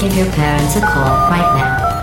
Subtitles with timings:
[0.00, 2.00] give your parents a call right now.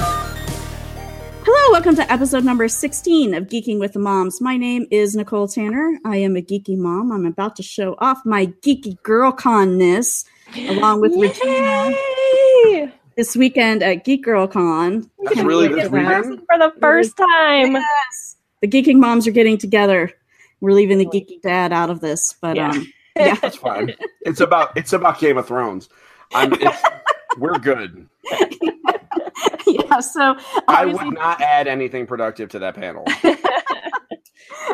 [1.44, 4.40] Hello, welcome to episode number 16 of Geeking with the Moms.
[4.40, 5.98] My name is Nicole Tanner.
[6.06, 7.12] I am a geeky mom.
[7.12, 10.26] I'm about to show off my geeky girl conness
[10.70, 11.96] along with Regina
[13.16, 15.10] this weekend at Geek Girl Con.
[15.24, 16.42] That's Can't really wait this for weekend?
[16.48, 17.72] For the first time.
[17.74, 18.38] Yes.
[18.62, 20.12] The geeking moms are getting together.
[20.62, 22.70] We're leaving the geeky dad out of this, but Yeah.
[22.70, 23.36] um yeah.
[23.36, 23.96] That's fine.
[24.22, 25.90] It's about it's about Game of Thrones.
[26.34, 26.84] I'm, it's,
[27.38, 28.08] we're good.
[29.68, 30.36] yeah, so
[30.68, 33.06] I would not add anything productive to that panel.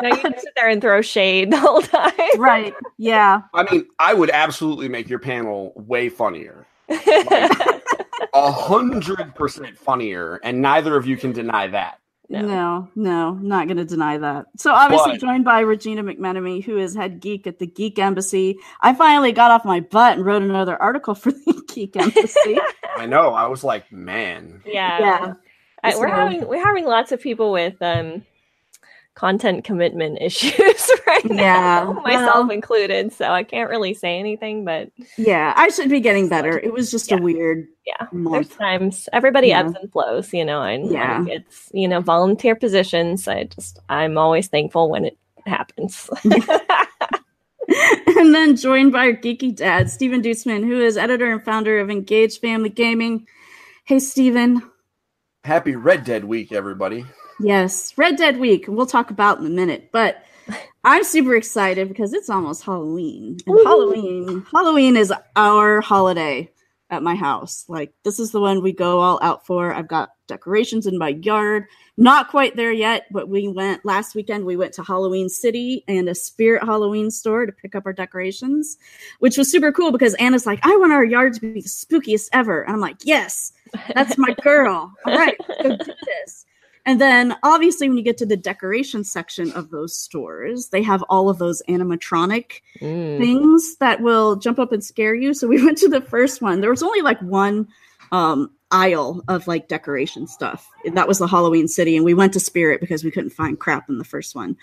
[0.02, 2.12] No, you can sit there and throw shade the whole time.
[2.36, 2.74] right.
[2.98, 3.42] Yeah.
[3.54, 6.66] I mean, I would absolutely make your panel way funnier.
[6.88, 12.00] A hundred percent funnier, and neither of you can deny that.
[12.28, 12.40] No.
[12.40, 14.46] No, no, not going to deny that.
[14.56, 18.56] So obviously But- joined by Regina McMenemy, who is head geek at the Geek Embassy.
[18.80, 22.58] I finally got off my butt and wrote another article for the Geek Embassy.
[22.96, 23.30] I know.
[23.34, 24.98] I was like, man, Yeah.
[24.98, 25.34] yeah.
[25.82, 28.24] I- we're So- having we're having lots of people with um
[29.14, 33.12] content commitment issues right now, Yeah, myself well- included.
[33.12, 36.58] So I can't really say anything, but Yeah, I should be getting better.
[36.58, 37.18] It was just Yeah.
[37.18, 39.60] a weird yeah, there's times everybody Yeah.
[39.60, 41.18] ebbs and flows, you know, and Yeah.
[41.20, 43.28] like, it's you know volunteer positions.
[43.28, 46.08] I just I'm always thankful when it happens.
[48.16, 51.90] and then joined by our geeky dad, Stephen Duetzmann, who is editor and founder of
[51.90, 53.26] Engaged Family Gaming.
[53.84, 54.62] Hey, Stephen.
[55.44, 57.04] happy Red Dead Week, everybody.
[57.40, 58.66] Yes, Red Dead Week.
[58.68, 60.24] We'll talk about in a minute, but
[60.84, 63.38] I'm super excited because it's almost Halloween.
[63.46, 63.58] And.
[63.64, 66.50] Halloween, Halloween is our holiday
[66.90, 67.64] at my house.
[67.68, 69.72] Like this is the one we go all out for.
[69.72, 71.66] I've got decorations in my yard.
[71.96, 74.44] Not quite there yet, but we went last weekend.
[74.44, 78.76] We went to Halloween City and a Spirit Halloween store to pick up our decorations,
[79.18, 82.28] which was super cool because Anna's like, "I want our yard to be the spookiest
[82.32, 83.52] ever," and I'm like, "Yes,
[83.94, 84.92] that's my girl.
[85.06, 86.44] All right, go do this."
[86.86, 91.02] And then obviously when you get to the decoration section of those stores, they have
[91.08, 93.18] all of those animatronic Mm.
[93.18, 95.32] things that will jump up and scare you.
[95.34, 96.60] So we went to the first one.
[96.60, 97.68] There was only like one
[98.12, 100.68] um aisle of like decoration stuff.
[100.92, 103.88] That was the Halloween City and we went to Spirit because we couldn't find crap
[103.88, 104.56] in the first one.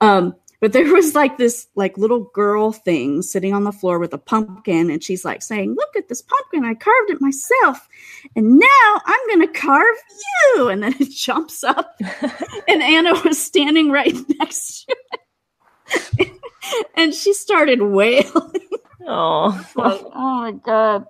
[0.00, 4.12] Um but there was like this like little girl thing sitting on the floor with
[4.12, 6.64] a pumpkin and she's like saying, "Look at this pumpkin.
[6.64, 7.88] I carved it myself.
[8.34, 9.96] And now I'm going to carve
[10.56, 11.96] you." And then it jumps up
[12.68, 16.32] and Anna was standing right next to it.
[16.96, 18.68] and she started wailing.
[19.08, 21.06] Oh, Like, oh my god!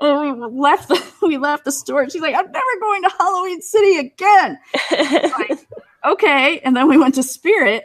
[0.00, 2.08] And we left the we left the store.
[2.10, 4.58] She's like, "I'm never going to Halloween City again."
[4.90, 5.58] Like,
[6.04, 7.84] okay, and then we went to Spirit,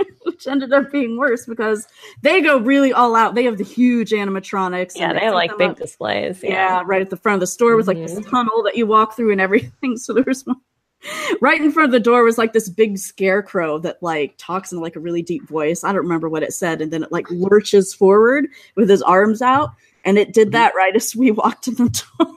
[0.22, 1.86] which ended up being worse because
[2.22, 3.34] they go really all out.
[3.34, 4.96] They have the huge animatronics.
[4.96, 6.42] yeah, and they have like big up- displays.
[6.42, 6.50] yeah.
[6.50, 6.82] Yeah.
[6.84, 8.30] right at the front of the store with like this mm-hmm.
[8.30, 9.70] tunnel that you walk through and everything.
[9.96, 10.60] So there was one
[11.40, 14.80] right in front of the door was like this big scarecrow that like talks in
[14.80, 15.84] like a really deep voice.
[15.84, 18.46] I don't remember what it said, and then it like lurches forward
[18.76, 19.70] with his arms out,
[20.04, 22.36] and it did that right as we walked in the door.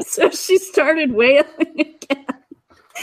[0.00, 2.26] so she started wailing again.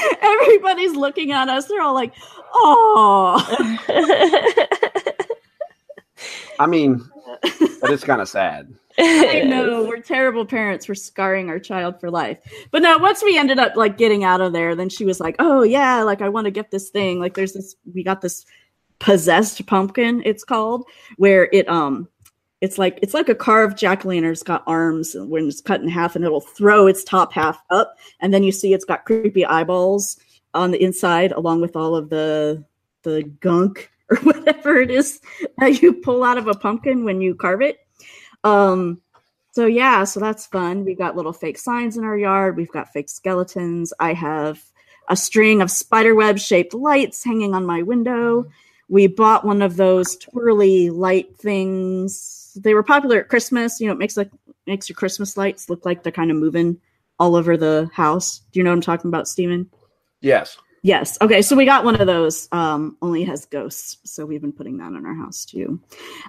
[0.21, 1.65] Everybody's looking at us.
[1.65, 2.13] They're all like,
[2.53, 3.43] "Oh."
[6.59, 7.03] I mean,
[7.81, 8.73] but it's kind of sad.
[8.99, 12.39] I know we're terrible parents We're scarring our child for life.
[12.71, 15.35] But no, once we ended up like getting out of there, then she was like,
[15.39, 17.19] "Oh yeah, like I want to get this thing.
[17.19, 18.45] Like there's this we got this
[18.99, 20.83] possessed pumpkin it's called
[21.17, 22.07] where it um
[22.61, 24.31] it's like it's like a carved jack o' lantern.
[24.31, 27.95] It's got arms when it's cut in half, and it'll throw its top half up,
[28.19, 30.17] and then you see it's got creepy eyeballs
[30.53, 32.63] on the inside, along with all of the
[33.03, 35.19] the gunk or whatever it is
[35.57, 37.79] that you pull out of a pumpkin when you carve it.
[38.43, 39.01] Um,
[39.51, 40.85] so yeah, so that's fun.
[40.85, 42.57] We've got little fake signs in our yard.
[42.57, 43.93] We've got fake skeletons.
[43.99, 44.63] I have
[45.09, 48.45] a string of spiderweb shaped lights hanging on my window.
[48.89, 52.36] We bought one of those twirly light things.
[52.61, 53.79] They were popular at Christmas.
[53.79, 54.31] You know, it makes like
[54.65, 56.79] makes your Christmas lights look like they're kind of moving
[57.19, 58.41] all over the house.
[58.51, 59.69] Do you know what I'm talking about, Steven?
[60.21, 60.57] Yes.
[60.83, 61.17] Yes.
[61.21, 61.41] Okay.
[61.41, 62.47] So we got one of those.
[62.51, 65.81] Um, only has ghosts, so we've been putting that in our house too.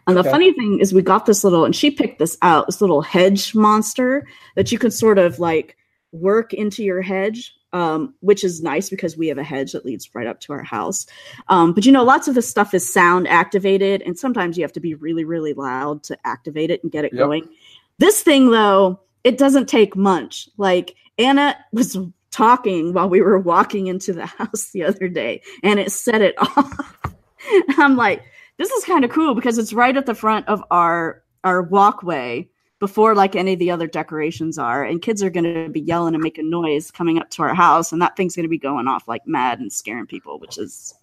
[0.06, 0.30] And the Okay.
[0.30, 2.66] funny thing is, we got this little, and she picked this out.
[2.66, 4.26] This little hedge monster
[4.56, 5.76] that you can sort of like
[6.12, 10.14] work into your hedge, um, which is nice because we have a hedge that leads
[10.14, 11.06] right up to our house.
[11.48, 14.72] Um, but you know, lots of this stuff is sound activated, and sometimes you have
[14.72, 17.18] to be really, really loud to activate it and get it Yep.
[17.18, 17.48] going.
[17.98, 20.48] This thing, though, it doesn't take much.
[20.56, 21.98] Like Anna was
[22.30, 26.34] talking while we were walking into the house the other day, and it set it
[26.56, 26.96] off.
[27.76, 28.22] I'm like,
[28.56, 32.48] this is kind of cool because it's right at the front of our our walkway
[32.80, 36.14] before like any of the other decorations are, and kids are going to be yelling
[36.14, 38.86] and making noise coming up to our house, and that thing's going to be going
[38.88, 40.94] off like mad and scaring people, which is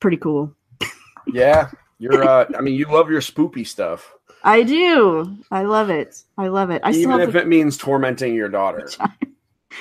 [0.00, 0.54] pretty cool.
[1.26, 2.22] Yeah, you're.
[2.22, 5.38] Uh, I mean, you love your spoopy stuff, I do.
[5.50, 6.22] I love it.
[6.36, 6.82] I love it.
[6.84, 8.86] I even if the- it means tormenting your daughter.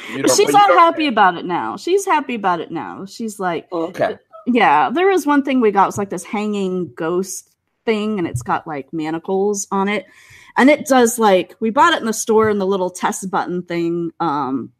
[0.07, 1.75] She's but you all don't- happy about it now.
[1.75, 3.05] She's happy about it now.
[3.05, 4.17] She's like, Oh, Okay.
[4.47, 4.89] yeah.
[4.89, 5.83] There was one thing we got.
[5.83, 7.49] It was like this hanging ghost
[7.85, 10.05] thing, and it's got like manacles on it,
[10.57, 13.63] and it does like we bought it in the store in the little test button
[13.63, 14.11] thing.
[14.19, 14.71] Um,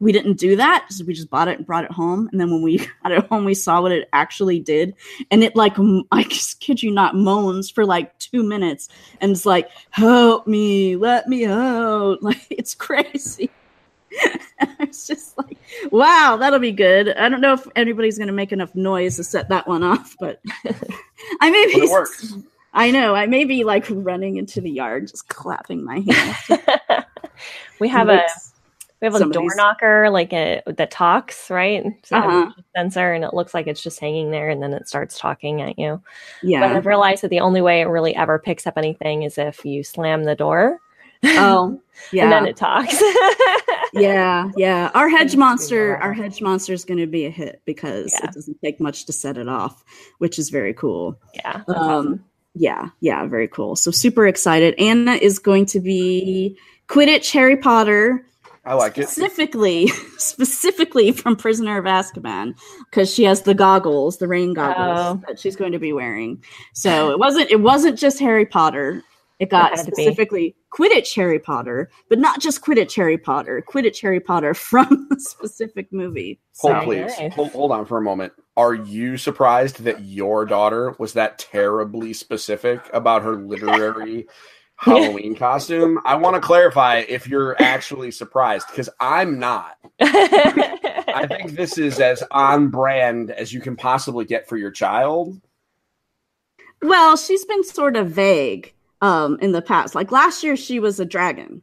[0.00, 0.86] we didn't do that.
[0.90, 3.26] so We just bought it and brought it home, and then when we got it
[3.26, 4.94] home, we saw what it actually did,
[5.30, 5.74] and it like
[6.12, 8.88] i just kid you not moans for like two minutes,
[9.20, 13.50] and it's like, "Help me, let me out!" Like it's crazy.
[14.80, 15.58] it's just like,
[15.90, 17.10] wow, that'll be good.
[17.10, 20.16] I don't know if anybody's going to make enough noise to set that one off,
[20.18, 20.40] but
[21.40, 21.88] I may be.
[22.78, 23.14] I know.
[23.14, 26.60] I may be like running into the yard, just clapping my hands.
[27.80, 28.24] we have a
[29.00, 32.62] we have a door knocker like a that talks right so it has a Uh-huh.
[32.76, 35.78] sensor and it looks like it's just hanging there and then it starts talking at
[35.78, 36.02] you
[36.42, 36.64] but yeah.
[36.76, 39.84] i've realized that the only way it really ever picks up anything is if you
[39.84, 40.80] slam the door
[41.24, 41.80] Oh,
[42.12, 42.24] yeah.
[42.24, 43.00] and then it talks
[43.92, 44.90] yeah, yeah.
[44.94, 47.60] Our hedge Seems to be monster, our hedge monster is going to be a hit
[47.64, 48.28] because Yeah.
[48.28, 49.82] it doesn't take much to set it off,
[50.18, 51.18] which is very cool.
[51.34, 52.24] yeah Um, awesome.
[52.54, 53.76] Yeah, yeah, very cool.
[53.76, 54.74] So super excited.
[54.78, 56.58] Anna is going to be
[56.88, 58.24] Quidditch Harry Potter
[58.64, 59.08] I like it.
[59.08, 59.86] specifically,
[60.18, 62.54] specifically from Prisoner of Azkaban
[62.90, 65.22] because she has the goggles, the rain goggles Oh.
[65.26, 66.42] that she's going to be wearing.
[66.74, 69.02] So it wasn't it wasn't just Harry Potter.
[69.38, 70.02] It got It had to be.
[70.02, 75.20] specifically Quidditch Harry Potter, but not just Quidditch Harry Potter, Quidditch Harry Potter from the
[75.20, 76.40] specific movie.
[76.58, 77.18] Hold, So, please.
[77.18, 77.32] nice.
[77.34, 78.32] Hold, hold on for a moment.
[78.56, 84.26] Are you surprised that your daughter was that terribly specific about her literary
[84.76, 86.00] Halloween costume?
[86.04, 89.76] I want to clarify if you're actually surprised because I'm not.
[90.00, 95.40] I think this is as on brand as you can possibly get for your child.
[96.82, 99.94] well, she's been sort of vague um in the past.
[99.94, 101.62] Like last year she was a dragon.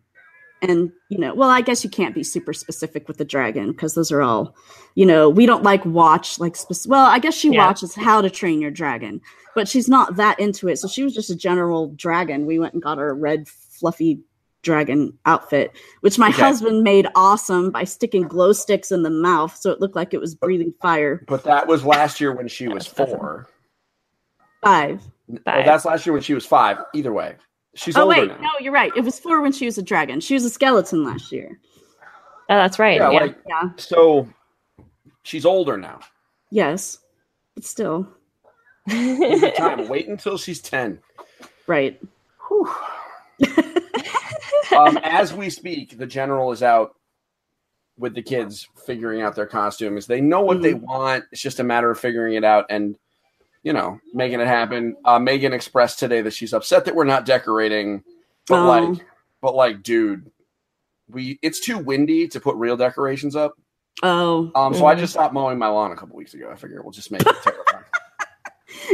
[0.61, 3.93] And you know, well, I guess you can't be super specific with the dragon because
[3.93, 4.55] those are all,
[4.95, 7.65] you know, we don't like watch like spec- well, I guess she Yeah.
[7.67, 9.21] watches How to Train Your Dragon,
[9.53, 10.77] but she's not that into it.
[10.77, 12.45] So she was just a general dragon.
[12.45, 14.21] We went and got her a red fluffy
[14.63, 15.71] dragon outfit,
[16.01, 16.41] which my Okay.
[16.41, 20.19] husband made awesome by sticking glow sticks in the mouth so it looked like it
[20.21, 21.23] was breathing fire.
[21.27, 23.45] But that was last year when she was four.
[24.65, 25.01] Five.
[25.27, 25.65] Well, Five.
[25.65, 26.77] that's last year when she was five.
[26.93, 27.35] Either way,
[27.75, 28.37] she's Oh older wait, now.
[28.41, 28.91] no, you're right.
[28.95, 30.19] It was four when she was a dragon.
[30.19, 31.59] She was a skeleton last year.
[32.49, 33.69] oh that's right Yeah, yeah, like Yeah.
[33.77, 34.27] so.
[35.23, 36.01] She's older now.
[36.51, 36.99] Yes.
[37.55, 38.07] But still.
[38.89, 39.87] Time.
[39.89, 40.99] Wait until she's ten.
[41.67, 41.99] Right.
[44.75, 46.95] Um, as we speak, the general is out
[47.97, 50.05] with the kids figuring out their costumes.
[50.05, 50.85] They know what they Mm-hmm.
[50.85, 51.23] want.
[51.31, 52.97] It's just a matter of figuring it out and,
[53.65, 54.95] you know, making it happen.
[55.03, 58.03] Uh, Megan expressed today that she's upset that we're not decorating,
[58.47, 58.67] but Oh.
[58.67, 59.05] like,
[59.41, 60.31] but like, dude,
[61.09, 63.53] we it's too windy to put real decorations up.
[64.03, 64.51] Oh.
[64.55, 64.99] Um, so I Mhm.
[64.99, 66.49] just stopped mowing my lawn a couple weeks ago.
[66.51, 67.83] I figure we'll just make it terrifying.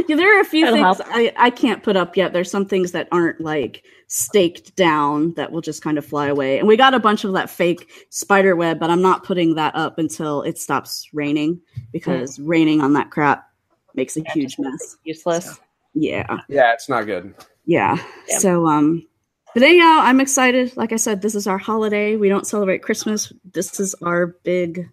[0.08, 1.14] Yeah, there are a few That'll things help.
[1.14, 2.32] I, I can't put up yet.
[2.32, 6.58] There's some things that aren't like staked down that will just kind of fly away.
[6.58, 9.74] And we got a bunch of that fake spider web, but I'm not putting that
[9.76, 11.60] up until it stops raining
[11.92, 13.44] because raining on that crap
[13.94, 14.96] makes a huge mess.
[15.04, 15.60] useless
[15.94, 16.38] Yeah.
[16.48, 17.34] yeah, it's not good.
[17.66, 17.96] Yeah.
[18.28, 18.38] Yeah.
[18.38, 19.06] So um
[19.54, 20.74] but anyhow, I'm excited.
[20.78, 22.16] Like I said, this is our holiday.
[22.16, 23.30] We don't celebrate Christmas.
[23.52, 24.88] This is our big,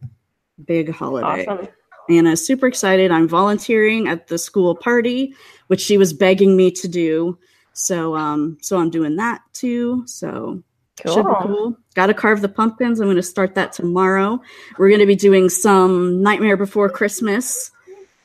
[0.63, 1.45] big holiday.
[1.45, 1.67] awesome
[2.09, 3.11] Anna's super excited.
[3.11, 5.35] I'm volunteering at the school party,
[5.67, 7.37] which she was begging me to do.
[7.73, 10.03] So um so I'm doing that too.
[10.07, 10.61] So
[11.01, 11.35] should be Cool.
[11.43, 11.77] cool.
[11.95, 12.99] Got to carve the pumpkins.
[12.99, 14.41] I'm going to start that tomorrow.
[14.77, 17.71] We're going to be doing some Nightmare Before Christmas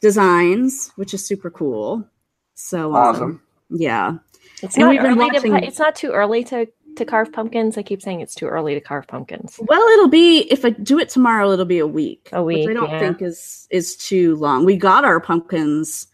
[0.08, 2.06] designs, which is super cool.
[2.54, 4.18] So um, yeah.
[4.62, 7.76] It's And not we've early watching- pu- it's not too early to to carve pumpkins.
[7.76, 9.58] I keep saying it's too early to carve pumpkins.
[9.58, 12.28] Well, it'll be if I do it tomorrow, it'll be a week.
[12.32, 13.00] A which I don't yeah.
[13.00, 14.64] think is is too long.
[14.66, 16.06] We got our pumpkins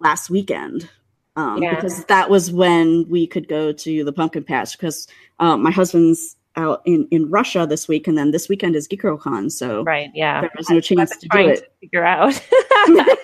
[0.00, 0.88] last weekend.
[1.36, 1.74] Um, Yeah.
[1.74, 5.08] because that was when we could go to the pumpkin patch because
[5.40, 9.50] um, my husband's out in, in Russia this week and then this weekend is GeekGirlCon.
[9.50, 10.42] So Right, yeah.
[10.42, 11.56] there was no I've chance to do it.
[11.56, 12.40] to figure out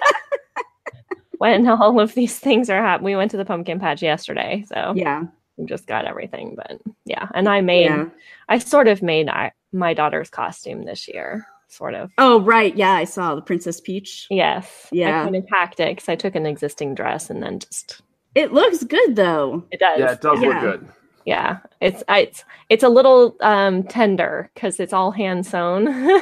[1.38, 3.04] when all of these things are happening.
[3.06, 5.24] We went to the pumpkin patch yesterday, so Yeah.
[5.56, 6.54] we just got everything.
[6.56, 8.06] But yeah, and I made, Yeah.
[8.48, 12.10] I sort of made I, my daughter's costume this year, sort of.
[12.18, 12.76] Oh, right.
[12.76, 12.92] Yeah.
[12.92, 14.26] I saw the Princess Peach.
[14.28, 15.20] Yes, Yeah.
[15.20, 18.02] I kind of hacked it because I took an existing dress and then just
[18.34, 19.64] It looks good though.
[19.70, 19.98] it does.
[20.00, 20.48] Yeah, it does Yeah.
[20.48, 20.88] look good.
[21.30, 25.86] Yeah, it's it's it's a little um tender because it's all hand sewn.
[25.86, 26.20] so,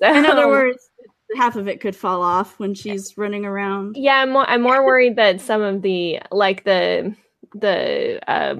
[0.14, 0.88] In other words,
[1.36, 3.96] half of it could fall off when she's running around.
[3.98, 7.14] yeah, I'm more I'm more worried that some of the like the
[7.54, 8.54] the uh,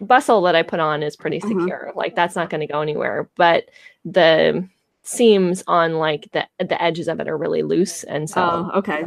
[0.00, 1.60] bustle that I put on is pretty Mhm.
[1.60, 1.92] secure.
[1.94, 3.66] Like that's not going to go anywhere, but
[4.06, 4.66] the
[5.02, 9.04] seams on like the the edges of it are really loose, and so Oh, okay.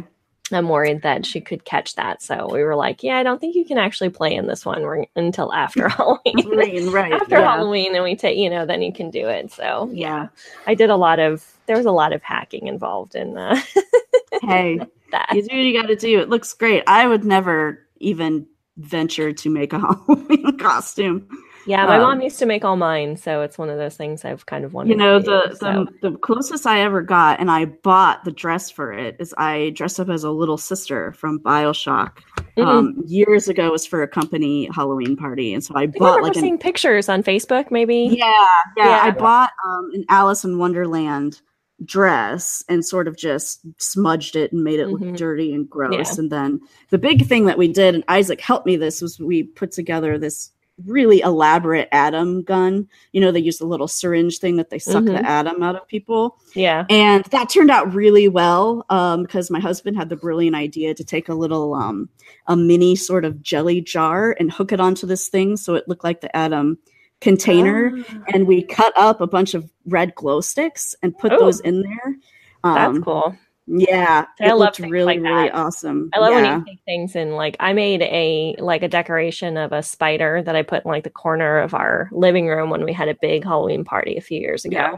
[0.56, 2.22] I'm worried that she could catch that.
[2.22, 5.04] So we were like, yeah, I don't think you can actually play in this one
[5.16, 6.36] until after Halloween.
[6.42, 7.12] Green, right.
[7.12, 7.54] after yeah.
[7.56, 9.52] Halloween, and we take, you know, then you can do it.
[9.52, 10.28] So Yeah.
[10.66, 13.60] I did a lot of, there was a lot of hacking involved in uh,
[14.42, 15.28] Hey, that.
[15.32, 16.20] you do what you got to do.
[16.20, 16.84] It looks great.
[16.86, 21.28] I would never even venture to make a Halloween costume.
[21.68, 24.24] Yeah, my um, mom used to make all mine, so it's one of those things
[24.24, 24.88] I've kind of wanted.
[24.90, 25.86] You know, to do, the, so.
[26.00, 29.70] the the closest I ever got, and I bought the dress for it, is I
[29.74, 32.20] dressed up as a little sister from Bioshock.
[32.56, 32.66] Mhm.
[32.66, 36.22] Um, years ago, it was for a company Halloween party, and so I I bought
[36.22, 38.08] like an seeing pictures on Facebook, maybe.
[38.18, 38.32] Yeah,
[38.78, 39.00] yeah.
[39.02, 41.42] I bought um, an Alice in Wonderland
[41.84, 45.16] dress and sort of just smudged it and made it look Mhm.
[45.16, 46.18] dirty and gross.
[46.18, 46.60] And then
[46.90, 50.18] the big thing that we did, and Isaac helped me this, was we put together
[50.18, 50.50] this
[50.86, 52.86] really elaborate ADAM gun.
[53.12, 55.16] You know, they use the little syringe thing that they suck Mhm.
[55.16, 56.38] the ADAM out of people.
[56.54, 56.84] Yeah.
[56.88, 61.04] And that turned out really well um, because my husband had the brilliant idea to
[61.04, 62.08] take a little, um,
[62.46, 66.04] a mini sort of jelly jar and hook it onto this thing so it looked
[66.04, 66.78] like the ADAM
[67.20, 67.92] container.
[68.10, 71.38] Ah, And we cut up a bunch of red glow sticks and put Oh.
[71.40, 72.16] those in there.
[72.62, 73.36] that's Um, cool.
[73.70, 76.08] Yeah, I it love really, like really awesome.
[76.14, 76.56] I love yeah.
[76.56, 80.42] when you take things and like I made a like a decoration of a spider
[80.42, 83.14] that I put in like the corner of our living room when we had a
[83.20, 84.76] big Halloween party a few years ago.
[84.76, 84.96] Yeah.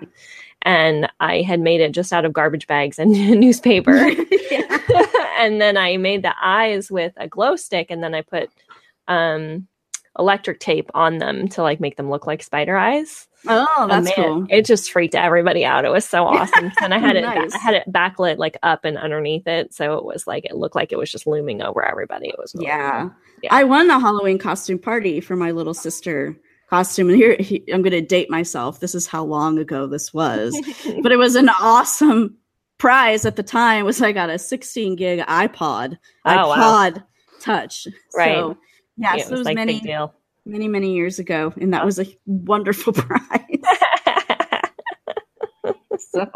[0.62, 3.10] And I had made it just out of garbage bags and
[3.40, 4.10] newspaper.
[5.40, 8.50] And then I made the eyes with a glow stick and then I put
[9.08, 9.66] um
[10.18, 13.26] electric tape on them to like make them look like spider eyes.
[13.48, 14.46] Oh, oh that's man, cool.
[14.50, 15.84] It just freaked everybody out.
[15.84, 16.70] It was so awesome.
[16.82, 17.54] and I had it Nice.
[17.54, 19.72] I had it backlit like up and underneath it.
[19.72, 22.28] So it was like it looked like it was just looming over everybody.
[22.28, 23.02] It was really Yeah.
[23.02, 23.12] cool.
[23.42, 23.54] Yeah.
[23.54, 26.36] I won the Halloween costume party for my little sister
[26.68, 27.08] costume.
[27.08, 28.80] And here, he, I'm going to date myself.
[28.80, 30.54] This is how long ago this was.
[31.02, 32.36] but it was an awesome
[32.78, 36.90] prize at the time was I got a 16 gig iPod, Oh, wow.
[36.90, 37.04] iPod
[37.40, 37.86] touch.
[38.14, 38.34] Right.
[38.36, 38.56] So,
[39.00, 40.14] yeah, Yeah, so it was like many, big deal.
[40.46, 41.52] many, many years ago.
[41.60, 43.62] And that was a wonderful prize.
[45.98, 46.26] so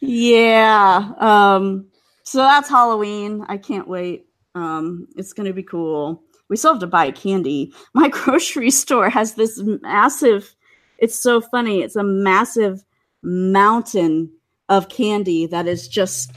[0.00, 1.86] yeah um
[2.22, 6.86] so that's halloween i can't wait um it's gonna be cool we still have to
[6.86, 10.54] buy candy my grocery store has this massive
[10.98, 12.84] it's so funny it's a massive
[13.22, 14.30] mountain
[14.68, 16.32] of candy that is just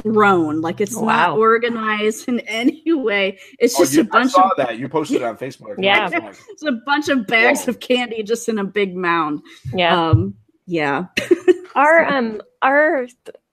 [0.00, 1.04] thrown like it's Wow.
[1.04, 4.78] not organized in any way it's Oh, just you, a I bunch saw of that.
[4.78, 5.74] You posted it on Facebook.
[5.78, 6.08] Yeah.
[6.48, 7.70] it's a bunch of bags Whoa.
[7.70, 10.10] of candy just in a big mound yeah.
[10.10, 10.34] um
[10.66, 11.06] yeah
[11.74, 13.06] our um our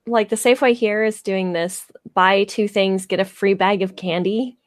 [0.07, 3.95] like the Safeway here is doing this buy two things, get a free bag of
[3.95, 4.57] candy.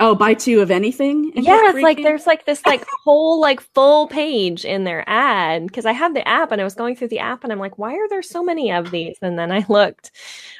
[0.00, 1.30] Oh, buy two of anything?
[1.36, 5.86] yeah, it's like there's like this like whole like full page in their ad because
[5.86, 7.94] I have the app and I was going through the app and I'm like, why
[7.94, 9.16] are there so many of these?
[9.22, 10.10] And then I looked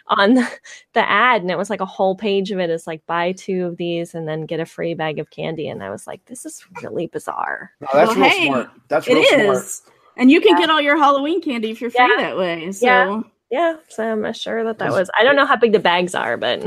[0.06, 0.48] on the,
[0.94, 3.66] the ad and it was like a whole page of it is like buy two
[3.66, 5.68] of these and then get a free bag of candy.
[5.68, 7.72] And I was like, this is really bizarre.
[7.80, 8.70] No, that's Well, real hey, smart.
[8.88, 9.24] That's It real
[9.56, 9.74] is.
[9.82, 9.94] smart.
[10.16, 10.60] And you can Yeah.
[10.60, 12.16] get all your Halloween candy if you're free Yeah.
[12.18, 12.70] that way.
[12.70, 13.20] So Yeah.
[13.50, 15.10] Yeah, so I'm sure that that was.
[15.18, 16.64] I don't know how big the bags are, but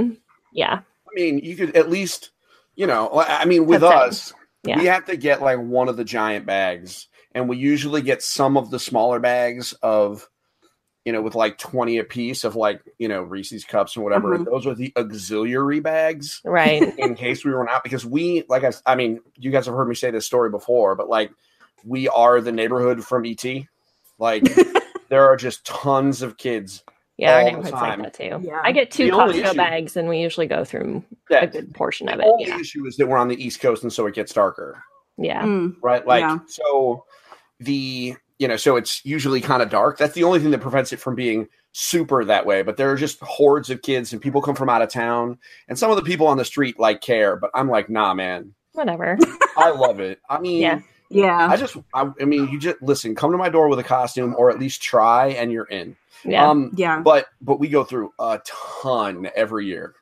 [0.54, 2.30] yeah, I mean, you could at least,
[2.78, 4.78] you know, I mean, with us, Yeah.
[4.80, 8.56] we have to get like one of the giant bags, and we usually get some
[8.56, 10.30] of the smaller bags of,
[11.04, 14.36] you know, with like 20 a piece of like, you know, Reese's cups and whatever.
[14.36, 14.44] Uh-huh.
[14.44, 16.82] Those are the auxiliary bags right.
[17.00, 19.88] in case we run out because we, like, I, I mean, you guys have heard
[19.88, 21.32] me say this story before, but like,
[21.84, 23.44] we are the neighborhood from ET.
[24.20, 24.44] Like,
[25.10, 26.84] there are just tons of kids.
[27.18, 28.00] Yeah, our all the neighborhood's time.
[28.02, 28.48] like that too.
[28.48, 28.60] Yeah.
[28.64, 32.10] I get two The Costco issue- bags, and we usually go through a good portion
[32.10, 32.18] of it.
[32.20, 32.32] the it.
[32.32, 34.84] only Yeah, issue is that we're on the East Coast, and so it gets darker.
[35.18, 36.06] yeah, Mm, right?
[36.06, 36.38] Like Yeah.
[36.48, 37.06] so
[37.60, 39.98] the you know, so it's usually kind of dark.
[39.98, 42.62] That's the only thing that prevents it from being super that way.
[42.62, 45.40] But there are just hordes of kids and people come from out of town.
[45.68, 48.54] And some of the people on the street like care, but I'm like, nah, man.
[48.74, 49.18] whatever.
[49.58, 50.20] I love it.
[50.30, 50.80] I mean Yeah.
[51.10, 51.48] Yeah.
[51.50, 54.36] I just I, I mean you just listen, come to my door with a costume
[54.38, 55.96] or at least try and you're in.
[56.24, 57.04] Yeah, Um yeah.
[57.04, 59.96] but but we go through a ton every year.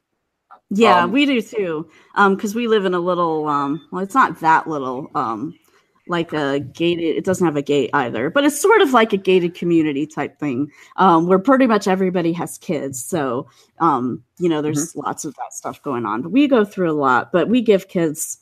[0.70, 1.90] Yeah, um, we do too.
[2.16, 5.12] Um, because we live in a little um well, it's not that little.
[5.16, 5.60] Um
[6.08, 7.16] like a gated.
[7.18, 10.40] It doesn't have a gate either, but it's sort of like a gated community type
[10.40, 13.04] thing, um, where pretty much everybody has kids.
[13.04, 13.48] So
[13.80, 15.00] um, you know, there's Mm-hmm.
[15.00, 16.22] lots of that stuff going on.
[16.22, 18.38] But we go through a lot, but we give kids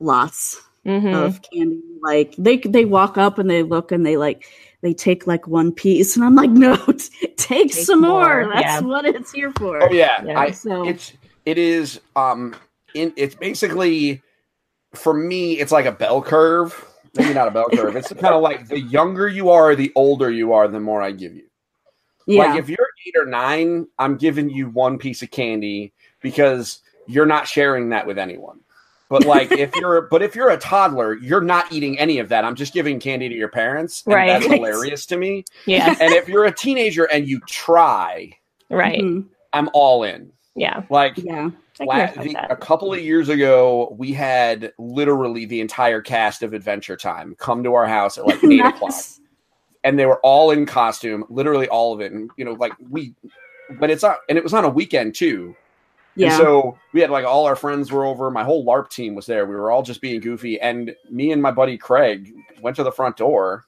[0.00, 1.14] lots Mhm.
[1.14, 1.80] of candy.
[2.02, 4.44] Like they they walk up and they look and they like
[4.82, 8.44] they take like one piece, and I'm like, no, t- take, some more.
[8.44, 8.80] more, That's yeah.
[8.80, 9.82] what it's here for.
[9.82, 10.38] Oh yeah, Yeah.
[10.38, 11.12] I, So- it's
[11.46, 12.54] it is um
[12.94, 14.22] in it's basically
[14.94, 16.86] for me it's like a bell curve.
[17.16, 17.96] Maybe not a bell curve.
[17.96, 21.12] It's kind of like the younger you are, the older you are, the more I
[21.12, 21.44] give you.
[22.26, 26.80] Yeah, Like if you're eight or nine, I'm giving you one piece of candy because
[27.06, 28.60] you're not sharing that with anyone.
[29.14, 32.44] But like if you're but if you're a toddler, you're not eating any of that.
[32.44, 34.02] I'm just giving candy to your parents.
[34.06, 34.26] And Right.
[34.26, 35.44] That's hilarious to me.
[35.66, 35.94] Yeah.
[36.00, 38.32] And if you're a teenager and you try,
[38.70, 39.00] Right.
[39.00, 39.26] Mhm.
[39.52, 40.32] I'm all in.
[40.56, 40.82] Yeah.
[40.90, 45.44] Like yeah, I can La- respect the- a couple of years ago, we had literally
[45.46, 48.74] the entire cast of Adventure Time come to our house at like eight Nice.
[48.74, 48.94] o'clock,
[49.84, 52.10] and they were all in costume, literally all of it.
[52.10, 53.14] And you know, like we,
[53.78, 55.54] but it's on, and it was on a weekend too.
[56.16, 58.30] Yeah, And so we had like all our friends were over.
[58.30, 59.46] My whole LARP team was there.
[59.46, 62.92] We were all just being goofy, and me and my buddy Craig went to the
[62.92, 63.64] front door.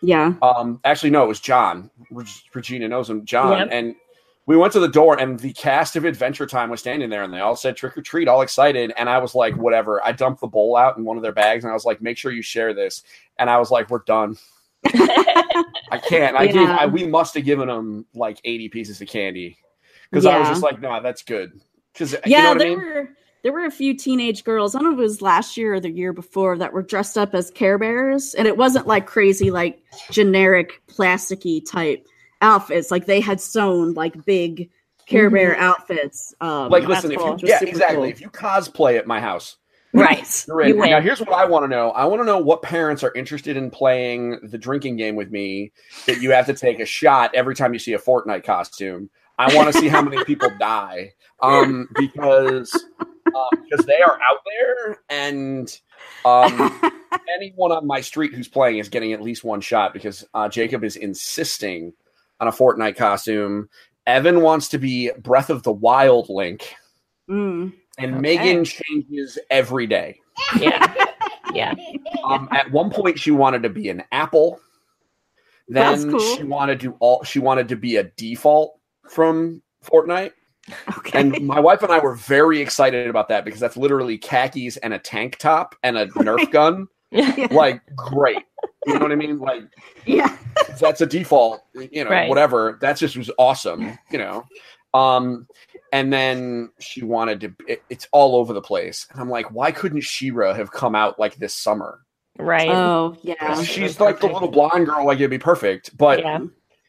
[0.00, 0.34] yeah.
[0.42, 1.90] Um, actually, no, it was John.
[2.10, 3.68] Reg- Regina knows him, John, Yep.
[3.72, 3.94] and
[4.46, 7.32] we went to the door, and the cast of Adventure Time was standing there, and
[7.32, 10.40] they all said "trick or treat," all excited, and I was like, "Whatever." I dumped
[10.40, 12.42] the bowl out in one of their bags, and I was like, "Make sure you
[12.42, 13.02] share this,"
[13.38, 14.36] and I was like, "We're done."
[14.86, 16.36] I can't.
[16.36, 16.68] I gave.
[16.68, 19.58] I, we must have given them like eighty pieces of candy
[20.10, 21.60] because I was just like, "No, that's good."
[21.92, 22.78] Because yeah, you know what there I mean?
[22.78, 23.08] were
[23.42, 24.74] there were a few teenage girls.
[24.74, 27.18] I don't know if it was last year or the year before that were dressed
[27.18, 32.06] up as Care Bears, and it wasn't like crazy, like generic plasticky type
[32.40, 32.90] outfits.
[32.90, 34.70] Like they had sewn like big
[35.06, 36.34] Care Bear outfits.
[36.40, 36.72] Um, Mm-hmm.
[36.72, 37.96] Like, that's listen, if you yeah, exactly.
[37.96, 38.04] cool.
[38.04, 39.56] If you cosplay at my house,
[39.94, 40.44] Right.
[40.48, 40.68] You're in.
[40.68, 40.86] You.
[40.86, 41.90] Now, here's what I want to know.
[41.90, 45.72] I want to know what parents are interested in playing the drinking game with me
[46.06, 49.10] that you have to take a shot every time you see a Fortnite costume.
[49.38, 51.12] I want to see how many people die
[51.42, 52.72] um, because
[53.26, 55.80] um, because they are out there, and
[56.24, 56.92] um,
[57.36, 60.84] anyone on my street who's playing is getting at least one shot because uh, Jacob
[60.84, 61.92] is insisting
[62.40, 63.68] on a Fortnite costume.
[64.06, 66.74] Evan wants to be Breath of the Wild Link,
[67.30, 67.72] Mm.
[67.98, 68.20] and Okay.
[68.20, 70.18] Megan changes every day.
[70.58, 70.94] Yeah.
[71.54, 71.74] Yeah.
[72.24, 74.58] Um, at one point, she wanted to be an apple.
[75.68, 76.20] That's Then cool.
[76.36, 77.22] she wanted to all.
[77.24, 80.32] She wanted to be a default from Fortnite,
[80.98, 81.18] Okay.
[81.18, 84.94] and my wife and I were very excited about that because that's literally khakis and
[84.94, 86.86] a tank top and a Nerf gun.
[87.50, 88.38] Like, great.
[88.86, 89.38] You know what I mean?
[89.38, 89.64] Like,
[90.06, 90.36] yeah.
[90.80, 91.62] that's a default.
[91.74, 92.28] You know, Right.
[92.28, 92.78] whatever.
[92.80, 93.98] That just was awesome.
[94.10, 94.46] You know.
[94.94, 95.46] Um,
[95.92, 97.54] and then she wanted to.
[97.68, 101.18] It, it's all over the place, and I'm like, why couldn't She-Ra have come out
[101.18, 102.00] like this summer?
[102.38, 102.68] Right.
[102.70, 103.62] Oh yeah.
[103.62, 105.96] she's like the little blonde girl, like it'd be perfect.
[105.98, 106.40] But Yeah.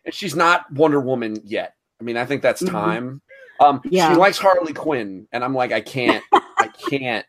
[0.10, 1.76] she's not Wonder Woman yet.
[2.04, 2.70] I mean, I think that's Mhm.
[2.70, 3.22] time.
[3.62, 4.12] Um, Yeah.
[4.12, 7.26] she likes Harley Quinn, and I'm like, I can't, I can't.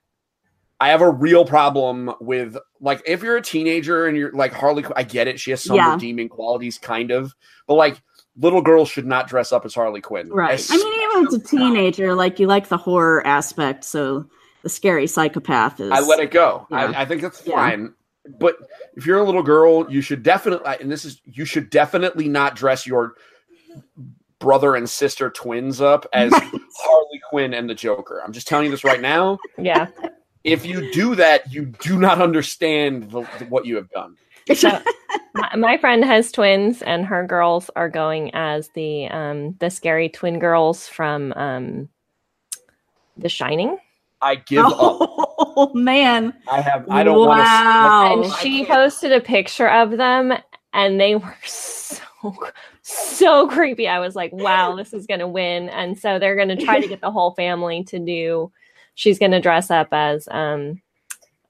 [0.80, 4.84] I have a real problem with like if you're a teenager and you're like Harley.
[4.96, 5.92] I get it; she has some Yeah.
[5.94, 7.32] redeeming qualities, kind of,
[7.68, 8.02] but like
[8.36, 10.28] little girls should not dress up as Harley Quinn.
[10.28, 10.60] Right.
[10.68, 14.26] I mean, even as a teenager, like you like the horror aspect, so
[14.64, 15.92] the scary psychopath is.
[15.92, 16.66] I let it go.
[16.68, 16.76] Yeah.
[16.96, 17.54] I, I think that's Yeah.
[17.54, 17.94] fine.
[18.40, 18.56] But
[18.96, 22.56] if you're a little girl, you should definitely, and this is, you should definitely not
[22.56, 23.14] dress your
[24.44, 26.30] brother and sister twins up as
[26.76, 28.20] Harley Quinn and the Joker.
[28.22, 29.38] I'm just telling you this right now.
[29.56, 29.86] Yeah.
[30.44, 34.16] If you do that, you do not understand the, what you have done.
[34.54, 34.78] So,
[35.34, 40.10] my, my friend has twins, and her girls are going as the um the scary
[40.10, 41.88] twin girls from um
[43.16, 43.78] The Shining.
[44.20, 44.74] I give up.
[44.76, 46.34] oh man!
[46.46, 46.86] I have.
[46.90, 48.22] I don't want Wow.
[48.22, 50.34] and she posted a picture of them,
[50.74, 52.02] and they were so
[52.84, 53.88] so creepy.
[53.88, 57.00] I was like, "Wow, this is gonna win!" And so they're gonna try to get
[57.00, 58.52] the whole family to do.
[58.94, 60.80] She's gonna dress up as um,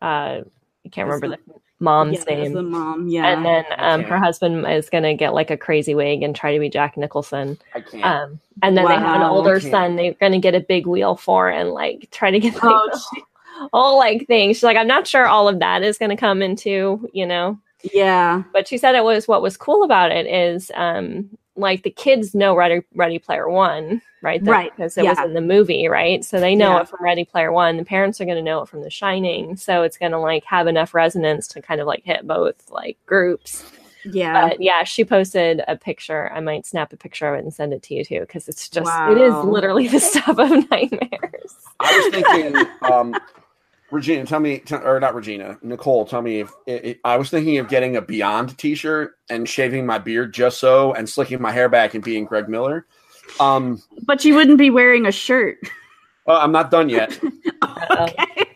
[0.00, 0.40] uh,
[0.84, 2.52] I can't remember the mom's Yeah, name.
[2.52, 3.08] the mom.
[3.08, 3.26] Yeah.
[3.26, 4.08] and then um, Okay.
[4.10, 6.96] her husband is going to get like a crazy wig and try to be Jack
[6.96, 7.58] Nicholson.
[7.74, 8.04] I can't.
[8.04, 11.16] Um, and then they have an older son they're going to get a big wheel
[11.16, 14.50] for and like try to get like, Oh, the whole like thing.
[14.50, 17.58] She's like, I'm not sure all of that is going to come into, you know,
[17.92, 18.42] yeah.
[18.52, 22.34] but she said it was what was cool about it is um, like the kids
[22.34, 24.42] know Ready, Ready Player One, right?
[24.42, 26.24] That- Right, Because it was in the movie, right?
[26.24, 26.80] So they know Yeah.
[26.82, 27.76] it from Ready Player One.
[27.76, 29.56] The parents are going to know it from The Shining.
[29.56, 32.96] So it's going to like have enough resonance to kind of like hit both like
[33.06, 33.64] groups.
[34.04, 34.48] Yeah.
[34.48, 36.30] But yeah, she posted a picture.
[36.32, 38.68] I might snap a picture of it and send it to you too, because it's
[38.68, 41.54] just it is literally the stuff of nightmares.
[41.80, 43.14] I was thinking, um,
[43.90, 47.58] Regina, tell me, t- or not Regina, Nicole, tell me if i I was thinking
[47.58, 51.68] of getting a Beyond T-shirt and shaving my beard just so, and slicking my hair
[51.68, 52.86] back and being Greg Miller.
[53.40, 55.58] Um, But you wouldn't be wearing a shirt.
[56.26, 57.18] well, I'm not done yet.
[57.90, 58.14] okay.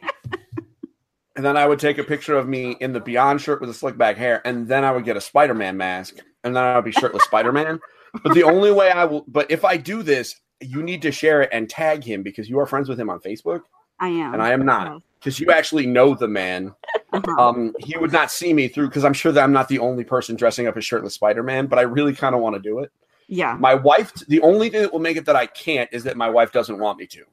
[1.36, 3.74] And then I would take a picture of me in the Beyond shirt with the
[3.74, 6.74] slick back hair, and then I would get a Spider Man mask, and then I
[6.74, 7.78] would be shirtless Spider Man.
[8.24, 11.42] But the only way I will, but if I do this, you need to share
[11.42, 13.60] it and tag him because you are friends with him on Facebook,
[14.00, 14.34] I am.
[14.34, 16.74] and I am not because you actually know the man.
[17.12, 17.42] Uh-huh.
[17.48, 20.04] Um, he would not see me through because I'm sure that I'm not the only
[20.04, 22.78] person dressing up as shirtless Spider Man, but I really kind of want to do
[22.80, 22.92] it.
[23.26, 23.56] yeah.
[23.58, 26.28] My wife, the only thing that will make it that I can't is that my
[26.30, 27.24] wife doesn't want me to,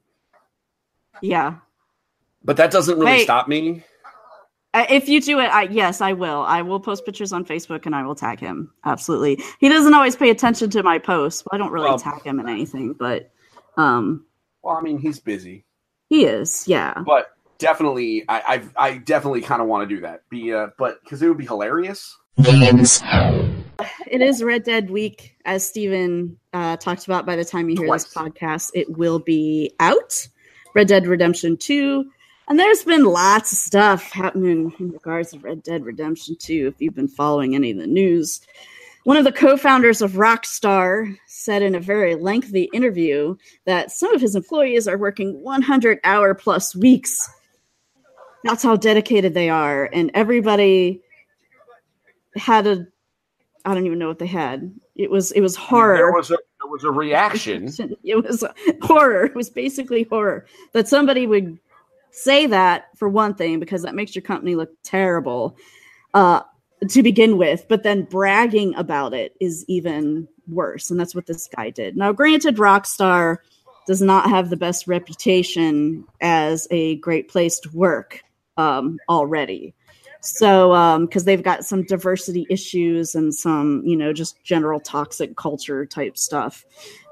[1.22, 1.56] Yeah.
[2.44, 3.84] but that doesn't really stop me.
[4.74, 6.40] Uh, If you do it, I, yes, I will.
[6.42, 8.72] I will post pictures on Facebook and I will tag him.
[8.84, 9.42] Absolutely.
[9.60, 11.44] He doesn't always pay attention to my posts.
[11.52, 13.30] I don't really Well- tag him in anything, but
[13.76, 14.24] um,
[14.62, 15.64] Well, I mean, he's busy.
[16.08, 16.66] He is.
[16.66, 16.94] Yeah.
[17.04, 20.28] but definitely I I, I definitely kind of want to do that.
[20.28, 22.16] Be uh, but because it would be hilarious.
[24.06, 27.26] It is Red Dead Week, as Steven uh, talked about.
[27.26, 30.28] By the time you hear this podcast, it will be out.
[30.74, 32.04] Red Dead Redemption 2.
[32.48, 36.80] And there's been lots of stuff happening in regards to Red Dead Redemption 2, if
[36.80, 38.40] you've been following any of the news.
[39.06, 44.12] One of the co founders of Rockstar said in a very lengthy interview that some
[44.12, 47.30] of his employees are working 100 hour plus weeks.
[48.42, 49.88] That's how dedicated they are.
[49.92, 51.02] And everybody
[52.34, 52.84] had a
[53.64, 54.74] I don't even know what they had.
[54.96, 55.98] It was it was horror.
[55.98, 57.72] There was a there was a reaction.
[58.02, 58.42] It was
[58.82, 59.26] horror.
[59.26, 61.60] It was basically horror that somebody would
[62.10, 65.56] say that for one thing because that makes your company look terrible
[66.12, 66.40] uh,
[66.88, 71.48] to begin with, but then bragging about it is even worse, and that's what this
[71.54, 71.96] guy did.
[71.96, 73.38] Now, granted, Rockstar
[73.86, 78.22] does not have the best reputation as a great place to work
[78.56, 79.74] um, already.
[80.26, 85.86] So, because they've got some diversity issues and some, you know, just general toxic culture
[85.86, 86.64] type stuff.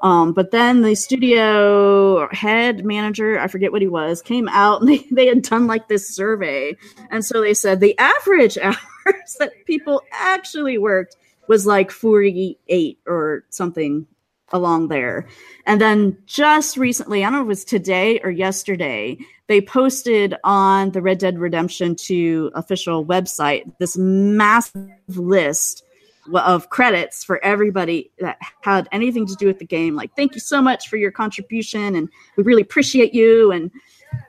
[0.02, 4.88] Um, but then the studio head manager, I forget what he was, came out and
[4.90, 6.76] they, they had done like this survey.
[7.10, 13.44] And so they said the average hours that people actually worked was like 48 or
[13.50, 14.06] something
[14.54, 15.26] along there.
[15.66, 20.34] And then just recently, I don't know if it was today or yesterday, they posted
[20.44, 25.84] on the Red Dead Redemption 2 official website this massive list
[26.32, 29.94] of credits for everybody that had anything to do with the game.
[29.94, 33.70] Like, thank you so much for your contribution, and we really appreciate you, and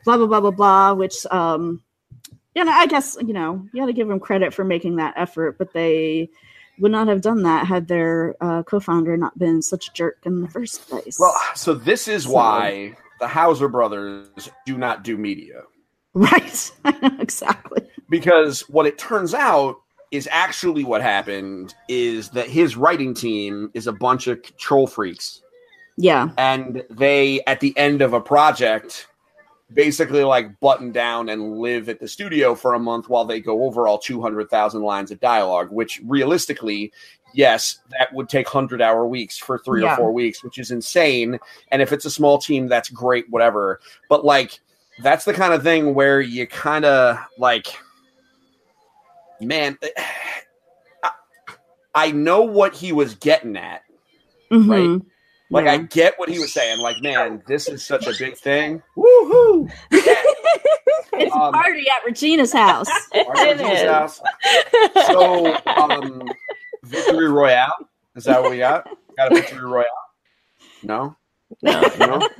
[0.04, 0.94] blah blah blah blah blah.
[0.94, 1.82] Which, um,
[2.54, 5.14] you know, I guess you know you got to give them credit for making that
[5.16, 6.30] effort, but they
[6.80, 10.42] would not have done that had their uh, co-founder not been such a jerk in
[10.42, 11.18] the first place.
[11.20, 15.62] Well, so this is So- why the Houser brothers do not do media
[16.14, 16.72] right,
[17.20, 17.82] exactly.
[18.10, 19.78] because what it turns out
[20.12, 25.42] is actually what happened is that his writing team is a bunch of control freaks
[25.98, 29.08] Yeah, and they at the end of a project
[29.73, 33.63] basically like button down and live at the studio for a month while they go
[33.63, 36.93] over all 200,000 lines of dialogue which realistically
[37.34, 39.93] yes that would take 100 hour weeks for 3 Yeah.
[39.93, 41.39] or 4 weeks which is insane
[41.71, 44.60] and if it's a small team that's great whatever but like
[45.01, 47.67] that's the kind of thing where you kind of like
[49.41, 49.78] man
[51.04, 51.12] I,
[51.95, 53.82] I know what he was getting at
[54.51, 54.69] Mhm.
[54.99, 55.06] Right.
[55.49, 56.79] Like I get what he was saying.
[56.79, 58.81] Like, man, this is such a big thing.
[58.97, 59.71] Woohoo!
[59.91, 62.88] it's a um, party at Regina's house.
[63.13, 64.21] Regina's house.
[65.08, 66.29] So, um,
[66.84, 67.73] victory royale.
[68.15, 68.88] Is that what we got?
[69.17, 69.86] Got a victory royale?
[70.84, 71.15] No,
[71.62, 71.81] No.
[71.99, 72.29] no.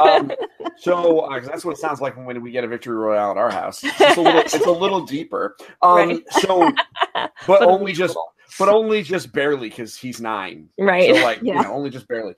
[0.00, 0.32] Um,
[0.78, 3.36] so uh, 'cause that's what it sounds like when we get a victory royale at
[3.36, 3.82] our house.
[3.84, 5.56] It's just a little, it's a little deeper.
[5.82, 6.22] Um, Right.
[6.30, 6.70] so,
[7.14, 8.16] but, But only just,
[8.58, 10.68] but only just barely because he's nine.
[10.78, 11.14] right.
[11.14, 11.56] So like, Yeah.
[11.56, 12.34] you know, only just barely.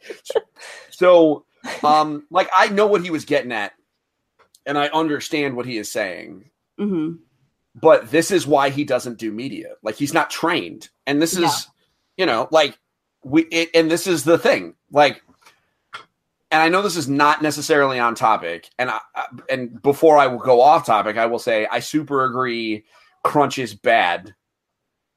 [0.91, 1.45] So,
[1.85, 3.73] um, like I know what he was getting at,
[4.65, 6.51] and I understand what he is saying.
[6.79, 7.15] hmm
[7.75, 9.75] But this is why he doesn't do media.
[9.83, 11.53] Like he's not trained, and this is, Yeah.
[12.17, 12.79] you know, like
[13.25, 13.43] we.
[13.45, 15.23] It, and this is the thing, like.
[16.53, 19.01] And I know this is not necessarily on topic, and I-
[19.51, 22.85] and before I will go off topic, I will say I super agree.
[23.25, 24.33] Crunch is bad.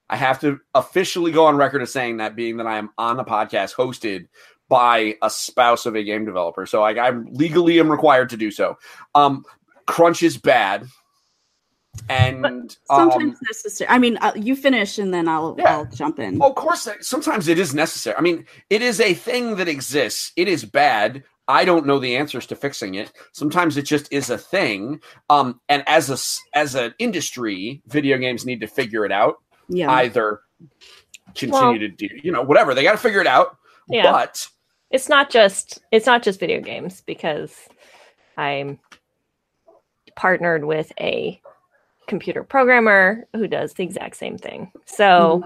[0.09, 3.17] I have to officially go on record as saying that, being that I am on
[3.17, 4.27] the podcast hosted
[4.67, 8.51] by a spouse of a game developer, so I, I legally am required to do
[8.51, 8.77] so.
[9.15, 9.43] Um,
[9.87, 10.87] crunch is bad,
[12.07, 13.89] and Sometimes um, necessary.
[13.89, 15.77] I mean, uh, you finish and then I'll Yeah.
[15.77, 16.41] I'll jump in.
[16.41, 18.15] of course, sometimes it is necessary.
[18.15, 20.31] I mean, it is a thing that exists.
[20.35, 21.23] It is bad.
[21.47, 23.11] I don't know the answers to fixing it.
[23.33, 25.01] Sometimes it just is a thing.
[25.29, 29.37] Um, and as a as an industry, video games need to figure it out.
[29.69, 29.91] Yeah.
[29.91, 30.41] Either
[31.35, 33.55] continue Well- to do, you know, whatever they got to figure it out.
[33.87, 34.11] Yeah.
[34.11, 34.47] But
[34.91, 37.55] it's not just it's not just video games because
[38.37, 38.79] I'm
[40.15, 41.39] partnered with a
[42.07, 44.71] computer programmer who does the exact same thing.
[44.85, 45.43] So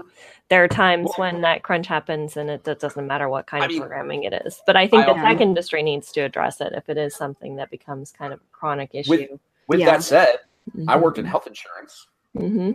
[0.48, 3.66] there are times when that crunch happens and it, it doesn't matter what kind I
[3.66, 4.60] of mean, programming it is.
[4.66, 7.14] But I think I the also- tech industry needs to address it if it is
[7.14, 9.38] something that becomes kind of a chronic issue.
[9.68, 9.86] with Yeah.
[9.92, 10.36] that said,
[10.88, 12.06] I worked in health insurance.
[12.36, 12.72] hmm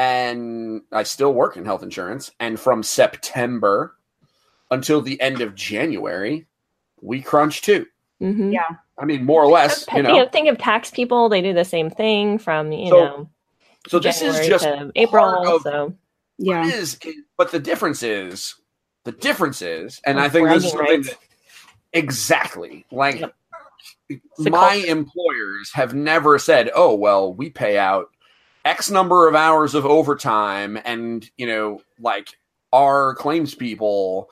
[0.00, 2.30] and I still work in health insurance.
[2.40, 3.96] And from September
[4.70, 6.46] until the end of January,
[7.02, 7.84] we crunch too.
[8.18, 8.66] hmm Yeah.
[8.98, 10.26] I mean, more or less, you know.
[10.32, 13.30] think of tax people; they do the same thing from you So, know
[13.88, 15.22] So this is January just to April.
[15.22, 15.94] part of so
[16.38, 16.64] Yeah.
[16.64, 16.98] what is,
[17.36, 18.54] but the difference is,
[19.04, 21.18] the difference is, and Oh, I think this is something that
[21.92, 23.34] exactly like Yep.
[24.38, 28.10] My employers have never said, "Oh, well, we pay out
[28.64, 32.28] X number of hours of overtime, and you know, like
[32.72, 34.30] our claims people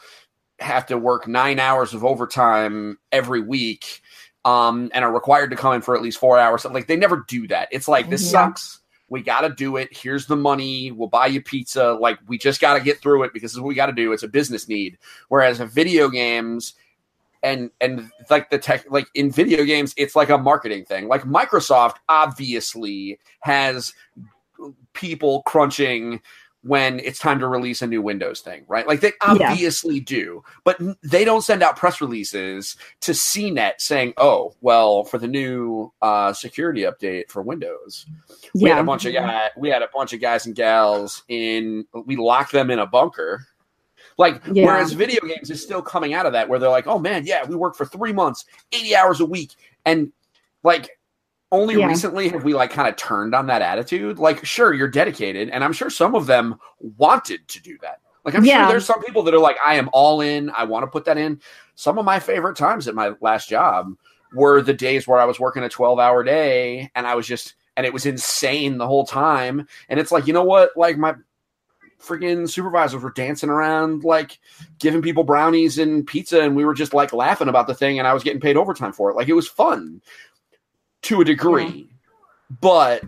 [0.61, 4.03] have to work nine hours of overtime every week."
[4.45, 6.65] Um, and are required to come in for at least four hours.
[6.65, 7.69] Like they never do that.
[7.71, 8.31] It's like this Mhm.
[8.31, 8.81] sucks.
[9.11, 9.89] We got to do it.
[9.95, 10.91] Here's the money.
[10.91, 11.93] We'll buy you pizza.
[11.95, 13.93] Like we just got to get through it because this is what we got to
[13.93, 14.13] do.
[14.13, 14.97] It's a business need.
[15.29, 16.75] Whereas video games,
[17.43, 21.09] and and like the tech like in video games it's like a marketing thing.
[21.09, 23.93] Like microsoft obviously has
[24.93, 26.21] people crunching
[26.63, 28.89] when it's time to release a new windows thing right?
[28.89, 29.51] Like they Yeah.
[29.51, 35.19] obviously do but they don't send out press releases to cnet saying oh well for
[35.19, 38.07] the new uh, security update for windows
[38.55, 41.87] we had a bunch of guys we had a bunch of guys and gals in
[42.07, 43.47] we locked them in a bunker
[44.19, 44.67] like Yeah.
[44.67, 47.45] whereas video games is still coming out of that where they're like oh man yeah
[47.47, 49.53] we work for three months 80 hours a week
[49.87, 50.13] and
[50.63, 50.99] like
[51.51, 51.87] only Yeah.
[51.87, 55.65] recently have we like kind of turned on that attitude like sure you're dedicated and
[55.65, 58.65] i'm sure some of them wanted to do that like i'm Yeah.
[58.65, 61.05] sure there's some people that are like i am all in i want to put
[61.07, 61.41] that in
[61.77, 63.95] some of my favorite times at my last job
[64.35, 67.55] were the days where i was working a 12 hour day and i was just
[67.79, 71.15] and it was insane the whole time and it's like you know what like my
[72.01, 74.39] freaking supervisors were dancing around like
[74.79, 78.07] giving people brownies and pizza and we were just like laughing about the thing and
[78.07, 79.17] I was getting paid overtime for it.
[79.17, 80.01] Like it was fun
[81.03, 81.89] to a degree.
[82.61, 83.03] But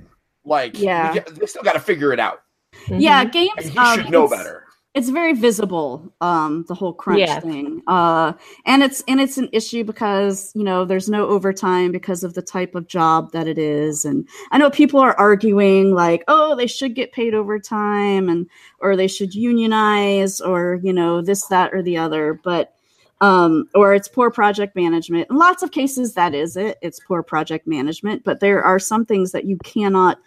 [0.44, 1.12] like Yeah.
[1.12, 2.42] we, they still got to figure it out.
[2.88, 3.32] Yeah, Mhm.
[3.32, 3.52] games.
[3.58, 4.64] And he um, should know better.
[4.92, 7.38] It's very visible, um, the whole crunch Yeah.
[7.38, 8.32] thing, uh,
[8.66, 12.42] and it's and it's an issue because you know there's no overtime because of the
[12.42, 16.66] type of job that it is, and I know people are arguing like, oh, they
[16.66, 18.48] should get paid overtime, and
[18.80, 22.74] or they should unionize, or you know this, that, or the other, but
[23.20, 25.28] um, or it's poor project management.
[25.30, 26.78] In lots of cases, that is it.
[26.82, 30.18] It's poor project management, but there are some things that you cannot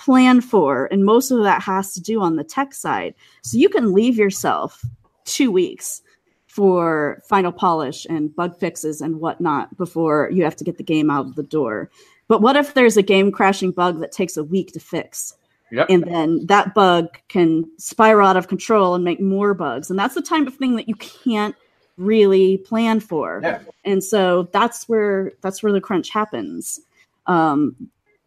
[0.00, 3.14] plan for, and most of that has to do on the tech side.
[3.42, 4.82] So you can leave yourself
[5.24, 6.02] two weeks
[6.46, 11.10] for final polish and bug fixes and whatnot before you have to get the game
[11.10, 11.90] out of the door.
[12.28, 15.34] But what if there's a game crashing bug that takes a week to fix?
[15.70, 15.86] Yep.
[15.90, 19.90] And then that bug can spiral out of control and make more bugs.
[19.90, 21.54] And that's the type of thing that you can't
[21.96, 23.40] really plan for.
[23.42, 23.60] Yeah.
[23.84, 26.80] And so that's where that's where the crunch happens.
[27.26, 27.76] Um,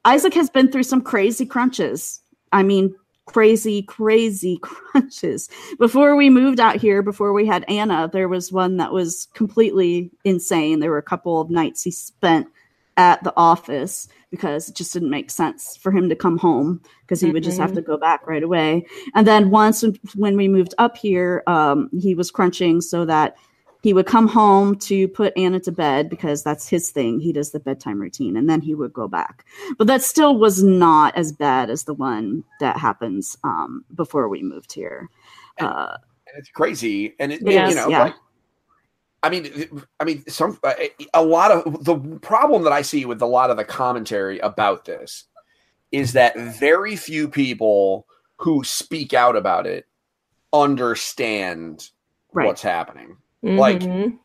[0.06, 2.22] Isaac has been through some crazy crunches.
[2.52, 5.50] I mean, crazy, crazy crunches.
[5.80, 10.12] Before we moved out here, before we had Anna, there was one that was completely
[10.24, 10.80] insane.
[10.80, 12.48] There were a couple of nights he spent
[12.96, 17.22] at the office because it just didn't make sense for him to come home because
[17.22, 18.86] he would just have to go back right away.
[19.16, 19.84] And then once
[20.16, 23.36] when we moved up here, um, he was crunching so that
[23.84, 27.20] he would come home to put Anna to bed because that's his thing.
[27.20, 29.46] He does the bedtime routine and then he would go back.
[29.78, 34.42] But that still was not as bad as the one that happens um, before we
[34.42, 35.10] moved here.
[35.60, 38.04] Uh, and it's crazy and it, Yes, you know yeah.
[38.04, 38.16] like
[39.22, 39.70] i mean
[40.00, 40.60] i mean some
[41.14, 44.86] a lot of the problem that i see with a lot of the commentary about
[44.86, 45.26] this
[45.92, 49.86] is that very few people who speak out about it
[50.54, 51.92] understand
[52.32, 52.48] right.
[52.48, 54.18] what's happening Like- Mhm.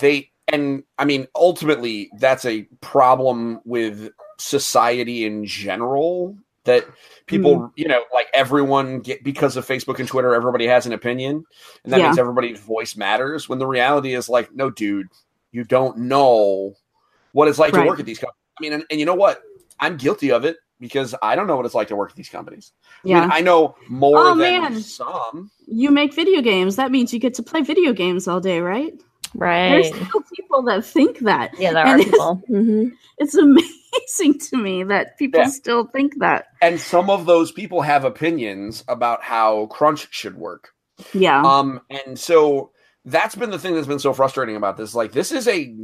[0.00, 6.84] they and i mean ultimately that's a problem with society in general that
[7.26, 7.66] people Hmm.
[7.76, 11.44] you know like everyone get because of facebook and twitter everybody has an opinion
[11.84, 12.06] and that Yeah.
[12.06, 15.08] means everybody's voice matters when the reality is like no dude
[15.52, 16.74] you don't know
[17.32, 17.82] what it's like Right.
[17.84, 19.42] to work at these companies i mean and, and you know what
[19.78, 22.28] i'm guilty of it because i don't know what it's like to work at these
[22.28, 22.72] companies
[23.04, 23.20] I yeah.
[23.22, 24.80] mean, I know more Oh, than man.
[24.82, 26.76] some you make video games.
[26.76, 28.92] That means you get to play video games all day, right?
[29.34, 29.68] Right.
[29.70, 31.58] There's still people that think that.
[31.58, 32.42] Yeah, there And are it's- people.
[32.48, 35.46] hmm It's amazing to me that people Yeah.
[35.48, 36.46] still think that.
[36.60, 40.70] And some of those people have opinions about how crunch should work.
[41.14, 41.40] Yeah.
[41.42, 42.72] Um, and so
[43.06, 44.94] that's been the thing that's been so frustrating about this.
[44.94, 45.74] Like, this is a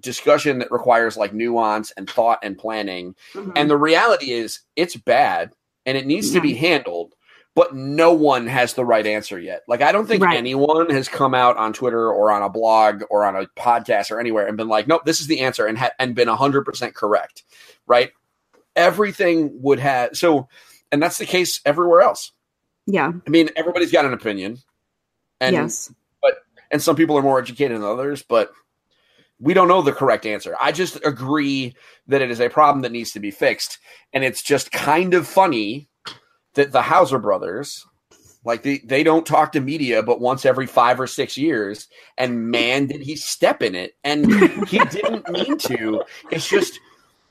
[0.00, 3.14] discussion that requires like nuance and thought and planning.
[3.34, 3.52] Mhm.
[3.56, 5.52] And the reality is, it's bad
[5.86, 7.14] and it needs to be handled,
[7.54, 9.62] but no one has the right answer yet.
[9.68, 10.36] Like, I don't think Right.
[10.36, 14.20] anyone has come out on Twitter or on a blog or on a podcast or
[14.20, 17.44] anywhere and been like, nope, this is the answer and, ha- and been 100% correct,
[17.86, 18.10] right?
[18.74, 20.48] Everything would have so,
[20.92, 22.32] and that's the case everywhere else.
[22.86, 23.10] yeah.
[23.26, 24.58] I mean, everybody's got an opinion.
[25.40, 25.92] And yes.
[26.22, 26.38] But
[26.70, 28.52] and some people are more educated than others, but
[29.38, 30.56] we don't know the correct answer.
[30.60, 31.74] I just agree
[32.06, 33.78] that it is a problem that needs to be fixed.
[34.12, 35.88] And it's just kind of funny
[36.54, 37.84] that the Houser brothers,
[38.44, 41.88] like they, they don't talk to media but once every five or six years.
[42.16, 43.94] And man, did he step in it.
[44.04, 44.24] And
[44.68, 46.02] he didn't mean to.
[46.30, 46.80] It's just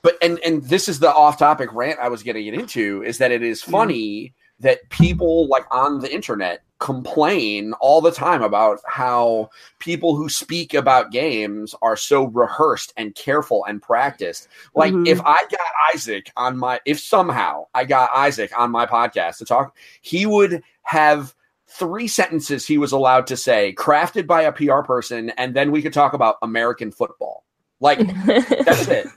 [0.02, 3.18] but and and this is the off topic rant I was getting it into is
[3.18, 8.80] that it is funny that people like on the internet complain all the time about
[8.86, 14.46] how people who speak about games are so rehearsed and careful and practiced.
[14.74, 15.08] Like Mhm.
[15.08, 15.60] if I got
[15.94, 20.62] Isaac on my if somehow I got Isaac on my podcast to talk, he would
[20.82, 21.34] have
[21.66, 25.80] three sentences he was allowed to say crafted by a PR person and then we
[25.82, 27.44] could talk about American football.
[27.80, 29.06] Like that's it.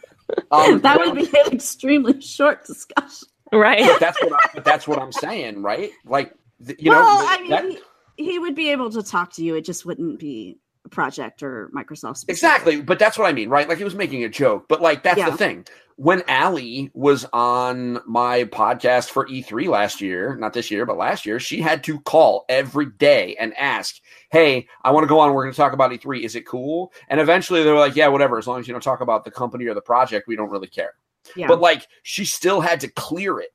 [0.51, 3.27] Um, that would be an extremely short discussion.
[3.53, 3.85] Right.
[3.85, 5.91] but that's what I, but that's what I'm saying, right?
[6.05, 6.33] Like
[6.79, 7.81] you know, well, th- I mean, that-
[8.17, 9.55] he, he would be able to talk to you.
[9.55, 12.17] It just wouldn't be a project or Microsoft.
[12.17, 12.29] specific.
[12.29, 12.81] exactly.
[12.81, 13.67] But that's what I mean, right?
[13.67, 15.29] Like he was making a joke, but like that's Yeah.
[15.29, 15.65] the thing.
[15.97, 21.25] When Allie was on my podcast for E3 last year, not this year, but last
[21.25, 23.99] year, she had to call every day and ask,
[24.31, 25.33] "Hey, I want to go on.
[25.33, 26.23] We're going to talk about E3.
[26.23, 28.37] Is it cool?" And eventually, they were like, "Yeah, whatever.
[28.37, 30.69] As long as you don't talk about the company or the project, we don't really
[30.69, 30.93] care."
[31.35, 31.47] Yeah.
[31.47, 33.49] But like, she still had to clear it.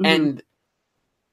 [0.00, 0.06] Mhm.
[0.06, 0.42] and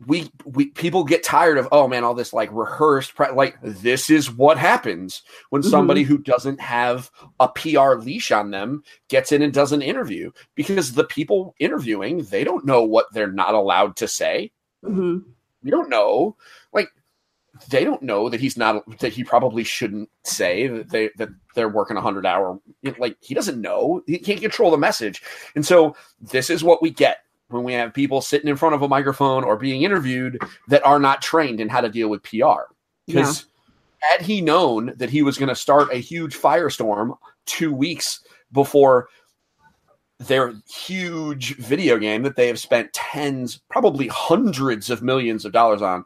[0.08, 4.10] we we people get tired of oh man all this like rehearsed pre- like this
[4.10, 5.70] is what happens when Mhm.
[5.70, 10.32] somebody who doesn't have a PR leash on them gets in and does an interview
[10.56, 14.52] because the people interviewing they don't know what they're not allowed to say
[14.86, 15.24] Mhm.
[15.64, 16.38] we don't know
[16.74, 16.88] like
[17.68, 21.70] they don't know that he's not that he probably shouldn't say that they that they're
[21.70, 22.60] working a hundred hour
[22.98, 24.02] like he doesn't know.
[24.08, 25.22] He can't control the message.
[25.56, 27.20] And so this is what we get
[27.50, 31.00] when we have people sitting in front of a microphone or being interviewed that are
[31.00, 32.66] not trained in how to deal with PR yeah.
[33.08, 33.46] because
[34.00, 39.10] had he known that he was going to start a huge firestorm two weeks before
[40.20, 45.82] their huge video game that they have spent tens, probably hundreds of millions of dollars
[45.82, 46.04] on,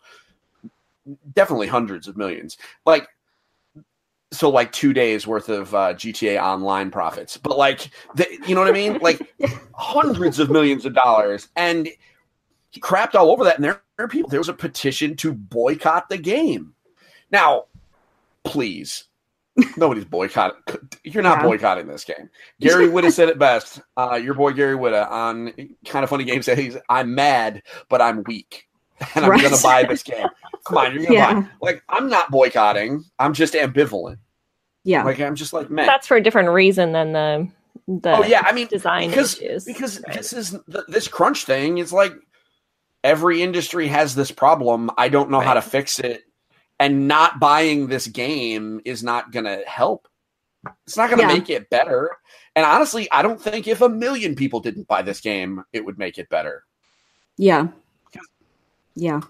[1.33, 3.07] definitely hundreds of millions, like
[4.31, 8.61] so like two days worth of uh, GTA Online profits, but like the, you know
[8.61, 9.21] what I mean, like
[9.75, 11.87] hundreds of millions of dollars, and
[12.71, 13.57] he crapped all over that.
[13.57, 14.29] And there are people.
[14.29, 16.73] There was a petition to boycott the game.
[17.31, 17.65] Now,
[18.43, 19.03] please,
[19.77, 20.59] nobody's boycotting.
[21.03, 21.43] You're not Yeah.
[21.43, 22.29] boycotting this game.
[22.59, 23.81] Gary Whitta said it best.
[23.95, 25.53] Uh, your boy Gary Whitta on
[25.85, 28.67] kind of funny game said he's I'm mad, but I'm weak,
[29.15, 29.41] and I'm Right.
[29.41, 30.27] gonna buy this game.
[30.65, 31.33] Come on, you're gonna Yeah.
[31.41, 31.47] buy.
[31.61, 33.03] Like I'm not boycotting.
[33.19, 34.17] I'm just ambivalent.
[34.83, 35.03] Yeah.
[35.03, 35.85] Like I'm just like man.
[35.85, 37.47] That's for a different reason than the
[37.87, 39.65] the oh yeah, I mean design because issues.
[39.65, 41.79] because this is th- this crunch thing.
[41.79, 42.13] It's like
[43.03, 44.89] every industry has this problem.
[44.97, 46.23] I don't know how to fix it,
[46.79, 50.07] and not buying this game is not going to help.
[50.87, 51.33] It's not going to Yeah.
[51.39, 52.11] make it better.
[52.55, 55.97] And honestly, I don't think if a million people didn't buy this game, it would
[55.97, 56.63] make it better.
[57.37, 57.67] Yeah.
[58.95, 59.21] Yeah.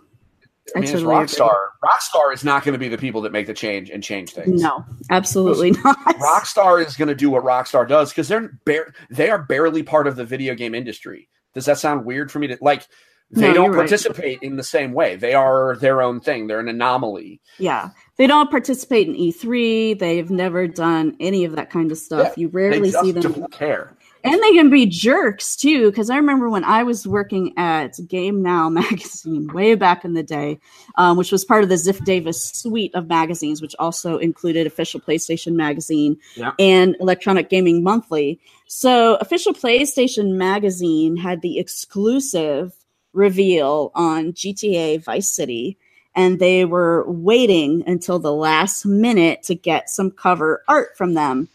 [0.75, 1.23] I I mean, totally agree.
[1.25, 1.55] it's Rockstar.
[1.83, 4.61] Rockstar is not going to be the people that make the change and change things.
[4.61, 5.97] No, absolutely not.
[6.19, 10.07] Rockstar is going to do what Rockstar does because they're bare, they are barely part
[10.07, 11.27] of the video game industry.
[11.53, 12.87] Does that sound weird for me to like?
[13.31, 13.79] They No, don't you're right.
[13.79, 15.15] participate in the same way.
[15.15, 16.47] They are their own thing.
[16.47, 17.41] They're an anomaly.
[17.57, 17.89] Yeah.
[18.17, 19.97] They don't participate in E3.
[19.97, 22.33] They've never done any of that kind of stuff.
[22.37, 23.21] Yeah, you rarely see them.
[23.33, 23.97] don't care.
[24.25, 28.41] And they can be jerks too, because I remember when I was working at Game
[28.41, 30.59] Now magazine way back in the day,
[30.95, 35.01] um, which was part of the Ziff Davis suite of magazines, which also included Official
[35.01, 36.51] PlayStation Magazine Yeah.
[36.57, 38.39] and Electronic Gaming Monthly.
[38.67, 42.73] So, Official PlayStation Magazine had the exclusive
[43.11, 45.77] reveal on GTA Vice City,
[46.15, 51.49] and they were waiting until the last minute to get some cover art from them.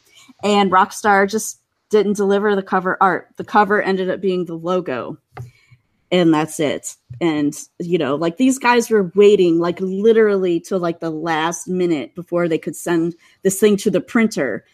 [0.44, 1.60] And Rockstar just
[1.90, 3.28] didn't deliver the cover art.
[3.36, 5.18] The cover ended up being the logo.
[6.10, 6.96] and that's it.
[7.20, 12.14] And you know, like these guys were waiting like literally till like the last minute
[12.14, 14.64] before they could send this thing to the printer,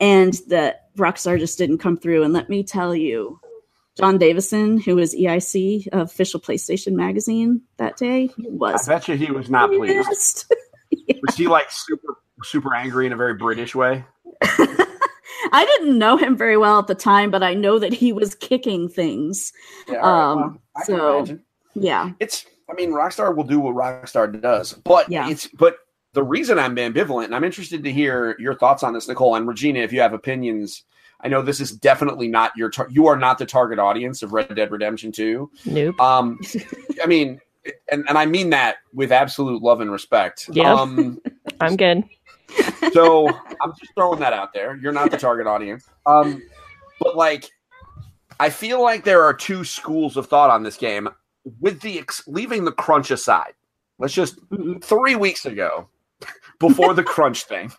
[0.00, 2.22] and that Rockstar just didn't come through.
[2.24, 3.38] And let me tell you,
[3.96, 9.08] John Davison, who was EIC of official PlayStation magazine that day, he was I bet
[9.08, 10.08] you he was not pleased.
[10.08, 10.52] pissed.
[11.26, 14.04] Was he like super super angry in a very British way?
[15.52, 18.34] I didn't know him very well at the time, but I know that he was
[18.34, 19.52] kicking things.
[19.88, 21.42] Yeah, Um, I can so- imagine.
[21.74, 22.10] Yeah.
[22.20, 25.28] it's I mean Rockstar will do what Rockstar does, but Yeah.
[25.28, 25.76] it's but
[26.12, 29.46] the reason I'm ambivalent, and I'm interested to hear your thoughts on this, Nicole and
[29.46, 30.84] Regina, if you have opinions.
[31.22, 34.32] I know this is definitely not your tar- you are not the target audience of
[34.32, 35.50] Red Dead Redemption 2.
[35.66, 36.00] Nope.
[36.00, 36.38] Um
[37.02, 37.40] I mean
[37.92, 40.48] and, and I mean that with absolute love and respect.
[40.52, 40.72] Yeah.
[40.74, 41.20] Um
[41.60, 42.04] I'm good.
[42.92, 44.76] So I'm just throwing that out there.
[44.76, 45.88] You're not the target audience.
[46.06, 46.42] Um,
[47.00, 47.50] but like,
[48.38, 51.08] I feel like there are two schools of thought on this game.
[51.60, 53.54] With the ex- leaving the crunch aside,
[53.98, 54.38] let's just
[54.82, 55.88] three weeks ago,
[56.58, 57.72] before the crunch thing,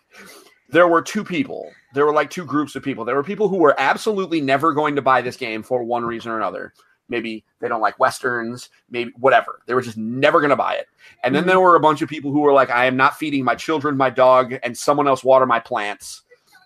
[0.69, 1.69] there were two people.
[1.93, 3.05] There were like two groups of people.
[3.05, 6.31] There were people who were absolutely never going to buy this game for one reason
[6.31, 6.73] or another.
[7.11, 9.59] Maybe they don't like westerns, maybe whatever.
[9.67, 10.87] They were just never going to buy it.
[11.23, 11.47] And then Mhm.
[11.47, 13.95] there were a bunch of people who were like, I am not feeding my children,
[13.97, 16.23] my dog, and someone else water my plants.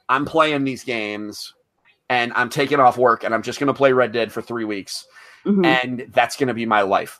[0.07, 1.53] I'm playing these games
[2.09, 4.63] and I'm taking off work and I'm just going to play Red Dead for three
[4.63, 5.05] weeks.
[5.45, 5.65] Mhm.
[5.65, 7.19] And that's going to be my life.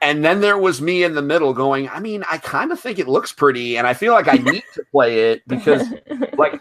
[0.00, 2.98] And then there was me in the middle going, I mean, I kind of think
[2.98, 5.86] it looks pretty and I feel like I need to play it because,
[6.36, 6.60] like,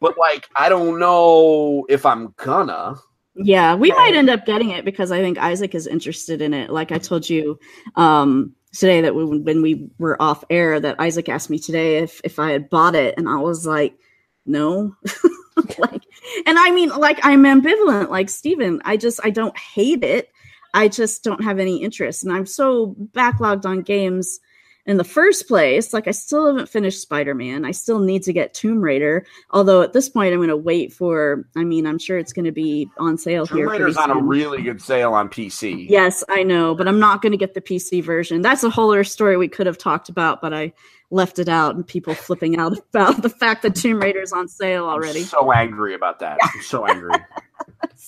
[0.00, 2.94] but like, I don't know if I'm gonna.
[3.34, 6.70] Yeah, we might end up getting it because I think Isaac is interested in it.
[6.70, 7.58] Like I told you
[7.96, 12.20] um, today that when, when we were off air, that Isaac asked me today if
[12.24, 13.96] if I had bought it, and I was like,
[14.44, 14.94] no.
[15.78, 16.02] like,
[16.46, 18.82] and I mean, like I'm ambivalent, like Steven.
[18.84, 20.28] I just I don't hate it.
[20.74, 24.40] I just don't have any interest, and I'm so backlogged on games
[24.86, 25.92] in the first place.
[25.92, 27.64] Like I still haven't finished Spider Man.
[27.64, 29.24] I still need to get Tomb Raider.
[29.50, 31.46] Although at this point, I'm going to wait for.
[31.56, 33.66] I mean, I'm sure it's going to be on sale Tomb here.
[33.66, 35.86] Tomb Raider's on a really good sale on PC.
[35.88, 38.42] Yes, I know, but I'm not going to get the PC version.
[38.42, 40.72] That's a whole other story we could have talked about, but I
[41.10, 44.86] left it out and people flipping out about the fact that Tomb Raider's on sale
[44.86, 45.20] already.
[45.20, 46.38] I'm so angry about that.
[46.42, 47.12] I'm so angry.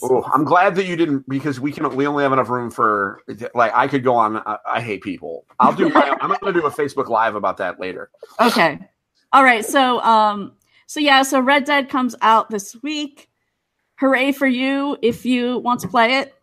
[0.03, 1.95] Oh, I'm glad that you didn't because we can.
[1.95, 3.23] We only have enough room for
[3.55, 4.37] like I could go on.
[4.39, 5.47] I, I hate people.
[5.61, 5.89] I'll do.
[5.89, 8.11] My, I'm going to do a Facebook Live about that later.
[8.41, 8.79] Okay.
[9.33, 9.65] All right.
[9.65, 10.53] So, um,
[10.87, 13.29] so yeah, so Red Dead comes out this week.
[13.97, 16.35] Hooray for you if you want to play it.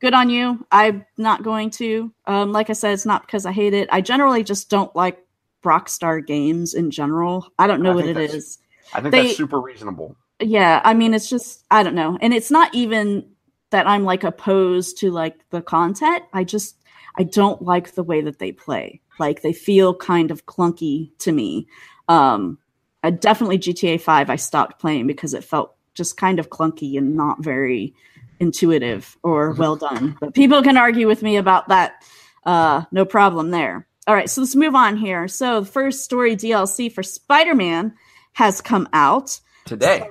[0.00, 0.64] Good on you.
[0.70, 2.12] I'm not going to.
[2.26, 3.88] Um, like I said, it's not because I hate it.
[3.90, 5.18] I generally just don't like
[5.64, 7.46] Rockstar games in general.
[7.58, 8.58] I don't know I what it is.
[8.94, 10.16] I think They- that's super reasonable.
[10.40, 12.18] Yeah i mean it's just i don't know.
[12.20, 13.28] And it's not even
[13.70, 16.24] that i'm like opposed to like the content.
[16.32, 16.76] I just
[17.16, 19.00] i don't like the way that they play.
[19.18, 21.66] Like they feel kind of clunky to me.
[22.08, 22.58] Um
[23.02, 27.16] I definitely gta 5 i stopped playing because it felt just kind of clunky and
[27.16, 27.94] not very
[28.40, 30.16] intuitive or well done.
[30.20, 32.04] But people can argue with me about that.
[32.44, 33.86] Uh no problem there.
[34.06, 35.28] All right so let's move on here.
[35.28, 37.94] So the first story dlc for spider-man
[38.34, 39.40] has come out.
[39.64, 40.08] Today,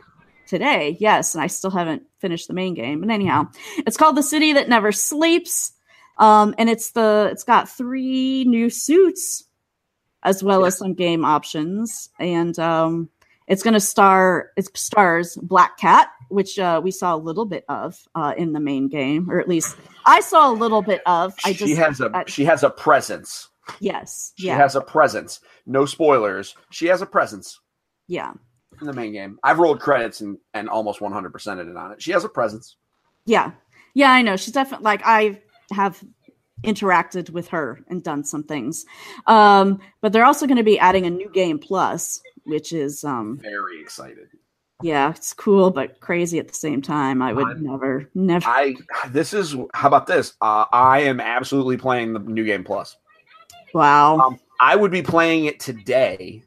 [0.48, 0.98] today.
[1.00, 3.02] Yes, and I still haven't finished the main game.
[3.02, 5.74] But anyhow, it's called The City That Never Sleeps.
[6.18, 9.44] Um, and it's the it's got three new suits
[10.24, 12.10] as well as some game options.
[12.20, 13.10] And um
[13.48, 17.96] it's gonna star it stars Black Cat, which uh, we saw a little bit of
[18.16, 21.34] uh, in the main game, or at least I saw a little bit of.
[21.46, 23.48] I she just has a I- she has a presence.
[23.80, 25.40] yes, She yeah, has a presence.
[25.66, 26.56] No spoilers.
[26.72, 27.60] She has a presence
[28.10, 28.32] yeah.
[28.82, 29.40] In the main game.
[29.44, 32.02] I've rolled credits and and almost 100 percent it on it.
[32.02, 32.78] She has a presence.
[33.26, 33.52] Yeah.
[33.94, 34.38] Yeah, I know.
[34.38, 36.02] She's definitely like I have
[36.64, 38.86] interacted with her and done some things.
[39.28, 43.40] Um, but they're also going to be adding a new game plus, which is um
[43.42, 44.28] Very excited.
[44.82, 47.22] yeah, it's cool but crazy at the same time.
[47.22, 48.76] I would I'm- never never I
[49.10, 50.34] this is how about this?
[50.42, 52.96] Uh, I am absolutely playing the new game plus.
[53.74, 54.18] wow.
[54.20, 56.44] Um, I would be playing it today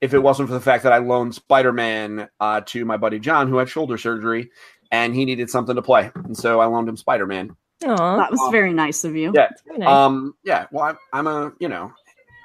[0.00, 3.18] if it wasn't for the fact that I loaned Spider Man uh, to my buddy
[3.18, 4.50] John, who had shoulder surgery,
[4.90, 7.56] and he needed something to play, and so I loaned him Spider Man.
[7.84, 9.32] Aw, that was um, very nice of you.
[9.34, 9.50] Yeah.
[9.76, 9.88] nice.
[9.88, 10.66] Um, yeah.
[10.72, 11.92] Well, I'm, I'm a you know,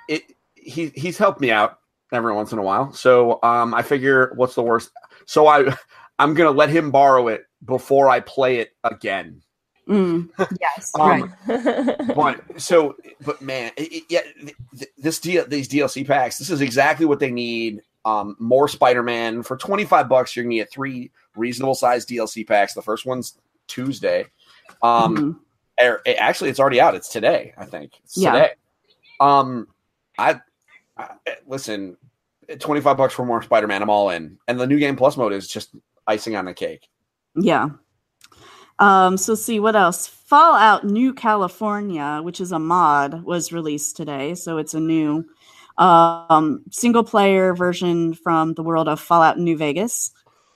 [0.08, 0.24] it.
[0.56, 1.80] He he's helped me out
[2.12, 4.92] every once in a while, so um, I figure what's the worst?
[5.26, 5.76] So I
[6.20, 9.42] I'm gonna let him borrow it before I play it again.
[9.88, 10.30] Mm,
[10.62, 11.98] yes, Um, right.
[12.16, 16.50] but so but man it, it- yeah th- th- this deal these dlc packs this
[16.50, 21.12] is exactly what they need um more spider-man for 25 bucks you're gonna get three
[21.36, 24.26] reasonable sized dlc packs the first one's tuesday
[24.82, 25.40] Um, Mhm.
[25.86, 26.96] er- it- actually, it's already out.
[26.96, 27.92] It's today, I think.
[28.06, 28.32] It's Yeah.
[28.32, 28.52] today.
[29.20, 29.68] Um,
[30.18, 30.40] I,
[30.98, 31.10] I
[31.46, 31.98] listen.
[32.60, 33.82] Twenty five bucks for more Spider Man.
[33.82, 35.76] I'm all in, and the new game plus mode is just
[36.08, 36.88] icing on the cake.
[37.36, 37.70] Yeah.
[38.84, 40.08] Um, so see what else.
[40.08, 44.36] Fallout New California, which is a mod, was released today.
[44.36, 45.26] So it's a new
[45.78, 50.12] um, single player version from the world of Fallout New Vegas,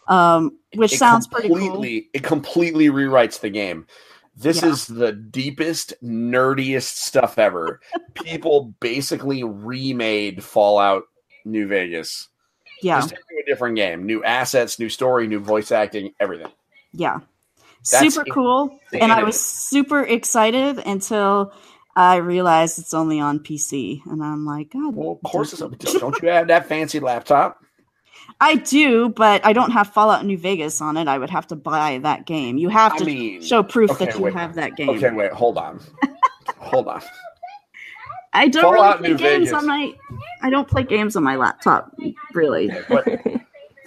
[0.08, 1.84] um, which It sounds pretty cool.
[1.84, 3.88] It completely rewrites the game.
[4.36, 4.70] This Yeah.
[4.70, 7.80] is the deepest, nerdiest stuff ever.
[8.14, 11.04] People basically remade Fallout
[11.46, 12.28] New Vegas.
[12.84, 13.18] Yeah, Just a
[13.48, 14.06] different game.
[14.06, 16.52] New assets, new story, new voice acting, everything.
[16.94, 17.20] yeah.
[17.92, 18.80] That's super cool.
[18.94, 21.54] And I was super excited until
[21.96, 24.02] I realized it's only on PC.
[24.06, 27.64] And I'm like, God, Well, of course, it's don't you have that fancy laptop?
[28.40, 31.08] I do, but I don't have Fallout New Vegas on it.
[31.08, 32.58] I would have to buy that game.
[32.58, 34.34] You have I to mean, show proof okay, that you wait.
[34.34, 34.90] have that game.
[34.90, 35.80] Okay, wait, hold on.
[36.58, 37.02] hold on.
[38.34, 39.64] I don't Fallout really New play games Vegas.
[39.64, 39.94] on my.
[40.44, 41.92] I don't play games on my laptop,
[42.34, 42.70] really.
[42.88, 43.08] But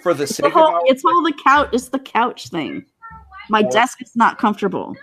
[0.03, 1.69] for the sake it's all the couch.
[1.71, 2.85] It's the couch thing.
[3.51, 4.95] My Well- desk is not comfortable.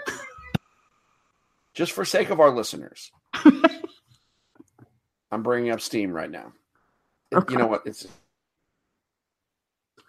[1.75, 3.13] just for sake of our listeners,
[5.31, 6.53] I'm bringing up Steam right now.
[7.31, 7.53] It- Okay.
[7.53, 7.83] You know what?
[7.85, 8.07] It's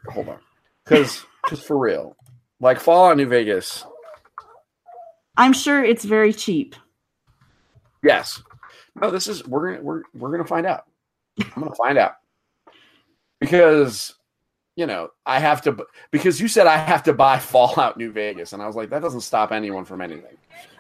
[0.08, 0.40] hold on,
[0.86, 2.16] because because for real,
[2.62, 3.86] like Fallout New Vegas.
[5.36, 6.76] I'm sure it's very cheap.
[8.04, 8.42] Yes.
[8.96, 10.86] No, this is we're gonna we're we're gonna find out.
[11.56, 12.14] I'm gonna find out
[13.40, 14.16] because
[14.80, 18.54] you know I have to because you said I have to buy Fallout New Vegas,
[18.54, 20.38] and I was like that doesn't stop anyone from anything.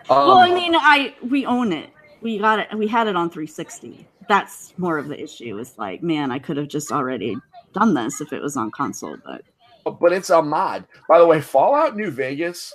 [0.09, 1.89] Um, well, I mean, I we own it.
[2.21, 2.67] We got it.
[2.77, 4.07] We had it on 360.
[4.29, 5.57] That's more of the issue.
[5.59, 7.35] Is like, man, I could have just already
[7.73, 9.17] done this if it was on console.
[9.25, 10.87] But but it's a mod.
[11.09, 12.73] By the way, Fallout New Vegas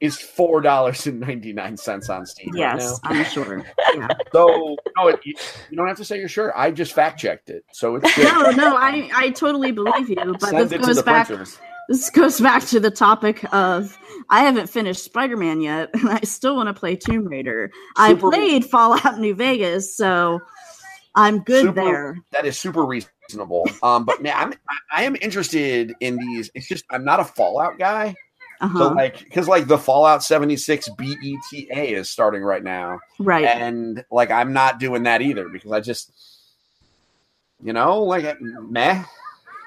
[0.00, 2.50] is four dollars and ninety nine cents on Steam.
[2.52, 3.10] right yes, now.
[3.10, 3.64] I'm sure.
[3.94, 4.06] Yeah.
[4.32, 5.34] So no, it, you,
[5.74, 6.56] don't have to say you're sure.
[6.56, 8.24] I just fact checked it, so it's good.
[8.32, 10.14] No, no, I I totally believe you.
[10.16, 11.26] But Send this goes back.
[11.26, 11.58] printers.
[11.88, 13.98] This goes back to the topic of
[14.28, 17.72] I haven't finished Spider Man yet, and I still want to play Tomb Raider.
[17.96, 20.38] I Super- played Fallout New Vegas, so
[21.16, 22.16] I'm good Super- there.
[22.30, 23.68] That is super reasonable.
[23.82, 24.54] Um, but man, I'm
[24.92, 26.48] I am interested in these.
[26.54, 28.14] It's just I'm not a Fallout guy.
[28.60, 28.78] Uh-huh.
[28.78, 33.44] So like, because like the Fallout 76 BETA is starting right now, right.
[33.44, 36.12] and like I'm not doing that either because I just,
[37.62, 39.02] you know, like meh,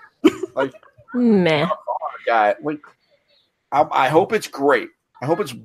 [0.55, 0.73] like
[1.13, 1.67] Meh.
[2.27, 2.55] guy.
[2.61, 2.81] Like,
[3.71, 4.89] I, I hope it's great.
[5.21, 5.55] I hope it's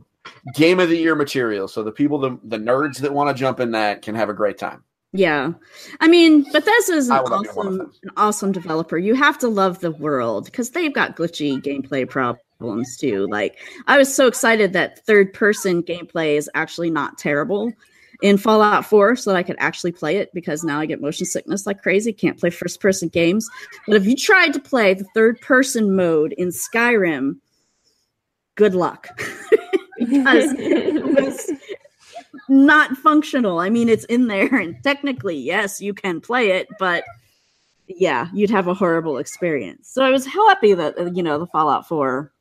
[0.54, 3.60] game of the year material, so the people, the the nerds that want to jump
[3.60, 4.84] in that can have a great time.
[5.12, 5.52] Yeah.
[6.00, 8.52] I mean, Bethesda is an I would love to be one of awesome, an awesome
[8.52, 8.98] developer.
[8.98, 12.42] You have to love the world because they've got glitchy gameplay problems
[12.98, 13.26] too.
[13.30, 17.72] Like, I was so excited that third person gameplay is actually not terrible
[18.20, 21.24] in Fallout 4 so that I could actually play it because now I get motion
[21.24, 22.12] sickness like crazy.
[22.12, 23.48] Can't play first person games.
[23.86, 27.36] But if you tried to play the third person mode in Skyrim,
[28.56, 29.08] good luck.
[29.98, 31.52] because it was
[32.48, 33.60] not functional.
[33.60, 37.04] I mean, it's in there, and technically, yes, you can play it, but
[37.86, 39.88] yeah, you'd have a horrible experience.
[39.88, 42.32] So I was happy that uh, you know the Fallout Four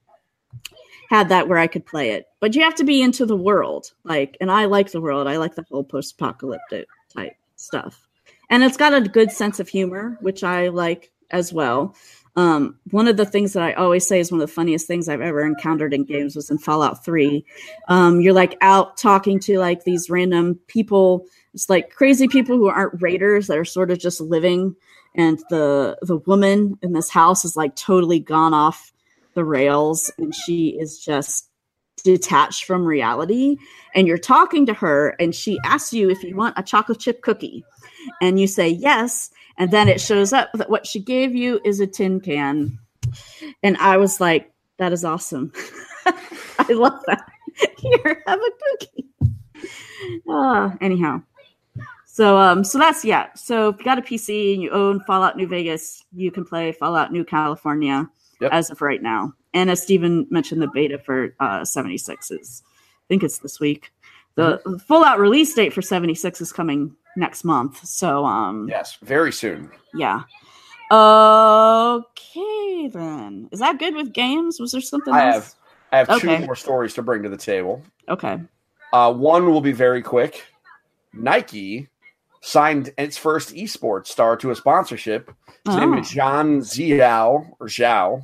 [1.10, 3.94] had that where I could play it, but you have to be into the world,
[4.04, 5.28] like, and I like the world.
[5.28, 8.08] I like the whole post-apocalyptic type stuff,
[8.50, 11.96] and it's got a good sense of humor, which I like as well.
[12.38, 15.10] Um, one of the things that I always say is one of the funniest things
[15.10, 17.44] I've ever encountered in games was in Fallout 3.
[17.88, 21.26] Um, you're like out talking to like these random people.
[21.56, 24.76] It's like crazy people who aren't raiders that are sort of just living.
[25.16, 28.94] And the the woman in this house is like totally gone off
[29.38, 31.50] the rails, and she is just
[32.04, 33.58] detached from reality.
[33.94, 37.22] And you're talking to her, and she asks you if you want a chocolate chip
[37.22, 37.64] cookie,
[38.20, 39.30] and you say yes.
[39.58, 42.80] And then it shows up that what she gave you is a tin can.
[43.64, 45.54] And I was like, that is awesome.
[46.06, 47.24] I love that.
[47.78, 49.08] Here, have a cookie.
[50.30, 51.22] Uh, anyhow.
[52.06, 53.28] So um so that's yeah.
[53.36, 56.72] So if you got a PC and you own Fallout New Vegas, you can play
[56.72, 58.10] Fallout New California
[58.42, 58.52] Yep.
[58.54, 59.34] as of right now.
[59.54, 63.92] And as Steven mentioned, the beta for uh 76 is I think it's this week.
[64.36, 64.78] The Mm-hmm.
[64.78, 67.84] full out release date for 76 is coming next month.
[67.86, 69.72] So um Yes, very soon.
[69.96, 70.24] yeah.
[71.58, 73.50] Okay then.
[73.52, 74.60] Is that good with games?
[74.60, 75.36] Was there something I else?
[75.36, 75.54] have
[75.92, 76.40] I have Okay.
[76.40, 77.82] two more stories to bring to the table.
[78.10, 78.40] Okay.
[78.94, 80.46] Uh, one will be very quick.
[81.14, 81.88] Nike
[82.48, 85.30] signed its first esports star to a sponsorship.
[85.66, 86.00] His name Oh.
[86.00, 88.22] is John Ziao or Zhao,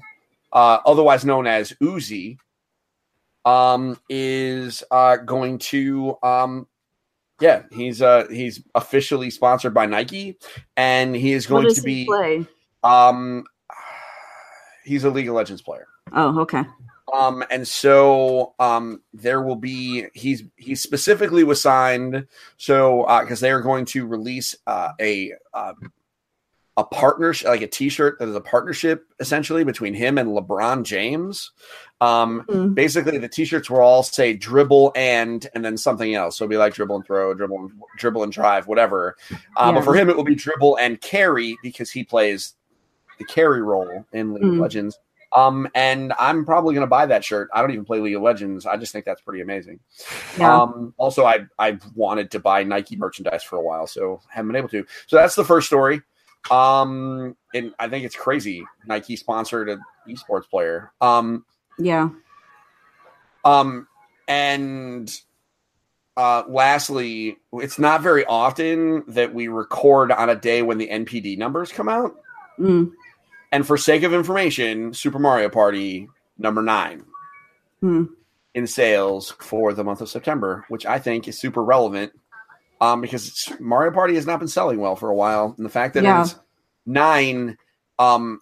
[0.54, 2.38] uh, otherwise known as Uzi.
[3.46, 6.66] um, is uh, going to um,
[7.42, 10.38] yeah, he's uh he's officially sponsored by Nike,
[10.78, 12.46] and he is going to be play?
[12.84, 13.44] um
[14.86, 15.88] he's a League of Legends player.
[16.14, 16.64] Oh, okay.
[17.14, 22.26] Um, and so um, there will be he's he specifically was signed
[22.58, 25.74] so because they are going to release uh, a uh,
[26.76, 31.52] a partnership like a T-shirt that is a partnership essentially between him and LeBron James.
[32.02, 32.74] Um, Mm.
[32.74, 36.38] basically the T-shirts will all say dribble and and then something else.
[36.38, 39.16] So it'll be like dribble and throw, dribble and dribble and drive, whatever.
[39.32, 39.36] Uh,
[39.68, 39.72] Yeah.
[39.74, 42.56] But for him, it will be dribble and carry because he plays
[43.20, 44.60] the carry role in League of Mm.
[44.62, 44.98] Legends.
[45.36, 47.50] Um, and I'm probably going to buy that shirt.
[47.54, 48.66] I don't even play League of Legends.
[48.66, 49.80] I just think that's pretty amazing.
[50.38, 50.62] Yeah.
[50.62, 54.58] Um, also, I I wanted to buy Nike merchandise for a while, so haven't been
[54.58, 54.86] able to.
[55.08, 56.02] So that's the first story.
[56.52, 58.66] Um, and I think it's crazy.
[58.86, 60.92] Nike sponsored an esports player.
[61.02, 61.46] Um,
[61.80, 62.10] yeah.
[63.46, 63.88] um,
[64.28, 65.12] and
[66.16, 71.38] uh, lastly, it's not very often that we record on a day when the NPD
[71.38, 72.16] numbers come out.
[72.60, 72.92] Mm.
[73.54, 77.06] And for sake of information, Super Mario Party number nine
[77.82, 78.06] Hmm.
[78.56, 82.14] in sales for the month of September, which I think is super relevant
[82.82, 85.54] um, because Mario Party has not been selling well for a while.
[85.56, 86.24] And the fact that Yeah.
[86.24, 86.36] it's
[86.86, 87.58] nine
[88.00, 88.40] um,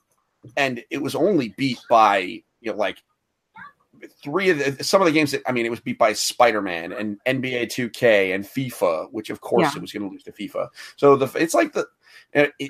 [0.55, 2.19] and it was only beat by,
[2.61, 3.03] you know, like
[4.23, 6.61] three of the, some of the games that, I mean, it was beat by Spider
[6.61, 9.77] Man and NBA 2K and FIFA, which of course Yeah.
[9.77, 10.69] it was going to lose to FIFA.
[10.95, 11.85] So the it's like the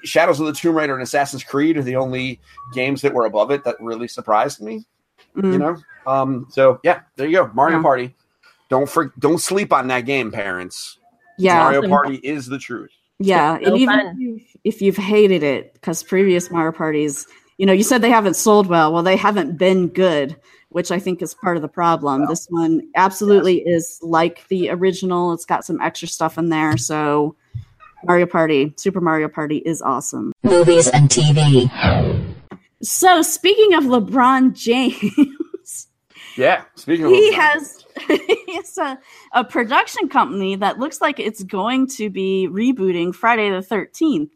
[0.04, 2.40] Shadows of the Tomb Raider and Assassin's Creed are the only
[2.74, 4.86] games that were above it that really surprised me.
[5.36, 5.54] Mm.
[5.54, 5.78] You know,
[6.08, 7.84] um, so yeah, there you go, Mario Yeah.
[7.84, 8.16] Party.
[8.70, 10.98] Don't for, don't sleep on that game, parents.
[11.38, 11.60] Yeah.
[11.60, 12.92] Mario Party is the truth.
[13.20, 17.28] Yeah, So and even if you've, if you've hated it, because previous Mario parties,
[17.58, 18.92] you know, you said they haven't sold well.
[18.92, 20.36] Well, they haven't been good,
[20.70, 22.26] which I think is part of the problem.
[22.26, 25.34] This one absolutely is like the original.
[25.34, 26.78] It's got some extra stuff in there.
[26.78, 27.36] So,
[28.06, 30.32] Mario Party, Super Mario Party is awesome.
[30.44, 31.70] Movies and TV.
[32.82, 35.88] So, speaking of LeBron James,
[36.38, 38.98] Yeah, speaking of he LeBron has he has a,
[39.34, 44.30] a production company that looks like it's going to be rebooting Friday the 13th.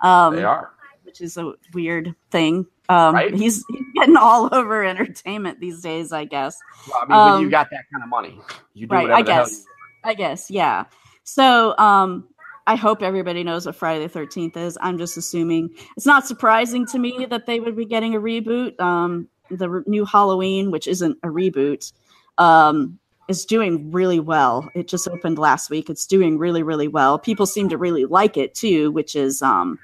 [0.00, 0.72] Um, they are.
[1.04, 2.66] which is a weird thing.
[2.88, 3.32] Um, Right?
[3.34, 6.58] he's, he's getting all over entertainment these days, I guess.
[6.88, 8.38] Well, I mean, when Um, you got that kind of money,
[8.74, 9.64] you do Right, whatever I the hell guess.
[10.04, 10.84] I guess, yeah.
[11.24, 12.28] So um,
[12.66, 14.78] I hope everybody knows what Friday the 13th is.
[14.80, 15.70] I'm just assuming.
[15.96, 18.78] It's not surprising to me that they would be getting a reboot.
[18.80, 21.92] Um, the re- new Halloween, which isn't a reboot,
[22.38, 22.98] um,
[23.28, 24.68] is doing really well.
[24.74, 25.88] It just opened last week.
[25.88, 27.18] It's doing really, really well.
[27.18, 29.78] People seem to really like it too, which is um,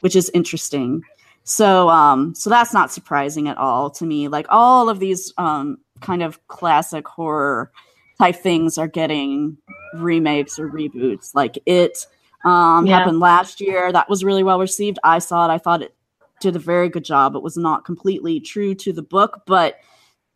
[0.00, 1.02] which is interesting.
[1.44, 4.28] So um, so that's not surprising at all to me.
[4.28, 7.70] Like all of these um, kind of classic horror
[8.18, 9.58] type things are getting
[9.94, 11.34] remakes or reboots.
[11.34, 12.06] Like it
[12.44, 12.98] um, Yeah.
[12.98, 13.92] happened last year.
[13.92, 14.98] That was really well received.
[15.04, 15.52] I saw it.
[15.52, 15.94] I thought it
[16.40, 17.36] did a very good job.
[17.36, 19.76] It was not completely true to the book, but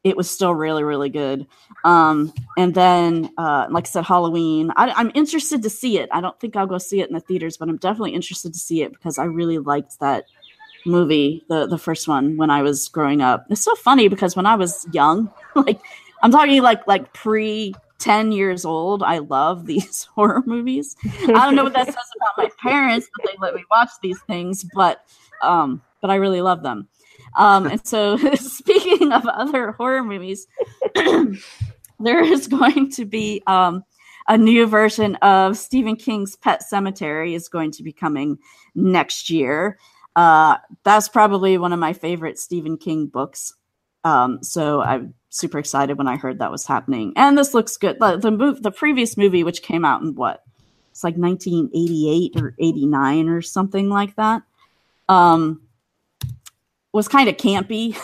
[0.05, 1.47] it was still really, really good.
[1.85, 4.73] Um, and then, uh, like I said, Halloween.
[4.77, 6.09] I, I'm interested to see it.
[6.13, 8.59] I don't think I'll go see it in the theaters, but I'm definitely interested to
[8.59, 10.27] see it because I really liked that
[10.87, 13.45] movie, the the first one, when I was growing up.
[13.51, 15.81] It's so funny because when I was young, like
[16.23, 20.97] I'm talking like like pre 10 years old, I love these horror movies.
[21.05, 24.21] I don't know what that says about my parents that they let me watch these
[24.23, 25.05] things, but
[25.43, 26.89] um, but I really love them.
[27.37, 30.47] Um, and so, speaking of other horror movies,
[30.95, 33.85] there is going to be um,
[34.29, 38.39] a new version of Stephen King's Pet Sematary is going to be coming
[38.75, 39.79] next year.
[40.17, 43.55] Uh, that's probably one of my favorite Stephen King books.
[44.05, 47.13] Um, so I'm super excited when I heard that was happening.
[47.17, 47.99] And this looks good.
[47.99, 50.43] The the, the previous movie, which came out in what?
[50.91, 54.43] It's like 1988 or 89 or something like that.
[55.09, 55.63] Um,
[56.93, 57.97] was kind of campy.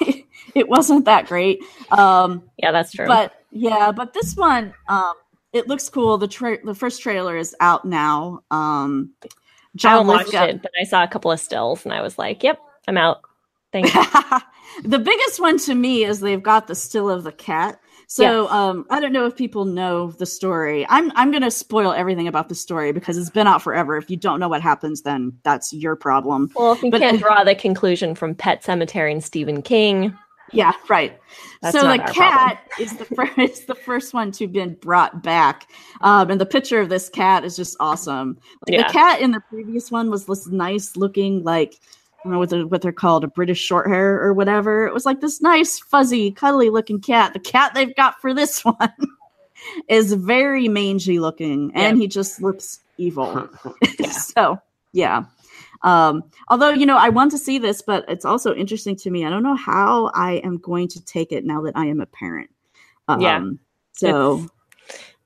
[0.54, 1.60] it wasn't that great.
[1.90, 3.06] Um, yeah, that's true.
[3.06, 5.14] but yeah, but this one, um,
[5.52, 6.18] it looks cool.
[6.18, 8.40] The tra- the first trailer is out now.
[8.50, 9.28] Um, I
[9.76, 12.18] John haven't watched Lithgow- it, but I saw a couple of stills and I was
[12.18, 12.58] like, "Yep,
[12.88, 13.20] I'm out."
[13.72, 14.02] Thank you.
[14.84, 17.80] the biggest one to me is they've got the still of the cat.
[18.10, 18.52] So Yes.
[18.52, 20.86] um, I don't know if people know the story.
[20.88, 23.96] I'm I'm gonna spoil everything about the story because it's been out forever.
[23.98, 26.50] If you don't know what happens, then that's your problem.
[26.56, 30.16] Well, if you But- can't draw the conclusion from Pet Sematary and Stephen King,
[30.50, 31.18] Yeah, right.
[31.60, 35.66] That's so the cat is the first is the first one to been brought back,
[36.00, 38.38] um, and the picture of this cat is just awesome.
[38.66, 38.86] Like, Yeah.
[38.86, 41.74] The cat in the previous one was this nice looking like
[42.28, 44.86] don't know what they're, what they're called, a British short hair or whatever.
[44.86, 47.32] It was like this nice, fuzzy, cuddly looking cat.
[47.32, 48.92] The cat they've got for this one
[49.88, 52.02] is very mangy looking, and Yeah.
[52.02, 53.48] he just looks evil.
[54.12, 54.60] so
[54.92, 55.24] yeah.
[55.82, 59.24] Um, although you know, I want to see this, but it's also interesting to me.
[59.24, 62.06] I don't know how I am going to take it now that I am a
[62.06, 62.50] parent.
[63.08, 63.44] Um, Yeah.
[63.92, 64.46] So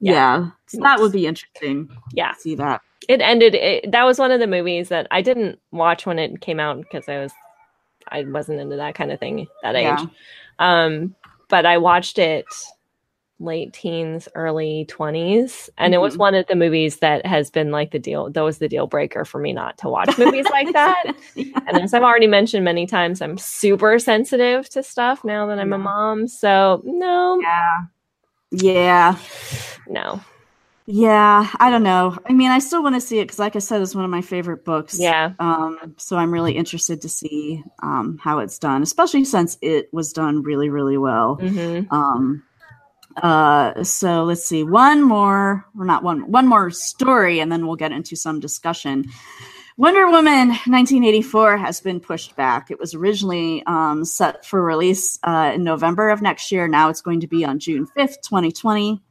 [0.02, 0.12] yeah.
[0.12, 1.88] yeah, so that would be interesting.
[2.12, 2.34] Yeah.
[2.34, 2.80] see that.
[3.08, 6.40] it ended it, that was one of the movies that i didn't watch when it
[6.40, 7.32] came out because i was
[8.08, 10.06] i wasn't into that kind of thing that age Yeah.
[10.58, 11.14] um
[11.48, 12.46] but i watched it
[13.40, 16.18] late teens early 20s and it was Mhm.
[16.18, 19.24] one of the movies that has been like the deal that was the deal breaker
[19.24, 23.20] for me not to watch movies like that and as i've already mentioned many times
[23.20, 27.78] i'm super sensitive to stuff now that i'm a mom so no Yeah.
[28.52, 29.16] Yeah.
[29.88, 30.20] no
[30.86, 31.48] Yeah.
[31.58, 32.18] I don't know.
[32.28, 34.10] I mean, I still want to see it because, like I said, it's one of
[34.10, 34.98] my favorite books.
[34.98, 39.88] yeah Um, so I'm really interested to see um, how it's done, especially since it
[39.92, 41.36] was done really, really well.
[41.36, 42.42] hmm Um,
[43.22, 47.76] uh, so let's see, one more, or not one, one more story, and then we'll
[47.76, 49.04] get into some discussion.
[49.82, 52.70] Wonder Woman 1984 has been pushed back.
[52.70, 56.68] It was originally um, set for release uh, in November of next year.
[56.68, 59.02] Now it's going to be on June 5th, 2020,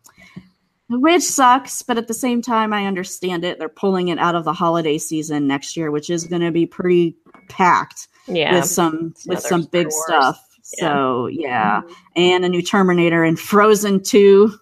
[0.91, 1.81] which sucks.
[1.81, 3.59] But at the same time, I understand it.
[3.59, 6.65] They're pulling it out of the holiday season next year, which is going to be
[6.65, 7.17] pretty
[7.49, 10.03] packed yeah with some with Another some big Wars.
[10.05, 10.47] stuff.
[10.63, 11.81] So yeah,
[12.15, 14.53] and a new Terminator and Frozen Two,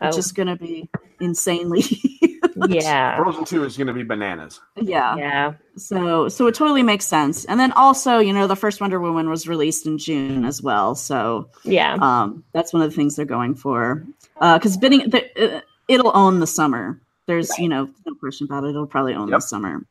[0.00, 0.18] which Oh.
[0.18, 0.90] is going to be
[1.20, 1.84] insanely.
[2.68, 4.60] yeah Frozen Two is going to be bananas.
[4.76, 5.16] yeah.
[5.16, 7.44] yeah So so it totally makes sense.
[7.46, 10.94] And then also, you know, the first Wonder Woman was released in June as well.
[10.94, 14.06] So yeah um, that's one of the things they're going for.
[14.40, 17.00] Uh Because bidding, the, uh, it'll own the summer.
[17.26, 18.70] There's, you know, no question about it.
[18.70, 19.86] It'll probably own the summer.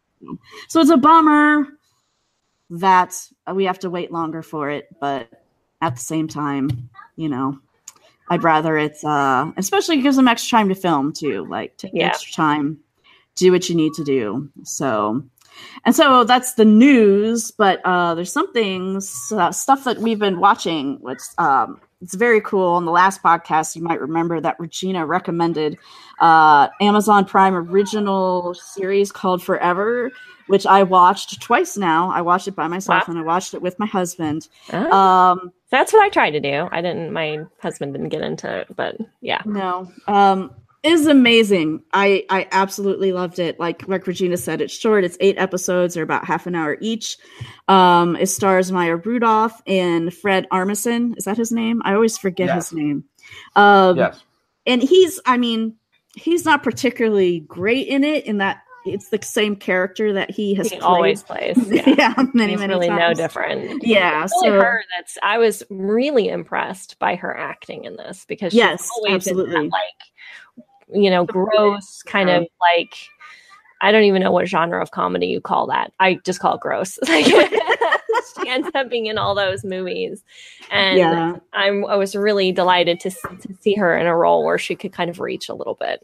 [0.68, 1.68] So it's a bummer
[2.70, 3.16] that
[3.54, 5.30] we have to wait longer for it, but
[5.82, 7.60] at the same time, you know,
[8.32, 11.46] I'd rather it's, uh, especially it gives them extra time to film too.
[11.50, 12.08] Like take Yeah.
[12.08, 12.80] extra time,
[13.36, 14.50] do what you need to do.
[14.64, 15.22] So,
[15.84, 20.40] and so that's the news, but uh, there's some things, uh, stuff that we've been
[20.40, 22.68] watching, which um, it's very cool.
[22.74, 25.78] On the last podcast, you might remember that Regina recommended
[26.20, 30.12] uh, Amazon Prime original series called Forever,
[30.48, 32.10] which I watched twice now.
[32.12, 33.12] I watched it by myself Wow.
[33.14, 34.48] and I watched it with my husband.
[34.74, 36.68] Oh, Um, that's what I tried to do.
[36.72, 37.14] I didn't.
[37.14, 39.92] My husband didn't get into it, but yeah, No.
[40.08, 40.52] Um
[40.84, 41.84] is amazing.
[41.94, 43.60] I I absolutely loved it.
[43.60, 45.04] Like like Regina said, it's short.
[45.04, 45.94] It's eight episodes.
[45.94, 47.18] They're about half an hour each.
[47.68, 51.16] Um, it stars Maya Rudolph and Fred Armisen.
[51.18, 51.82] Is that his name?
[51.86, 52.70] I always forget Yes.
[52.70, 53.04] his name.
[53.56, 54.24] Um, Yes.
[54.66, 55.76] and he's I mean
[56.16, 58.26] he's not particularly great in it.
[58.26, 60.82] In that it's the same character that he has he played.
[60.84, 61.56] always plays.
[61.72, 63.86] Yeah, yeah, many He's many really no different.
[63.86, 64.84] Yeah, It's really so her.
[64.98, 65.18] That's.
[65.22, 69.56] I was really impressed by her acting in this because she's Yes, always absolutely.
[69.58, 72.96] in that, like you know, gross kind of like.
[73.84, 75.92] I don't even know what genre of comedy you call that.
[76.00, 77.00] I just call it gross.
[77.08, 80.24] Like, she ends up being in all those movies,
[80.70, 81.36] and yeah.
[81.54, 84.94] I'm I was really delighted to to see her in a role where she could
[84.94, 86.04] kind of reach a little bit.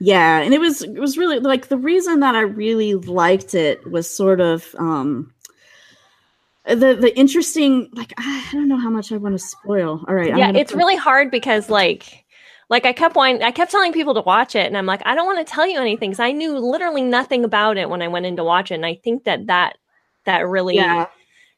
[0.00, 3.84] yeah and it was it was really like the reason that i really liked it
[3.90, 5.34] was sort of um
[6.64, 10.36] the the interesting like i don't know how much i want to spoil all right
[10.36, 12.24] yeah, it's really hard because like
[12.70, 15.26] like I kept I kept telling people to watch it, and I'm like, I don't
[15.26, 18.26] want to tell you anything because I knew literally nothing about it when I went
[18.26, 19.78] in to watch it, and I think that that
[20.24, 21.06] that really yeah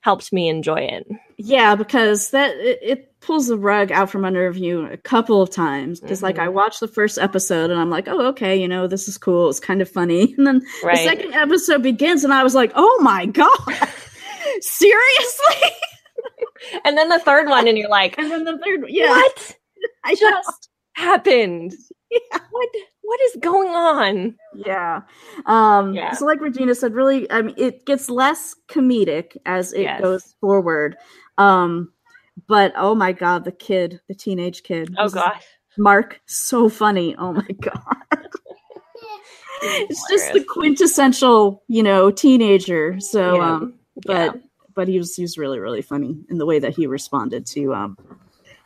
[0.02, 1.06] helped me enjoy it.
[1.36, 5.42] yeah because that it, it pulls the rug out from under of you a couple
[5.42, 6.54] of times because like i Mhm.
[6.54, 9.60] watched the first episode and i'm like oh okay you know this is cool it's
[9.60, 10.96] kind of funny and then Right?
[10.96, 13.50] the second episode begins and i was like oh my god
[14.60, 15.70] seriously
[16.86, 19.56] and then the third one, and you're like, and then the third yeah what
[20.04, 20.69] i just
[21.00, 21.74] happened?
[22.50, 22.68] What
[23.02, 24.36] what is going on?
[24.54, 25.02] Yeah.
[25.46, 26.12] Um Yeah.
[26.12, 30.00] so like Regina said, really I mean it gets less comedic as it Yes.
[30.00, 30.96] goes forward.
[31.38, 31.92] Um
[32.48, 34.94] but oh my god, the kid, the teenage kid.
[34.98, 35.44] Oh gosh,
[35.78, 37.14] Mark, so funny.
[37.16, 37.78] Oh my god.
[39.62, 42.98] it's just the quintessential, you know, teenager.
[43.00, 43.54] So Yeah.
[43.56, 43.74] um
[44.04, 44.40] but
[44.74, 47.72] but he was he was really, really funny in the way that he responded to
[47.74, 47.96] um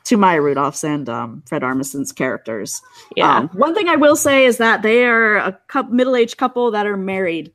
[0.05, 2.81] to Maya Rudolph's and um, Fred Armisen's characters.
[3.17, 5.59] yeah, Um, one thing I will say is that they are a
[5.91, 7.53] middle-aged couple that are married,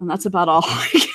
[0.00, 0.64] and that's about all.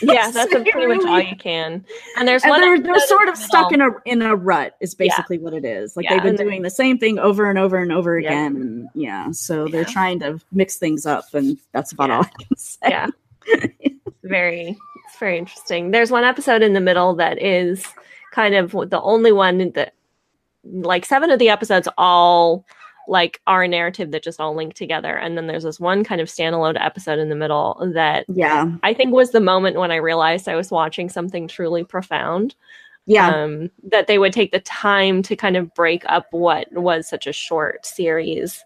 [0.01, 0.31] Yeah.
[0.31, 1.85] That's pretty much all you can.
[2.17, 4.75] And there's And one they're, they're sort of stuck in a in a rut.
[4.79, 5.97] Is basically what it is.
[5.97, 8.29] Like Yeah, they've been doing the same thing over and over and over Yeah.
[8.29, 8.55] again.
[8.55, 12.15] And yeah, so they're trying to mix things up, and that's about Yeah.
[12.15, 12.79] all I can say.
[12.89, 13.07] yeah
[14.23, 14.77] very
[15.07, 15.91] It's very interesting.
[15.91, 17.85] There's one episode in the middle that is
[18.31, 19.93] kind of the only one that,
[20.63, 22.65] like, seven of the episodes all
[23.07, 26.21] like are a narrative that just all link together, and then there's this one kind
[26.21, 28.69] of standalone episode in the middle that Yeah.
[28.83, 32.53] I think was the moment when I realized I was watching something truly profound.
[33.07, 33.29] Yeah.
[33.29, 37.25] Um, that they would take the time to kind of break up what was such
[37.25, 38.63] a short series.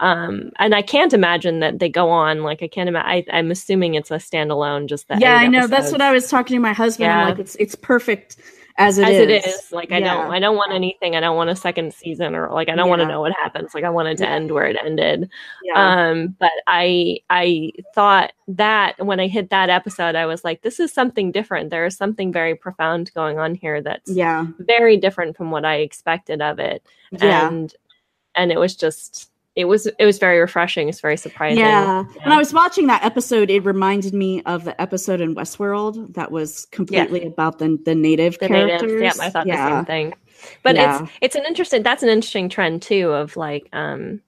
[0.00, 2.42] Um, and I can't imagine that they go on.
[2.42, 3.26] Like I can't imagine.
[3.32, 4.86] I'm assuming it's a standalone.
[4.88, 5.20] Just that.
[5.20, 5.68] yeah, I know.
[5.68, 7.12] That's what I was talking to my husband.
[7.12, 7.28] I'm Yeah.
[7.28, 8.36] like, it's it's perfect
[8.78, 9.20] as it as is.
[9.20, 9.72] it is.
[9.72, 10.14] Like I Yeah.
[10.14, 10.30] don't.
[10.32, 11.16] I don't want anything.
[11.16, 13.74] I don't want a second season or like I don't want to know what happens.
[13.74, 14.34] Like I wanted to Yeah.
[14.34, 15.30] end where it ended.
[15.62, 15.74] Yeah.
[16.10, 20.78] Um, but I I thought that when I hit that episode, I was like, this
[20.80, 21.70] is something different.
[21.70, 24.46] There is something very profound going on here that's yeah.
[24.58, 26.82] very different from what I expected of it.
[27.12, 27.48] Yeah.
[27.48, 27.74] And
[28.34, 30.88] and it was just it was it was very refreshing.
[30.88, 31.58] It's very surprising.
[31.58, 32.04] Yeah.
[32.14, 32.22] Yeah.
[32.24, 36.30] When I was watching that episode, it reminded me of the episode in Westworld that
[36.30, 39.00] was completely about the the native the characters.
[39.00, 39.68] Yeah, I thought yeah.
[39.70, 40.14] the same thing.
[40.62, 41.02] But Yeah.
[41.02, 44.20] it's it's an interesting that's an interesting trend too of like um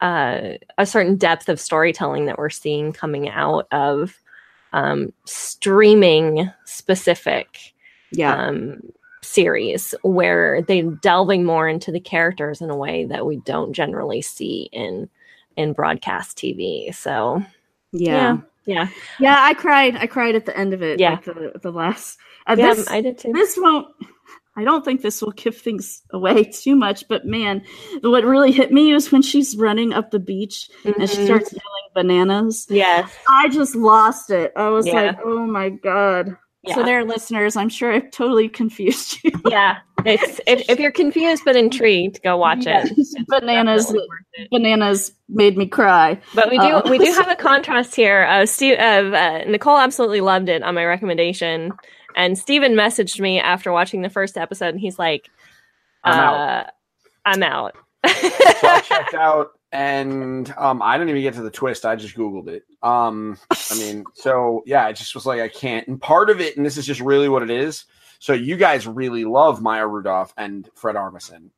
[0.00, 4.20] uh a certain depth of storytelling that we're seeing coming out of
[4.72, 7.74] um streaming specific
[8.12, 8.34] Yeah.
[8.34, 8.80] um
[9.22, 14.22] series where they're delving more into the characters in a way that we don't generally
[14.22, 15.08] see in
[15.56, 16.94] in broadcast TV.
[16.94, 17.42] So
[17.92, 18.38] yeah.
[18.66, 18.88] yeah.
[19.18, 19.96] Yeah, I cried.
[19.96, 21.00] I cried at the end of it.
[21.00, 21.10] Yeah.
[21.12, 22.18] like the, the last.
[22.46, 23.32] Uh, Yeah, this, I did too.
[23.32, 23.88] this won't.
[24.56, 27.62] I don't think this will give things away too much, but man,
[28.02, 31.24] what really hit me was when she's running up the beach and she Mhm.
[31.26, 32.66] starts yelling bananas.
[32.70, 33.10] Yes.
[33.28, 34.52] I just lost it.
[34.56, 34.94] I was Yeah.
[34.94, 36.36] like, oh my god.
[36.68, 36.84] So Yeah.
[36.86, 39.30] there, listeners, I'm sure I've totally confused you.
[39.50, 39.78] Yeah.
[40.06, 42.84] It's if, if you're confused but intrigued, go watch Yeah.
[42.86, 42.92] it.
[42.96, 44.50] It's Bananas, it.
[44.50, 46.18] bananas made me cry.
[46.34, 48.24] But we do Uh, we do have a contrast here.
[48.24, 48.82] Uh, Steve, uh,
[49.14, 51.72] uh, Nicole absolutely loved it on my recommendation,
[52.16, 55.28] and Steven messaged me after watching the first episode, and he's like,
[56.04, 56.66] I'm uh, out.
[57.26, 57.74] I'm out.
[58.06, 58.12] so
[58.68, 61.86] I checked out, and um, I didn't even get to the twist.
[61.86, 62.64] I just googled it.
[62.82, 63.38] Um,
[63.70, 65.86] I mean, so yeah, it just was like, I can't.
[65.88, 67.84] And part of it, and this is just really what it is.
[68.18, 71.50] So you guys really love Maya Rudolph and Fred Armisen.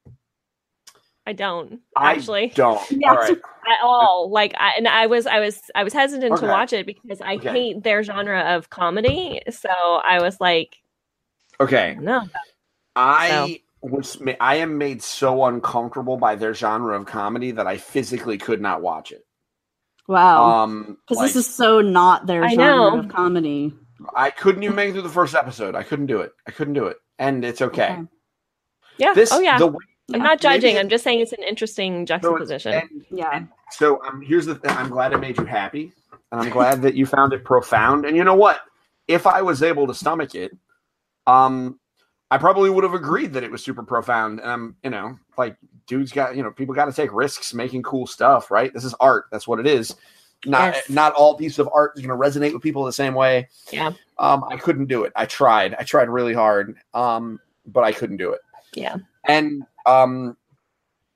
[1.26, 2.80] I don't I actually don't.
[2.90, 3.10] Yeah.
[3.10, 3.30] All right.
[3.30, 4.30] at all.
[4.30, 7.34] Like, I, and I was I was I was hesitant to watch it because I
[7.34, 7.48] Okay.
[7.50, 9.40] hate their genre of comedy.
[9.50, 10.76] So I was like,
[11.60, 11.96] Okay.
[12.00, 12.22] no,
[12.96, 14.16] I was.
[14.40, 18.82] I am made so uncomfortable by their genre of comedy that I physically could not
[18.82, 19.24] watch it.
[20.08, 20.62] Wow.
[20.62, 22.98] Um, Because like, this is so not their I genre know.
[23.00, 23.72] of comedy.
[24.16, 25.74] I couldn't even make it through the first episode.
[25.76, 26.32] I couldn't do it.
[26.46, 27.92] I couldn't do it, and it's okay.
[27.92, 28.02] Okay.
[28.98, 29.58] yeah, This oh yeah.
[29.58, 29.78] the way
[30.12, 30.76] I'm not judging.
[30.76, 32.72] I'm just saying it's an interesting So juxtaposition.
[32.74, 33.30] and- Yeah.
[33.32, 34.72] and so um, here's the thing.
[34.72, 35.92] I'm glad it made you happy,
[36.32, 38.04] and I'm glad that you found it profound.
[38.04, 38.60] And you know what?
[39.08, 40.52] If I was able to stomach it,
[41.26, 41.78] um,
[42.32, 44.40] I probably would have agreed that it was super profound.
[44.40, 45.54] And I'm, you know, like
[45.86, 48.72] dudes got, you know, people got to take risks making cool stuff, right?
[48.72, 49.26] This is art.
[49.30, 49.94] That's what it is.
[50.46, 50.88] Not Yes.
[50.88, 53.48] not all pieces of art is going to resonate with people the same way.
[53.70, 53.92] Yeah.
[54.16, 55.12] Um, I couldn't do it.
[55.14, 55.74] I tried.
[55.78, 56.74] I tried really hard.
[56.94, 58.40] Um, but I couldn't do it.
[58.74, 58.96] Yeah.
[59.24, 60.38] And um,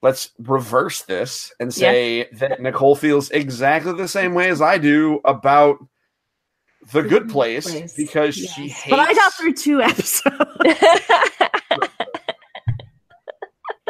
[0.02, 5.22] let's reverse this and say that Nicole feels exactly the same way as I do
[5.24, 5.78] about
[6.93, 7.95] the The good Good place, Place.
[7.97, 8.53] because Yes.
[8.55, 8.91] she hates.
[8.91, 10.34] But I got through two episodes.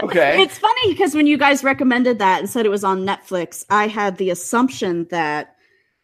[0.02, 0.42] Okay.
[0.42, 3.86] It's funny because when you guys recommended that and said it was on Netflix, I
[3.88, 5.56] had the assumption that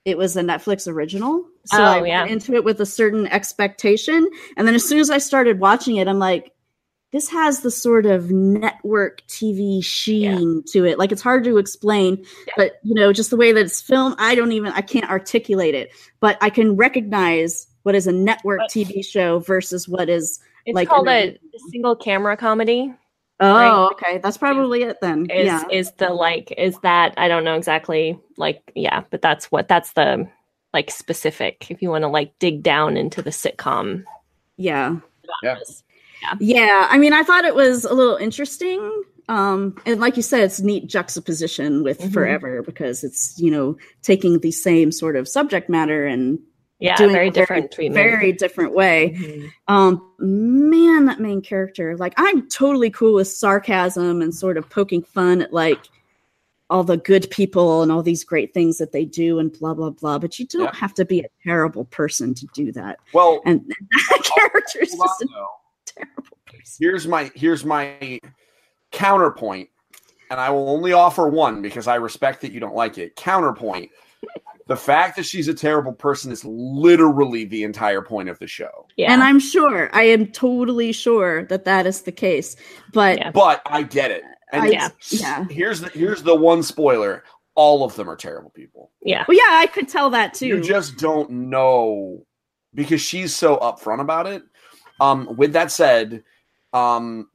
[0.07, 1.45] it was a Netflix original.
[1.67, 4.29] So Oh, I went into it with a certain expectation.
[4.57, 6.53] And then as soon as I started watching it, I'm like,
[7.13, 10.99] this has the sort of network TV sheen to it.
[10.99, 12.55] Like it's hard to explain, Yeah.
[12.57, 15.75] but you know, just the way that it's filmed, I don't even I can't articulate
[15.75, 15.91] it.
[16.21, 20.75] But I can recognize what is a network But- TV show versus what is it's
[20.75, 22.95] Like, called and a single camera comedy.
[23.41, 23.91] Oh, Right.
[23.93, 24.19] okay.
[24.19, 25.29] That's probably it then.
[25.29, 25.65] Is yeah.
[25.71, 29.93] is the like is that I don't know exactly like yeah, but that's what that's
[29.95, 30.29] the
[30.73, 34.05] like specific if you want to like dig down into the sitcom.
[34.57, 34.97] Yeah.
[35.43, 35.57] Yeah.
[36.23, 36.39] Genres.
[36.49, 36.87] Yeah.
[36.91, 39.05] I mean, I thought it was a little interesting.
[39.29, 42.13] Um, and like you said, it's neat juxtaposition with Mhm.
[42.13, 46.39] forever because it's, you know, taking the same sort of subject matter and
[46.81, 47.95] Yeah, doing very it a different treatment.
[47.95, 49.15] very different way.
[49.17, 49.51] Mhm.
[49.69, 55.03] Um, man, that main character, like I'm totally cool with sarcasm and sort of poking
[55.03, 55.79] fun at like
[56.69, 59.91] all the good people and all these great things that they do and blah blah
[59.91, 60.19] blah.
[60.19, 60.75] But you don't Yeah.
[60.75, 62.99] have to be a terrible person to do that.
[63.13, 63.61] well, And
[64.11, 65.47] that character is hold on, just a though.
[65.97, 66.77] Terrible person.
[66.81, 68.21] here's my here's my
[68.91, 69.69] counterpoint
[70.31, 73.91] and i will only offer one because i respect that you don't like it counterpoint
[74.69, 78.87] The fact that she's a terrible person is literally the entire point of the show.
[78.97, 79.13] Yeah.
[79.13, 82.55] And I'm sure, I am totally sure that that is the case.
[82.93, 83.33] But Yeah.
[83.33, 84.23] But I get it.
[84.53, 84.89] And I- Yeah.
[85.11, 85.45] yeah.
[85.51, 87.25] here's the here's the one spoiler.
[87.57, 88.93] All of them are terrible people.
[89.03, 89.25] yeah.
[89.27, 90.47] Well, yeah, I could tell that too.
[90.47, 92.25] You just don't know
[92.73, 94.45] because she's so upfront about it.
[95.01, 96.23] Um, with that said,
[96.73, 97.29] um,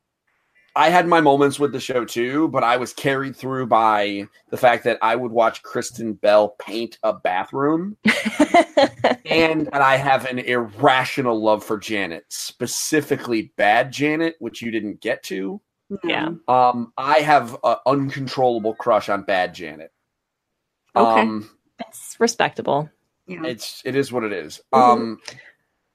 [0.76, 4.58] I had my moments with the show too, but I was carried through by the
[4.58, 7.98] fact that I would watch Kristen Bell paint a bathroom,
[9.26, 15.02] and and I have an irrational love for Janet, specifically bad Janet, which you didn't
[15.02, 15.60] get to.
[16.04, 16.30] Yeah.
[16.48, 19.92] Um, I have an uncontrollable crush on bad Janet.
[20.96, 21.22] Okay.
[21.22, 21.50] Um,
[21.80, 22.90] it's respectable.
[23.26, 23.44] Yeah.
[23.46, 24.62] it's it is what it is.
[24.74, 24.80] Mhm.
[24.80, 25.20] Um,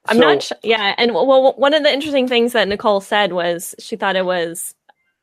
[0.08, 0.58] I'm so- not sure.
[0.62, 4.24] Yeah, and well, one of the interesting things that Nicole said was she thought it
[4.24, 4.74] was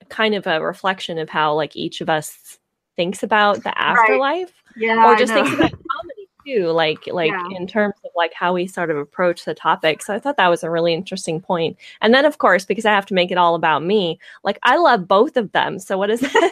[0.10, 2.58] kind of a reflection of how like each of us
[2.96, 5.06] thinks about the afterlife, Yeah.
[5.06, 7.58] or just thinks about comedy too, like like Yeah.
[7.58, 10.02] in terms of like how we sort of approach the topic.
[10.02, 11.78] So I thought that was a really interesting point.
[12.02, 14.78] And then of course, because I have to make it all about me, like I
[14.78, 15.78] love both of them.
[15.80, 16.52] So what is that?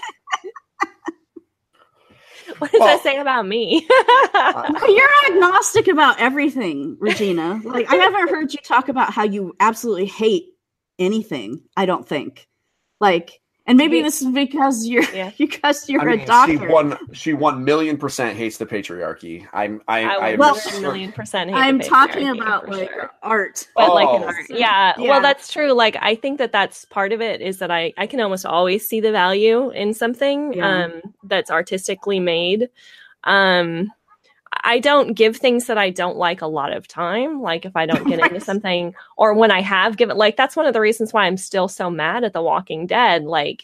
[2.60, 3.88] what does Well- that say about me?
[4.34, 7.62] Uh, You're agnostic about everything, Regina.
[7.64, 10.45] Like I haven't heard you talk about how you absolutely hate
[11.00, 11.62] anything.
[11.76, 12.48] I don't think.
[13.00, 15.32] Like, and maybe this is because you're Yeah.
[15.38, 16.51] because you're I mean, a doctor.
[16.53, 19.45] she one she one million percent hates the patriarchy.
[19.53, 21.49] I'm I, I, I well, a million percent.
[21.49, 23.11] Hate I'm talking about like sure.
[23.22, 23.68] art.
[23.76, 24.28] but like an Oh.
[24.28, 24.93] art yeah.
[24.97, 25.09] Yeah.
[25.09, 28.07] well that's true like i think that that's part of it is that i i
[28.07, 30.86] can almost always see the value in something Yeah.
[30.86, 32.70] um that's artistically made
[33.26, 33.91] um
[34.64, 37.86] i don't give things that i don't like a lot of time like if i
[37.86, 41.14] don't get into something or when i have given like that's one of the reasons
[41.14, 43.64] why i'm still so mad at the walking dead like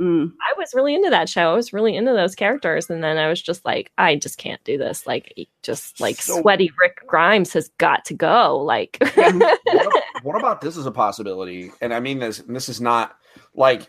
[0.00, 0.32] Mm.
[0.42, 1.52] I was really into that show.
[1.52, 4.62] I was really into those characters, and then I was just like, I just can't
[4.64, 5.06] do this.
[5.06, 5.32] Like,
[5.62, 8.58] just like So- sweaty Rick Grimes has got to go.
[8.58, 9.16] Like, what,
[9.68, 11.70] ab- what about this as a possibility?
[11.80, 13.14] And I mean this and this is not
[13.54, 13.88] like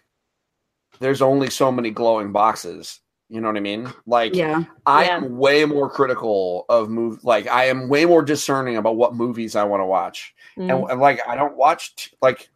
[0.99, 2.99] there's only so many glowing boxes.
[3.29, 3.91] You know what I mean?
[4.05, 4.63] Like Yeah.
[4.85, 5.17] I Yeah.
[5.17, 9.55] am way more critical of move like I am way more discerning about what movies
[9.55, 10.33] I want to watch.
[10.57, 12.49] mm, and, and like I don't watch t- like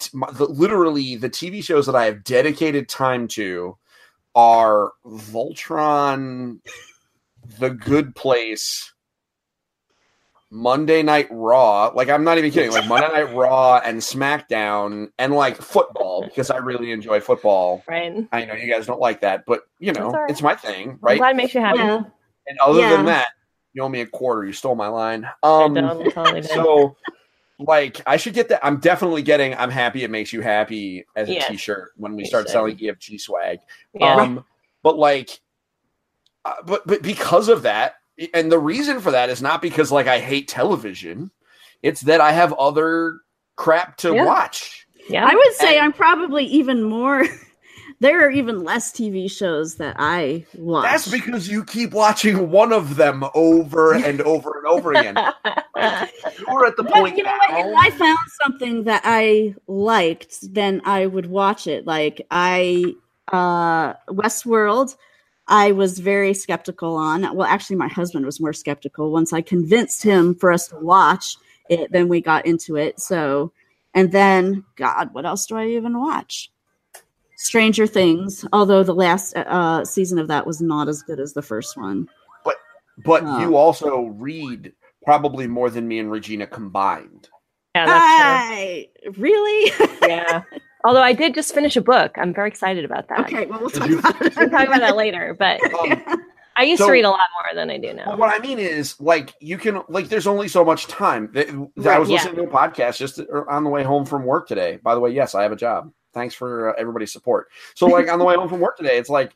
[0.00, 3.78] t- my, the, literally the TV shows that I have dedicated time to
[4.34, 6.60] are Voltron,
[7.58, 8.91] The Good Place,
[10.54, 11.86] Monday Night Raw.
[11.94, 12.70] Like I'm not even kidding.
[12.72, 17.82] Like Monday Night Raw and SmackDown and like football because I really enjoy football.
[17.88, 18.28] right.
[18.30, 20.30] I know you guys don't like that, but you know That's all right.
[20.30, 21.16] it's my thing, I'm right?
[21.18, 21.78] glad it makes you happy.
[21.78, 22.02] Yeah.
[22.46, 22.96] And other Yeah.
[22.96, 23.28] than that,
[23.72, 24.44] you owe me a quarter.
[24.44, 25.26] You stole my line.
[25.42, 26.96] Um, totally, totally so
[27.58, 28.60] like I should get that.
[28.62, 31.58] I'm definitely getting I'm happy it makes you happy as a Yes.
[31.60, 32.52] shirt when we You start should.
[32.52, 33.60] selling EFG swag.
[33.94, 34.16] yeah.
[34.16, 34.44] Um
[34.82, 35.40] but like
[36.44, 37.94] uh, but but because of that
[38.34, 41.30] and the reason for that is not because like I hate television.
[41.82, 43.18] It's that I have other
[43.56, 44.24] crap to Yeah.
[44.24, 44.86] watch.
[45.08, 45.26] yeah.
[45.26, 47.24] I would say And- I'm probably even more.
[48.00, 50.84] there are even less TV shows that I watch.
[50.84, 55.14] That's because you keep watching one of them over and over and over again.
[55.16, 57.68] You're at the But point you know now.
[57.70, 57.86] what?
[57.88, 61.86] If I found something that I liked, then I would watch it.
[61.86, 62.94] Like I,
[63.32, 64.96] uh, Westworld,
[65.52, 67.20] I was very skeptical on.
[67.36, 69.12] Well, actually, my husband was more skeptical.
[69.12, 71.36] Once I convinced him for us to watch
[71.68, 72.98] it, then we got into it.
[72.98, 73.52] So,
[73.94, 76.50] and then, God, what else do I even watch?
[77.36, 78.46] Stranger Things.
[78.50, 82.08] Although the last uh, season of that was not as good as the first one.
[83.04, 83.40] but Oh.
[83.40, 84.72] you also read
[85.04, 87.28] probably more than me and Regina combined.
[87.74, 88.88] yeah, that's I
[89.18, 89.72] really.
[90.08, 90.42] Yeah.
[90.84, 92.12] Although I did just finish a book.
[92.16, 93.20] I'm very excited about that.
[93.20, 94.36] okay, well, we'll talk you- about it.
[94.36, 95.34] We'll talk about that later.
[95.38, 96.02] But Um,
[96.56, 98.16] I used So- to read a lot more than I do But now.
[98.16, 101.32] what I mean is, like, you can, like, there's only so much time.
[101.32, 102.16] Th- I Right, was yeah.
[102.16, 104.78] listening to a podcast just on the way home from work today.
[104.82, 105.90] By the way, yes, I have a job.
[106.12, 107.48] Thanks for uh, everybody's support.
[107.74, 109.32] So, like, on the way home from work today, it's like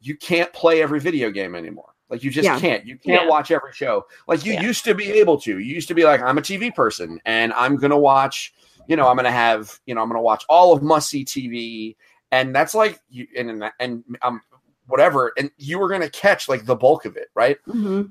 [0.00, 1.94] you can't play every video game anymore.
[2.10, 2.58] Like, you just Yeah.
[2.60, 2.84] can't.
[2.86, 3.28] You can't Yeah.
[3.28, 4.06] watch every show.
[4.26, 4.62] Like, you Yeah.
[4.62, 5.58] used to be able to.
[5.58, 8.52] You used to be like, I'm a TV person and I'm going to watch,
[8.88, 11.08] you know, I'm going to have, you know, I'm going to watch all of must
[11.08, 11.94] see TV.
[12.32, 14.42] And that's like, you, and, and, um,
[14.88, 15.32] whatever.
[15.38, 17.58] And you were going to catch like the bulk of it, right?
[17.68, 18.10] Mhm.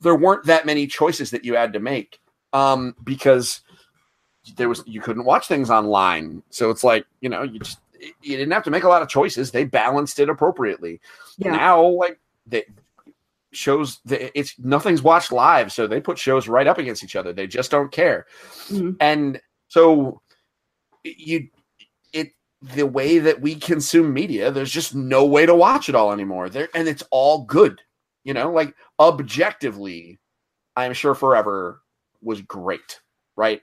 [0.00, 2.20] there weren't that many choices that you had to make
[2.52, 3.60] um, because
[4.56, 6.42] there was you couldn't watch things online.
[6.50, 7.78] So it's like you know you just
[8.22, 9.50] you didn't have to make a lot of choices.
[9.50, 11.00] They balanced it appropriately.
[11.36, 11.50] Yeah.
[11.56, 12.64] Now like they
[13.50, 17.32] shows the, it's nothing's watched live, so they put shows right up against each other.
[17.32, 18.26] They just don't care,
[18.68, 18.96] Mhm.
[19.00, 20.20] and so
[21.04, 21.48] you
[22.12, 24.50] it the way that we consume media.
[24.50, 26.48] There's just no way to watch it all anymore.
[26.48, 27.80] There and it's all good.
[28.24, 30.18] You know, like objectively,
[30.76, 31.82] I'm sure Forever
[32.20, 33.00] was great,
[33.36, 33.62] right?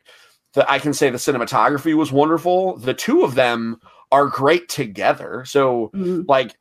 [0.53, 2.77] The, I can say the cinematography was wonderful.
[2.77, 3.77] The two of them
[4.11, 5.43] are great together.
[5.45, 6.25] So, Mhm.
[6.27, 6.55] like,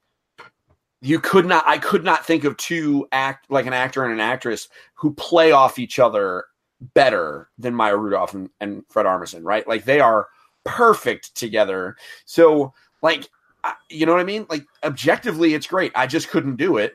[1.00, 4.20] you could not, I could not think of two act like an actor and an
[4.20, 6.44] actress who play off each other
[6.92, 9.66] better than Maya Rudolph and, and Fred Armisen, right?
[9.66, 10.28] Like, they are
[10.64, 11.96] perfect together.
[12.26, 13.28] So, like,
[13.88, 14.46] you know what I mean?
[14.50, 15.92] Like, objectively, it's great.
[15.94, 16.94] I just couldn't do it.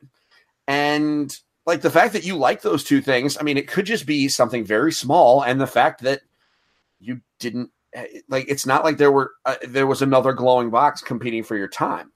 [0.68, 1.36] And
[1.66, 4.28] like the fact that you like those two things, I mean, it could just be
[4.28, 6.22] something very small, and the fact that
[7.00, 11.02] you didn't eh, like it's not like there were uh, there was another glowing box
[11.02, 12.12] competing for your time,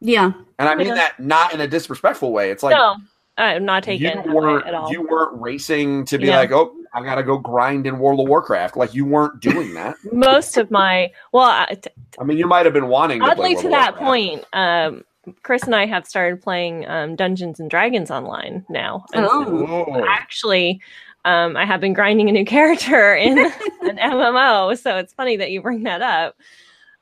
[0.00, 0.32] Yeah.
[0.58, 0.94] and I mean Yeah.
[0.94, 2.50] that not in a disrespectful way.
[2.50, 2.96] It's like no,
[3.38, 4.90] I'm not you taken weren't at all.
[4.90, 6.38] you weren't racing to be Yeah.
[6.38, 8.76] like, oh, I gotta go grind in World of Warcraft.
[8.76, 9.96] Like you weren't doing that.
[10.12, 13.32] Most of my well, I- t- I mean, you might have been wanting to play
[13.32, 14.02] oddly World to of that Warcraft.
[14.02, 15.04] point, um,
[15.42, 19.04] Chris and I have started playing um, Dungeons and Dragons online now.
[19.12, 19.94] And so Oh.
[20.00, 20.06] Ooh.
[20.08, 20.80] actually,
[21.26, 23.38] um, I have been grinding a new character in
[23.82, 26.36] an MMO, so it's funny that you bring that up.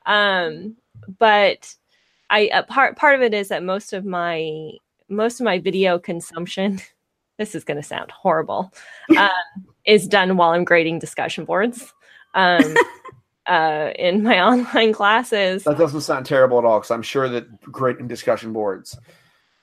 [0.05, 0.75] Um,
[1.19, 1.73] but
[2.29, 4.71] I uh, part part of it is that most of my
[5.07, 6.81] most of my video consumption.
[7.37, 8.73] This is going to sound horrible.
[9.17, 9.29] Um,
[9.85, 11.93] is done while I'm grading discussion boards.
[12.33, 12.75] Um,
[13.45, 17.61] uh, in my online classes, That doesn't sound terrible at all because I'm sure that
[17.61, 18.97] grading discussion boards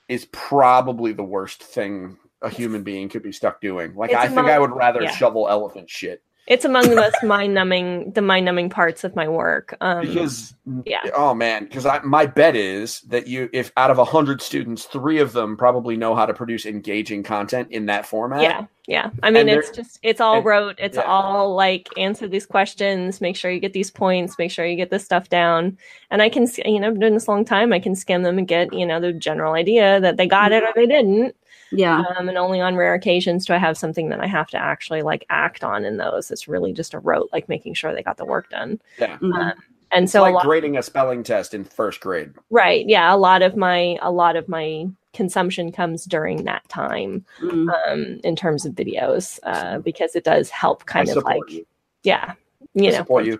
[0.07, 3.95] is probably the worst thing a human being could be stuck doing.
[3.95, 5.11] Like It's I think I would rather yeah.
[5.11, 9.27] shovel elephant shit it's among the most mind numbing the mind numbing parts of my
[9.27, 9.75] work.
[9.81, 10.53] Um, because
[10.85, 11.01] yeah.
[11.15, 14.85] oh man, because I my bet is that you if out of a hundred students,
[14.85, 18.41] three of them probably know how to produce engaging content in that format.
[18.41, 21.03] yeah yeah i mean And it's just it's all and- rote it's yeah.
[21.03, 24.89] all like answer these questions make sure you get these points make sure you get
[24.89, 25.77] this stuff down
[26.11, 28.23] and i can you know I've been doing this a long time i can skim
[28.23, 31.33] them and get you know the general idea that they got it or they didn't
[31.71, 32.03] Yeah.
[32.17, 35.01] um, and only on rare occasions do i have something that i have to actually
[35.01, 38.17] like act on in those it's really just a rote like making sure they got
[38.17, 39.17] the work done yeah.
[39.17, 39.53] Mhm.
[39.91, 42.31] and It's so a like lot grading a spelling test in first grade.
[42.49, 47.23] right yeah a lot of my a lot of my consumption comes during that time
[47.41, 47.67] Mhm.
[47.87, 51.65] um in terms of videos uh because it does help kind I of like you.
[52.03, 52.33] yeah
[52.73, 53.39] you I know support you.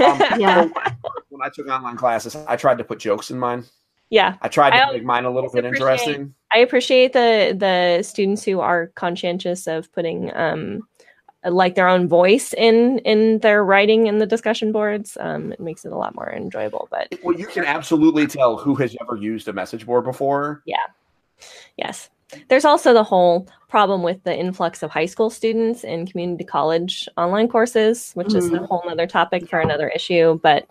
[0.00, 0.68] Um, Yeah.
[1.30, 3.64] When I took online classes, I tried to put jokes in mine.
[4.10, 6.34] yeah I tried to I make mine a little bit interesting.
[6.54, 10.82] I appreciate the the students who are conscientious of putting um
[11.44, 15.16] like their own voice in in their writing in the discussion boards.
[15.20, 18.74] Um it makes it a lot more enjoyable but Well, you can absolutely tell who
[18.76, 20.62] has ever used a message board before.
[20.66, 20.76] Yeah.
[21.76, 22.10] Yes.
[22.48, 27.08] There's also the whole problem with the influx of high school students in community college
[27.16, 30.66] online courses which is a whole other topic for another issue but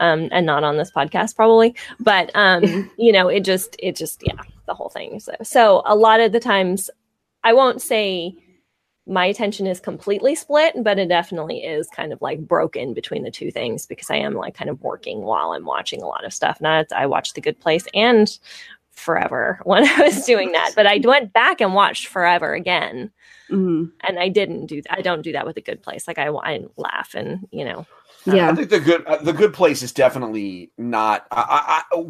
[0.00, 1.74] um and not on this podcast probably.
[2.00, 5.94] But um you know it just it just yeah the whole thing so so a
[5.94, 6.90] lot of the times
[7.42, 8.34] i won't say
[9.06, 13.30] my attention is completely split but it definitely is kind of like broken between the
[13.30, 16.32] two things because i am like kind of working while i'm watching a lot of
[16.32, 18.38] stuff not i watched the good place and
[18.92, 23.10] forever when i was doing that but i went back and watched forever again
[23.50, 23.92] Mhm.
[24.00, 26.64] and i didn't do i don't do that with the good place like i, I
[26.78, 27.86] laugh and you know
[28.24, 31.26] Yeah, I think the good uh, the good place is definitely not.
[31.30, 32.02] I I,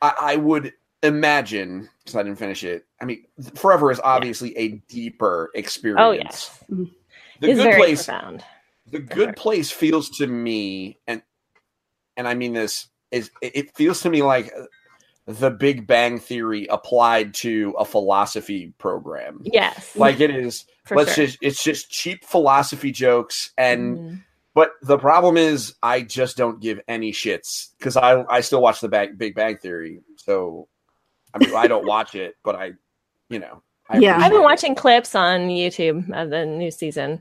[0.00, 0.72] I, I would
[1.02, 2.84] imagine because I didn't finish it.
[3.00, 3.24] I mean,
[3.54, 6.00] Forever is obviously a deeper experience.
[6.02, 6.64] Oh, yes.
[6.68, 8.04] The it's good very place.
[8.04, 8.44] profound
[8.90, 11.22] The good place feels to me, and
[12.16, 14.52] and I mean this is it it feels to me like
[15.26, 19.40] the Big Bang Theory applied to a philosophy program.
[19.44, 20.64] yes Like it is.
[20.84, 24.24] for let's sure just it's just cheap philosophy jokes and Mhm.
[24.54, 28.80] but the problem is, I just don't give any shits because I I still watch
[28.80, 30.00] the Bang, Big Bang Theory.
[30.16, 30.68] So
[31.34, 32.72] I mean, I don't watch it, but I,
[33.28, 34.18] you know, I Yeah.
[34.18, 34.44] i've been it.
[34.44, 37.20] watching clips on youtube of the new season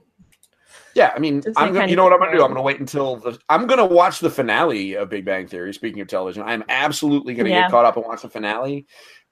[0.95, 2.43] Yeah, I mean, Just I'm gonna, you know what I'm gonna do?
[2.43, 5.73] I'm gonna wait until the I'm gonna watch the finale of Big Bang Theory.
[5.73, 7.61] Speaking of television, I'm absolutely gonna Yeah.
[7.61, 8.85] get caught up and watch the finale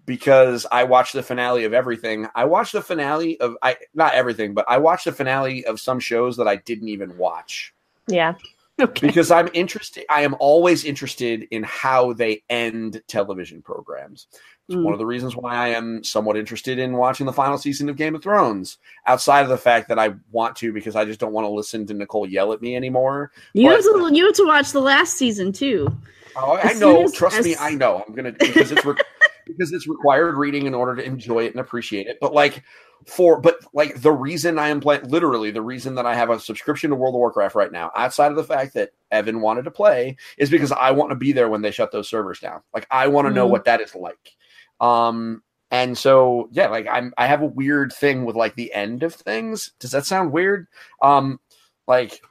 [0.06, 2.28] because I watched the finale of everything.
[2.36, 6.00] I watched the finale of I not everything, but I watched the finale of some
[6.00, 7.74] shows that I didn't even watch.
[8.08, 8.34] yeah
[8.80, 9.08] Okay.
[9.08, 10.06] because I'm interested.
[10.10, 14.28] I am always interested in how they end television programs.
[14.68, 14.84] It's Mm.
[14.84, 17.96] one of the reasons why I am somewhat interested in watching the final season of
[17.96, 18.78] Game of Thrones.
[19.06, 21.86] Outside of the fact that I want to, because I just don't want to listen
[21.88, 23.32] to Nicole yell at me anymore.
[23.54, 25.88] You have to you have to watch the last season too.
[26.36, 27.04] Oh, I know.
[27.04, 28.04] as- Trust me, I know.
[28.08, 28.96] I'm gonna because it's re-
[29.48, 32.18] because it's required reading in order to enjoy it and appreciate it.
[32.20, 32.62] But like
[33.06, 36.40] for but like the reason I am playing, literally the reason that I have a
[36.42, 39.72] subscription to World of Warcraft right now, outside of the fact that Evan wanted to
[39.72, 42.62] play, is because I want to be there when they shut those servers down.
[42.74, 43.52] Like I want to know Mhm.
[43.52, 44.36] what that is like.
[44.80, 49.04] Um, And so, yeah, like I'm, I have a weird thing with like the end
[49.04, 49.72] of things.
[49.80, 50.68] Does that sound weird?
[51.02, 51.40] Um,
[51.88, 52.22] like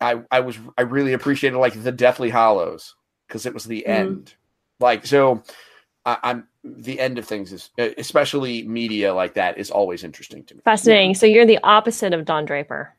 [0.00, 2.94] I, I was, I really appreciated like the Deathly Hallows
[3.26, 3.90] because it was the Mhm.
[3.90, 4.34] end.
[4.80, 5.42] Like, so
[6.04, 10.54] I, I'm the end of things is, especially media like that, is always interesting to
[10.54, 10.60] me.
[10.64, 11.14] Fascinating.
[11.14, 12.94] So you're the opposite of Don Draper.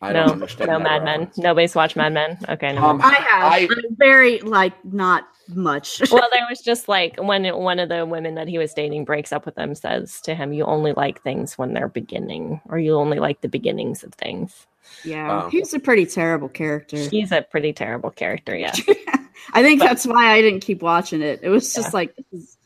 [0.00, 0.70] I no, don't understand.
[0.70, 1.30] no that Mad Men.
[1.36, 2.38] Nobody's watched Mad Men.
[2.48, 2.84] Okay, no.
[2.84, 6.00] Um, I have I- but very like not much.
[6.12, 9.32] well, there was just like when one of the women that he was dating breaks
[9.32, 12.94] up with him, says to him, "You only like things when they're beginning, or you
[12.94, 14.66] only like the beginnings of things."
[15.04, 15.48] yeah, Oh.
[15.50, 16.96] he's a pretty terrible character.
[16.96, 18.56] He's a pretty terrible character.
[18.56, 18.72] Yeah.
[19.52, 21.40] I think But- that's why I didn't keep watching it.
[21.42, 21.96] It was just Yeah.
[21.98, 22.56] like this is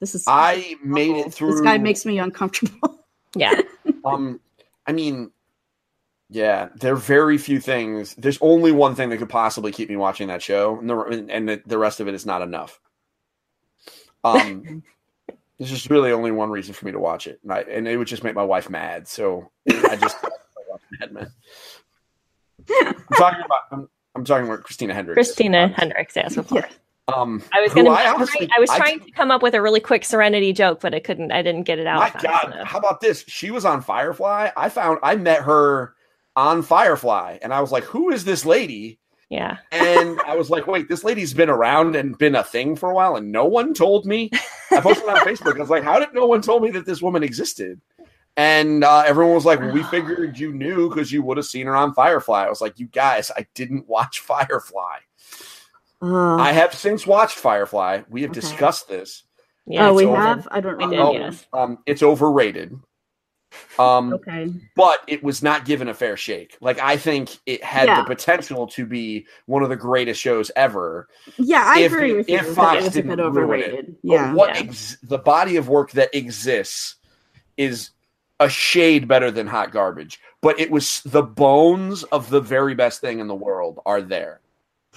[0.00, 1.52] this is I made it through.
[1.52, 3.04] This guy makes me uncomfortable.
[3.36, 3.60] Yeah.
[4.04, 4.40] Um,
[4.86, 5.32] I mean,
[6.30, 8.14] yeah, there are very few things.
[8.16, 11.48] There's only one thing that could possibly keep me watching that show, and the and
[11.48, 12.80] the, the rest of it is not enough.
[14.24, 14.82] Um,
[15.58, 17.96] there's just really only one reason for me to watch it, and, I, and it
[17.96, 19.08] would just make my wife mad.
[19.08, 20.28] So I just I
[20.68, 21.30] watch Mad Men.
[22.70, 23.58] I'm talking about.
[23.72, 25.14] I'm, I'm talking about Christina Hendricks.
[25.16, 26.64] Christina Um, Hendricks, yes, of course.
[27.06, 27.88] Um, I was gonna.
[27.90, 30.52] I I, honestly- I was I- trying to come up with a really quick Serenity
[30.52, 31.32] joke, but I couldn't.
[31.32, 32.00] I didn't get it out.
[32.00, 32.68] My fast God, enough.
[32.68, 33.24] how about this?
[33.28, 34.50] She was on Firefly.
[34.56, 35.94] I found I met her
[36.38, 38.98] on Firefly, and I was like, "Who is this lady?"
[39.28, 39.58] Yeah.
[39.72, 42.94] And I was like, "Wait, this lady's been around and been a thing for a
[42.94, 44.30] while, and no one told me."
[44.70, 45.56] I posted on Facebook.
[45.56, 47.80] I was like, "How did no one told me that this woman existed?"
[48.36, 51.66] And uh, everyone was like, well, "We figured you knew because you would have seen
[51.66, 54.98] her on Firefly." I was like, "You guys, I didn't watch Firefly.
[56.00, 56.40] Ugh.
[56.40, 58.02] I have since watched Firefly.
[58.08, 58.40] We have Okay.
[58.40, 59.24] discussed this.
[59.66, 59.88] Yeah.
[59.88, 60.16] oh, we over.
[60.16, 60.48] have.
[60.50, 61.12] I don't We remember.
[61.12, 61.46] did, Oh, yes.
[61.52, 62.74] um, it's overrated.
[63.78, 64.50] Um, Okay.
[64.76, 66.56] but it was not given a fair shake.
[66.60, 68.02] Like I think it had Yeah.
[68.02, 71.08] the potential to be one of the greatest shows ever.
[71.38, 72.36] Yeah, I If- agree with you.
[72.38, 73.38] if Fox it was a didn't bit ruin it.
[73.40, 73.86] overrated.
[74.04, 74.32] But Yeah.
[74.34, 74.60] what Yeah.
[74.62, 76.96] ex- the body of work that exists
[77.56, 77.90] is
[78.40, 80.20] a shade better than hot garbage.
[80.42, 84.40] But it was the bones of the very best thing in the world are there.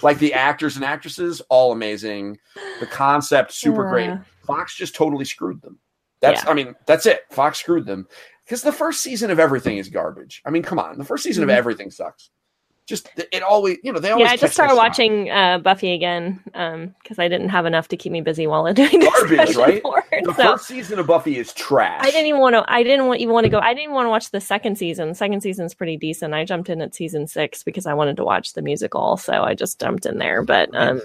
[0.03, 2.38] Like the actors and actresses, all amazing.
[2.80, 4.11] The concept, super great.
[4.45, 5.80] Fox just totally screwed them.
[6.22, 7.26] That's, I mean, that's it.
[7.32, 8.07] Fox screwed them
[8.52, 10.41] because the first season of everything is garbage.
[10.45, 11.45] I mean, come on, the first season Mhm.
[11.45, 12.32] of everything sucks.
[12.91, 16.41] Just it always, you know, they always yeah, I just started watching uh, Buffy again
[16.45, 19.81] because I didn't have enough to keep me busy while doing this Garbage, right?
[20.11, 20.26] it.
[20.26, 22.01] The So first season of Buffy is trash.
[22.03, 22.65] I didn't even want to.
[22.68, 23.59] I didn't want, even want to go.
[23.59, 25.15] I didn't want to watch the second season.
[25.15, 26.34] Second season's pretty decent.
[26.34, 29.53] I jumped in at season six because I wanted to watch the musical, so I
[29.55, 30.43] just jumped in there.
[30.43, 31.01] But um,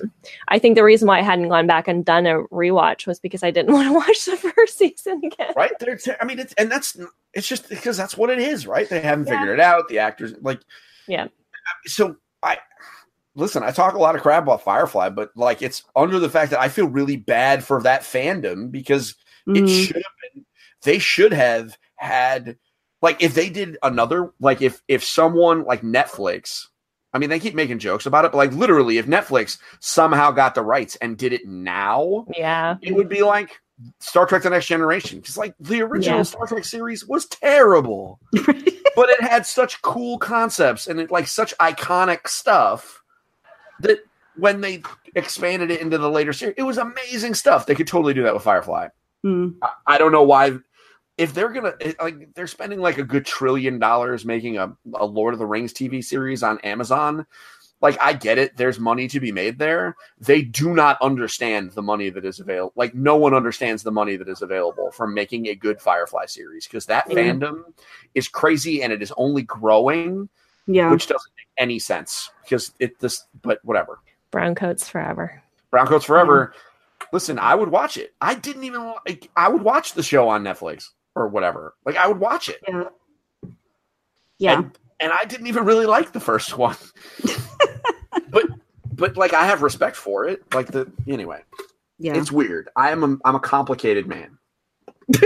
[0.49, 3.45] I think the reason why I hadn't gone back and done a rewatch was because
[3.45, 5.53] I didn't want to watch the first season again.
[5.55, 5.73] right?
[5.79, 6.99] They're te- I mean, it's and that's
[7.33, 8.89] it's just because that's what it is, right?
[8.89, 9.39] They haven't Yeah.
[9.39, 9.89] figured it out.
[9.89, 10.61] The actors, like,
[11.07, 11.29] Yeah.
[11.87, 12.59] So I
[13.35, 13.63] listen.
[13.63, 16.61] I talk a lot of crap about Firefly, but like, it's under the fact that
[16.61, 19.15] I feel really bad for that fandom because
[19.47, 19.87] it Mhm.
[19.87, 20.47] should have been.
[20.83, 22.57] They should have had
[23.03, 26.67] like if they did another like if if someone like Netflix.
[27.13, 30.55] I mean, they keep making jokes about it, but like literally, if Netflix somehow got
[30.55, 32.77] the rights and did it now, Yeah.
[32.83, 33.59] it would be like
[34.01, 36.23] Star Trek: The Next Generation, because like the original Yeah.
[36.25, 38.21] Star Trek series was terrible,
[38.97, 43.03] but it had such cool concepts and it like such iconic stuff
[43.81, 43.99] that
[44.37, 44.83] when they
[45.15, 47.67] expanded it into the later series, it was amazing stuff.
[47.67, 48.89] They could totally do that with Firefly.
[49.25, 49.57] Mm.
[49.63, 50.59] I, I don't know why.
[51.19, 55.35] If they're gonna like, they're spending like a good trillion dollars making a, a Lord
[55.35, 57.27] of the Rings TV series on Amazon.
[57.83, 58.57] Like, I get it.
[58.57, 59.97] There's money to be made there.
[60.19, 62.73] They do not understand the money that is available.
[62.75, 66.67] Like, no one understands the money that is available from making a good Firefly series
[66.67, 67.17] because that Yeah.
[67.17, 67.65] fandom
[68.15, 70.29] is crazy and it is only growing,
[70.67, 70.91] Yeah.
[70.91, 73.27] which doesn't make any sense because it this.
[73.43, 74.01] But whatever.
[74.31, 75.43] Brown coats forever.
[75.73, 76.55] Browncoats Forever.
[76.55, 77.07] Mm-hmm.
[77.13, 78.15] Listen, I would watch it.
[78.21, 79.31] I didn't even like.
[79.37, 81.75] I would watch the show on Netflix or whatever.
[81.85, 82.61] Like I would watch it.
[82.67, 82.85] Yeah.
[84.39, 84.59] Yeah.
[84.59, 86.77] And, and I didn't even really like the first one.
[88.31, 88.47] but
[88.93, 90.43] but like I have respect for it.
[90.55, 91.43] Like the anyway,
[91.99, 92.17] yeah.
[92.17, 92.69] it's weird.
[92.77, 94.39] I am a, I'm a complicated man.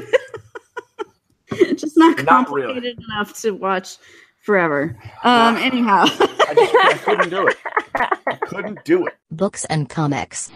[1.77, 2.75] just not Not really.
[2.75, 3.97] complicated enough to watch
[4.43, 4.97] forever.
[5.23, 5.57] Um.
[5.57, 6.05] Anyhow.
[6.07, 7.57] I just I couldn't do it.
[7.95, 9.15] I couldn't do it.
[9.31, 10.51] Books and comics.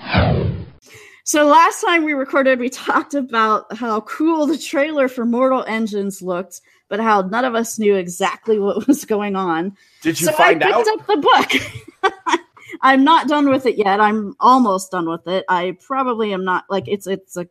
[1.27, 6.21] So last time we recorded, we talked about how cool the trailer for Mortal Engines
[6.21, 9.77] looked, but how none of us knew exactly what was going on.
[10.03, 10.85] Did you so find I out?
[10.85, 12.41] picked up the book.
[12.83, 14.01] I'm not done with it yet.
[14.01, 15.45] I'm almost done with it.
[15.49, 17.47] I probably am not like it's it's a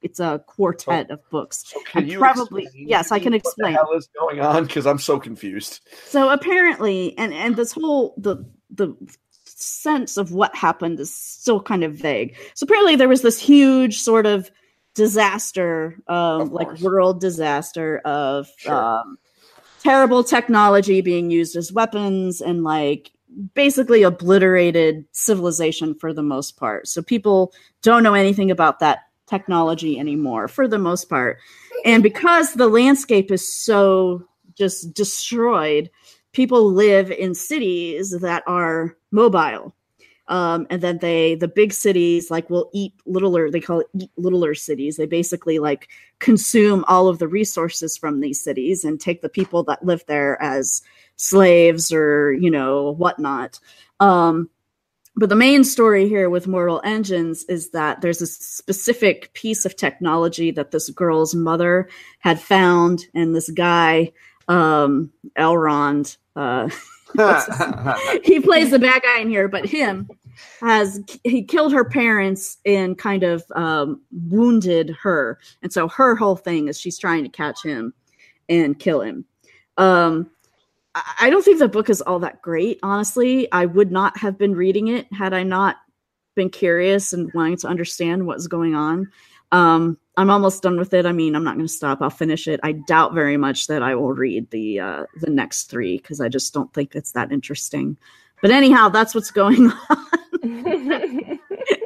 [0.00, 1.62] it's a quartet of books.
[1.66, 3.74] So can you probably- yes, I can explain.
[3.74, 4.64] What the hell is going on?
[4.64, 5.80] Because I'm so confused.
[6.06, 8.96] So apparently, and and this whole the the
[9.44, 12.34] sense of what happened is still kind of vague.
[12.54, 14.50] So apparently, there was this huge sort of
[14.94, 18.74] disaster, um, Of like world disaster of Sure.
[18.74, 19.18] um,
[19.82, 23.10] terrible technology being used as weapons and like
[23.54, 26.86] basically obliterated civilization for the most part.
[26.86, 27.52] So people
[27.82, 31.38] don't know anything about that technology anymore for the most part.
[31.84, 34.22] And because the landscape is so
[34.54, 35.90] just destroyed,
[36.32, 39.74] people live in cities that are mobile.
[40.28, 43.50] Um, and then they, the big cities, like will eat littler.
[43.50, 44.96] They call it eat littler cities.
[44.96, 45.88] They basically like
[46.20, 50.40] consume all of the resources from these cities and take the people that live there
[50.40, 50.82] as
[51.16, 53.58] slaves or you know whatnot.
[54.00, 54.48] Um,
[55.14, 59.76] but the main story here with Mortal Engines is that there's a specific piece of
[59.76, 61.88] technology that this girl's mother
[62.20, 64.12] had found, and this guy,
[64.48, 66.70] um, Elrond, uh,
[68.24, 70.08] he plays the bad guy in here, but him
[70.60, 76.36] has he killed her parents and kind of um, wounded her, and so her whole
[76.36, 77.92] thing is she's trying to catch him
[78.48, 79.24] and kill him.
[79.76, 80.30] Um,
[80.94, 83.50] I don't think the book is all that great, honestly.
[83.50, 85.76] I would not have been reading it had I not
[86.34, 89.10] been curious and wanting to understand what's going on.
[89.52, 91.06] Um, I'm almost done with it.
[91.06, 92.02] I mean, I'm not going to stop.
[92.02, 92.60] I'll finish it.
[92.62, 96.28] I doubt very much that I will read the uh, the next three because I
[96.28, 97.96] just don't think it's that interesting.
[98.42, 101.38] But anyhow, that's what's going on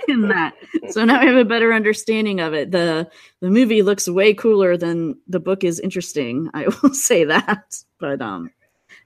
[0.08, 0.54] in that.
[0.90, 2.70] So now I have a better understanding of it.
[2.70, 3.08] the
[3.40, 6.50] The movie looks way cooler than the book is interesting.
[6.54, 7.76] I will say that.
[8.00, 8.50] But um,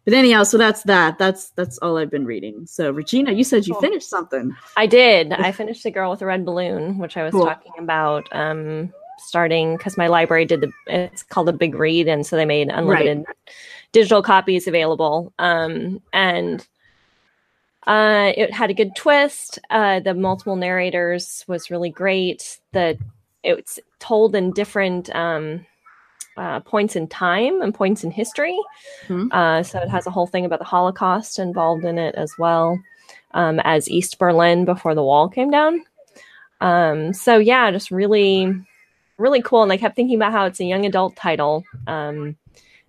[0.04, 1.18] but anyhow, so that's that.
[1.18, 2.66] That's that's all I've been reading.
[2.66, 3.82] So Regina, you said you Cool.
[3.82, 4.56] finished something.
[4.76, 5.32] I did.
[5.32, 7.44] I finished The Girl with the Red Balloon, which I was Cool.
[7.46, 12.08] talking about um, starting because my library did the, it's called a big read.
[12.08, 13.24] And so they made unlimited
[13.92, 15.32] digital copies available.
[15.38, 16.66] Um, and
[17.86, 19.58] uh, it had a good twist.
[19.70, 22.58] Uh, the multiple narrators was really great.
[22.72, 22.98] The
[23.42, 25.64] it's told in different um,
[26.36, 28.58] uh, points in time and points in history.
[29.08, 29.32] Mhm.
[29.32, 32.78] Uh, so it has a whole thing about the Holocaust involved in it as well
[33.32, 35.82] um, as East Berlin before the wall came down.
[36.60, 38.54] Um, so yeah, just really,
[39.20, 39.62] really cool.
[39.62, 42.36] And I kept thinking about how it's a young adult title um,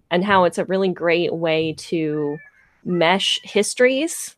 [0.09, 2.37] and how it's a really great way to
[2.83, 4.35] mesh histories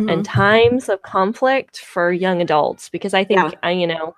[0.00, 0.10] Mm-hmm.
[0.10, 3.50] and times of conflict for young adults because I think Yeah.
[3.64, 4.14] uh, you know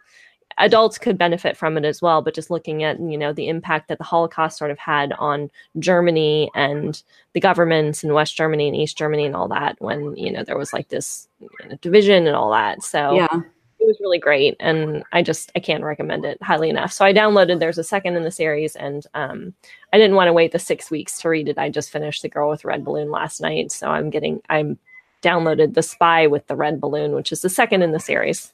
[0.58, 3.88] adults could benefit from it as well but just looking at you know the impact
[3.88, 7.02] that the holocaust sort of had on germany and
[7.32, 10.58] the governments in west germany and east germany and all that when you know there
[10.58, 13.40] was like this you know, division and all that so yeah.
[13.80, 16.92] It was really great and i just i can't recommend it highly enough.
[16.92, 19.54] So i downloaded there's a second in the series and um,
[19.92, 21.58] i didn't want to wait the six weeks to read it.
[21.58, 24.78] I just finished the girl with red balloon last night so i'm getting i'm
[25.22, 28.52] downloaded the spy with the red balloon which is the second in the series.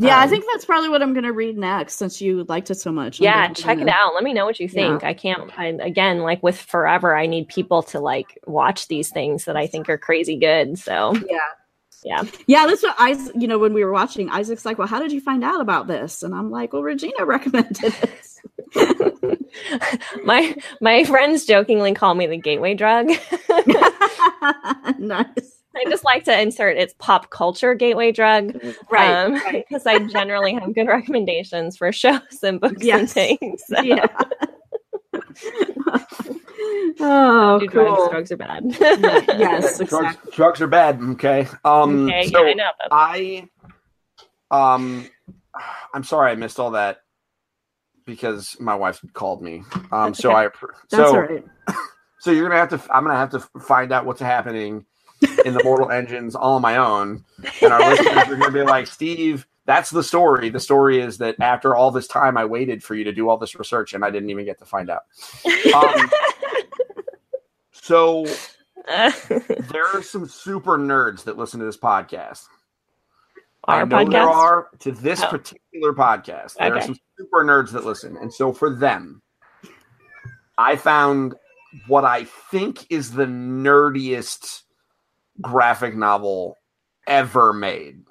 [0.00, 2.70] Yeah, I Um, think that's probably what I'm going to read next since you liked
[2.70, 3.20] it so much.
[3.20, 4.14] I'm yeah check it out.
[4.14, 5.02] Let me know what you think.
[5.04, 9.44] I can't I, again like with forever i need people to like watch these things
[9.46, 11.14] that i think are crazy good so.
[11.28, 11.38] Yeah.
[12.04, 15.00] Yeah Yeah, that's what I, you know, when we were watching, Isaac's like, well, how
[15.00, 16.22] did you find out about this?
[16.22, 18.24] And I'm like, well, Regina recommended it.
[20.24, 23.06] my my friends jokingly call me the gateway drug
[24.98, 25.54] nice.
[25.76, 28.58] I just like to insert its pop culture gateway drug.
[28.90, 29.10] Right.
[29.10, 29.64] um, right.
[29.68, 33.62] Because I generally have good recommendations for shows and books and things.
[33.66, 33.80] So.
[33.82, 34.06] Yeah.
[37.00, 38.08] Oh, Do drugs, cool.
[38.08, 38.64] drugs are bad.
[39.38, 40.32] Yes, drugs, exactly.
[40.32, 41.00] drugs are bad.
[41.00, 41.46] Okay.
[41.64, 42.08] Um.
[42.08, 42.70] okay, so yeah, I know.
[42.90, 43.48] I,
[44.50, 45.08] um,
[45.94, 47.02] I'm sorry I missed all that
[48.04, 49.62] because my wife called me.
[49.92, 50.14] Um.
[50.14, 50.44] So I.
[50.44, 51.44] That's so all right.
[52.18, 52.94] so you're gonna have to.
[52.94, 54.86] I'm gonna have to find out what's happening
[55.44, 57.24] in the Mortal Engines all on my own,
[57.62, 59.46] and our listeners are gonna be like, Steve.
[59.66, 60.48] That's the story.
[60.48, 63.36] The story is that after all this time, I waited for you to do all
[63.36, 65.02] this research, and I didn't even get to find out.
[65.74, 66.10] Um,
[67.88, 68.26] so
[68.86, 72.44] there are some super nerds that listen to this podcast.
[73.66, 75.28] I Our know there are to this Oh.
[75.30, 76.54] particular podcast.
[76.58, 79.22] There are some super nerds that listen, and so for them,
[80.58, 81.34] I found
[81.86, 84.62] what I think is the nerdiest
[85.40, 86.56] graphic novel
[87.06, 88.02] ever made.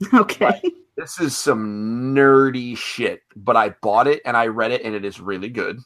[0.14, 0.60] Okay.
[0.96, 5.04] This is some nerdy shit, but I bought it and I read it, and it
[5.04, 5.78] is really good.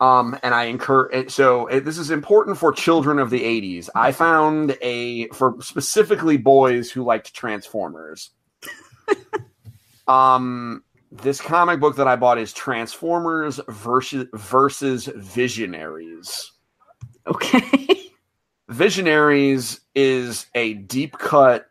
[0.00, 1.30] Um, and I incur it.
[1.30, 3.90] So it, this is important for children of the '80s.
[3.94, 8.30] I found a for specifically boys who liked Transformers.
[10.08, 10.82] um,
[11.12, 16.52] this comic book that I bought is Transformers versus versus Visionaries.
[17.26, 18.12] Okay.
[18.68, 21.69] Visionaries is a deep cut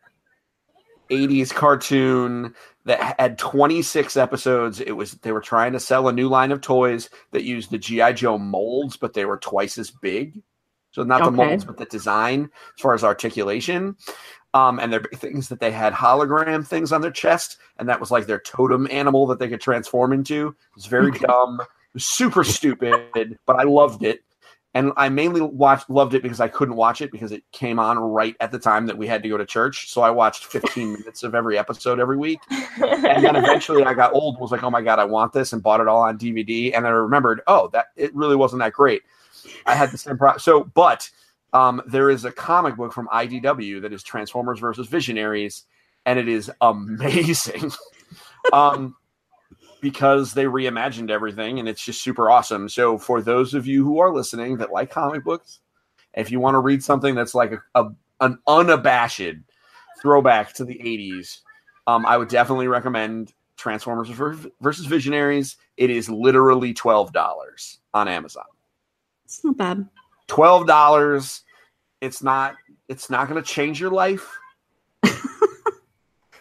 [1.09, 2.53] '80s cartoon
[2.85, 4.79] that had 26 episodes.
[4.79, 7.77] It was they were trying to sell a new line of toys that used the
[7.77, 10.41] GI Joe molds, but they were twice as big.
[10.91, 13.95] So not the molds, but the design as far as articulation.
[14.55, 18.09] Um, and their things that they had hologram things on their chest, and that was
[18.09, 20.47] like their totem animal that they could transform into.
[20.47, 24.23] It was very dumb, it was super stupid, but I loved it.
[24.75, 27.97] And I mainly watched loved it because I couldn't watch it because it came on
[27.97, 29.89] right at the time that we had to go to church.
[29.89, 32.39] So I watched 15 minutes of every episode every week.
[32.79, 35.51] And then eventually I got old and was like, oh my God, I want this
[35.51, 36.75] and bought it all on DVD.
[36.75, 39.01] And I remembered, oh, that it really wasn't that great.
[39.65, 40.39] I had the same problem.
[40.39, 41.09] So, but
[41.53, 45.63] um, there is a comic book from IDW that is Transformers versus Visionaries,
[46.05, 47.71] and it is amazing.
[48.53, 48.95] um,
[49.81, 52.69] because they reimagined everything and it's just super awesome.
[52.69, 55.59] So for those of you who are listening that like comic books,
[56.13, 57.89] if you want to read something that's like a, a
[58.21, 59.37] an unabashed
[60.01, 61.39] throwback to the 80s,
[61.87, 65.57] um, I would definitely recommend Transformers versus Visionaries.
[65.77, 68.45] It is literally $12 on Amazon.
[69.25, 69.87] It's not bad.
[70.27, 71.41] $12.
[72.01, 72.55] It's not
[72.87, 74.38] it's not going to change your life.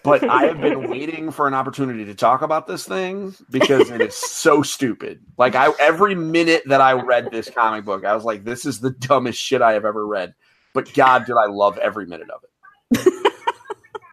[0.08, 4.00] But I have been waiting for an opportunity to talk about this thing because it
[4.00, 5.20] is so stupid.
[5.36, 8.80] Like I every minute that I read this comic book, I was like, this is
[8.80, 10.34] the dumbest shit I have ever read.
[10.72, 13.12] But God, did I love every minute of it.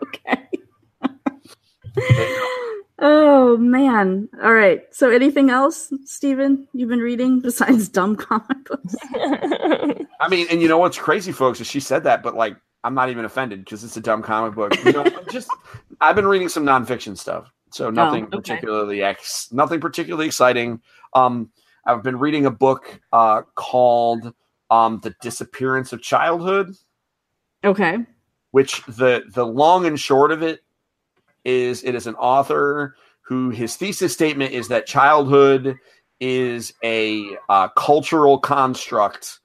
[0.04, 0.50] Okay.
[3.00, 4.30] oh man.
[4.44, 4.84] All right.
[4.92, 8.96] So anything else, Steven, you've been reading besides dumb comic books?
[10.20, 12.94] I mean, and you know what's crazy, folks, is she said that, but like I'm
[12.94, 14.74] not even offended because it's a dumb comic book.
[14.86, 15.50] You know, just
[16.00, 18.38] I've been reading some nonfiction stuff, so nothing okay.
[18.38, 20.82] particularly ex, nothing particularly exciting.
[21.16, 21.50] Um,
[21.88, 24.34] I've been reading a book uh, called
[24.70, 26.76] um, "The Disappearance of Childhood,"
[27.64, 28.06] Okay.
[28.52, 30.62] which the the long and short of it
[31.44, 35.80] is it is an author who his thesis statement is that childhood
[36.20, 39.40] is a uh, cultural construct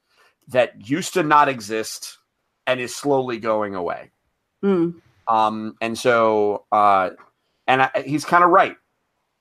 [0.48, 2.18] that used to not exist
[2.70, 4.10] and is slowly going away.
[4.62, 5.00] Mm.
[5.26, 7.10] Um, and so, uh,
[7.66, 8.76] and I, he's kind of right.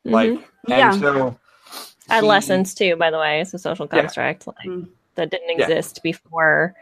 [0.03, 0.43] Like, Mhm.
[0.67, 0.91] and Yeah.
[0.91, 1.77] so he-
[2.09, 4.01] adolescence too, by the way, it's a social Yeah.
[4.01, 4.87] construct like Mm.
[5.15, 5.65] that didn't Yeah.
[5.65, 6.75] exist before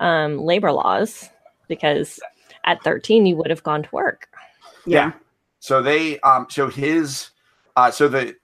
[0.00, 1.30] um, labor laws
[1.68, 2.18] because
[2.64, 4.26] at 13 you would have gone to work.
[4.86, 5.12] Yeah.
[5.60, 7.30] So they, um, so his,
[7.76, 8.34] uh, so the,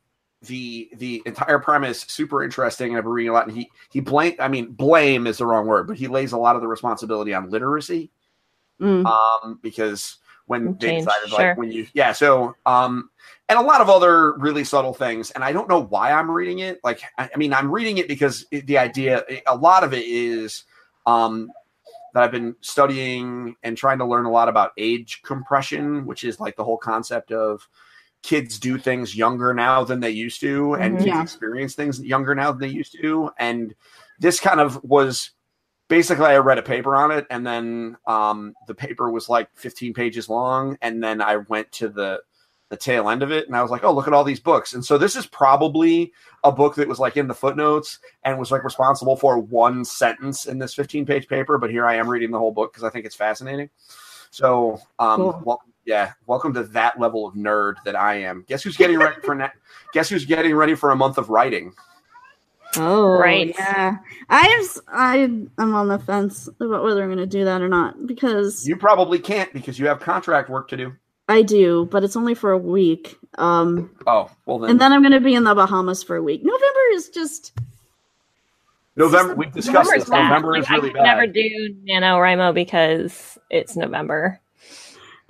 [0.43, 2.97] the the entire premise super interesting.
[2.97, 4.37] I've been reading a lot, and he he blame.
[4.39, 7.35] I mean, blame is the wrong word, but he lays a lot of the responsibility
[7.35, 8.11] on literacy.
[8.81, 9.05] Mm.
[9.05, 10.17] um, because
[10.51, 11.39] when they decided sure.
[11.39, 13.09] like when you yeah so um
[13.49, 16.59] and a lot of other really subtle things and i don't know why i'm reading
[16.59, 19.95] it like i, I mean i'm reading it because it, the idea a lot of
[19.95, 20.65] it is
[21.07, 21.53] um
[22.15, 26.41] that i've been studying and trying to learn a lot about age compression which is
[26.41, 27.69] like the whole concept of
[28.23, 31.05] kids do things younger now than they used to and Mhm.
[31.05, 31.23] kids Yeah.
[31.23, 33.75] experience things younger now than they used to and
[34.19, 35.31] this kind of was
[35.89, 39.95] basically I read a paper on it and then um, the paper was like 15
[39.95, 42.23] pages long and then I went to the
[42.69, 44.75] the tail end of it and I was like, oh, look at all these books.
[44.75, 46.13] And so this is probably
[46.45, 50.47] a book that was like in the footnotes and was like responsible for one sentence
[50.47, 52.91] in this 15 page paper, but here I am reading the whole book because I
[52.91, 53.71] think it's fascinating.
[54.31, 55.43] So, um, Cool.
[55.91, 58.45] Well, yeah, welcome to that level of nerd that I am.
[58.49, 59.49] Guess who's getting ready for ne-
[59.93, 61.73] Guess who's getting ready for a month of writing?
[62.77, 63.53] Oh, Right.
[63.59, 63.97] Yeah.
[64.29, 65.25] I just, I,
[65.59, 68.77] I'm on the fence about whether I'm going to do that or not because You
[68.77, 70.93] probably can't because you have contract work to do.
[71.29, 73.17] I do, but it's only for a week.
[73.39, 74.71] Um, Oh, well then.
[74.71, 76.43] and then I'm going to be in the Bahamas for a week.
[76.45, 77.53] November is just,
[78.97, 79.35] November.
[79.35, 80.11] We've discussed November's this.
[80.11, 80.23] bad.
[80.29, 81.03] November Like, is really I could bad.
[81.03, 84.41] never do NaNoWriMo because it's November.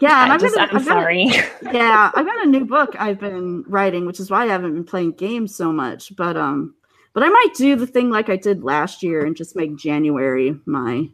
[0.00, 0.22] Yeah.
[0.24, 1.24] And I I've just, got, I'm I've got a- sorry.
[1.72, 4.84] yeah, I've got a new book I've been writing, which is why I haven't been
[4.84, 6.14] playing games so much.
[6.16, 6.74] But um,
[7.12, 10.58] but I might do the thing like I did last year and just make January
[10.66, 11.08] my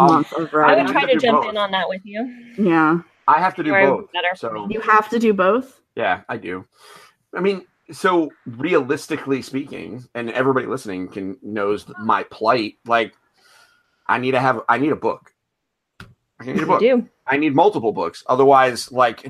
[0.00, 0.80] Um, month of writing.
[0.80, 1.50] I would try to to jump both.
[1.50, 2.52] in on that with you.
[2.58, 4.12] yeah, I have to do Or both.
[4.12, 4.28] better.
[4.36, 5.80] So you have to do both.
[5.96, 6.64] yeah, I do.
[7.34, 12.74] I mean, so realistically speaking, and everybody listening can knows my plight.
[12.86, 13.14] Like,
[14.08, 14.62] I need to have.
[14.68, 15.32] I need a book.
[16.40, 16.80] I need a book.
[16.80, 17.08] do.
[17.26, 18.22] I need multiple books.
[18.26, 19.26] Otherwise, like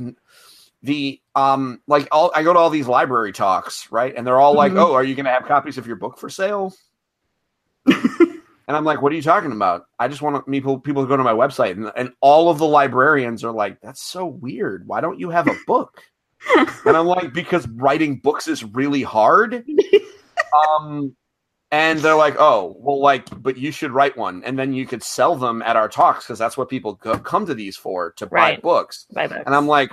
[0.82, 4.14] the um, like all I go to all these library talks, right?
[4.16, 4.78] And they're all like, Mhm.
[4.80, 6.74] "Oh, are you going to have copies of your book for sale?"
[7.86, 9.86] and I'm like, "What are you talking about?
[9.98, 12.66] I just want people people to go to my website." And, and all of the
[12.66, 14.86] librarians are like, "That's so weird.
[14.86, 16.02] Why don't you have a book?"
[16.56, 19.64] and I'm like, "Because writing books is really hard."
[20.80, 21.14] um,
[21.70, 25.02] And they're like, "Oh, well, like, but you should write one, and then you could
[25.02, 28.26] sell them at our talks because that's what people go- come to these for to
[28.26, 28.62] buy Right.
[28.62, 29.42] books." Bye books.
[29.44, 29.92] And I'm like,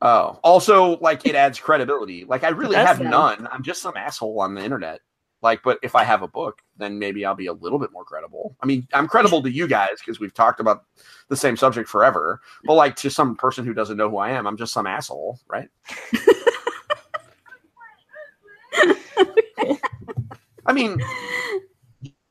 [0.00, 2.24] "Oh." Also, like, it adds credibility.
[2.24, 3.08] Like, I really have yeah.
[3.10, 3.48] none.
[3.50, 5.00] I'm just some asshole on the internet.
[5.42, 8.04] Like, but if I have a book, then maybe I'll be a little bit more
[8.04, 8.56] credible.
[8.62, 10.84] I mean, I'm credible to you guys because we've talked about
[11.28, 12.40] the same subject forever.
[12.64, 15.40] But like to some person who doesn't know who I am, I'm just some asshole,
[15.48, 15.68] right?
[20.66, 21.00] I mean,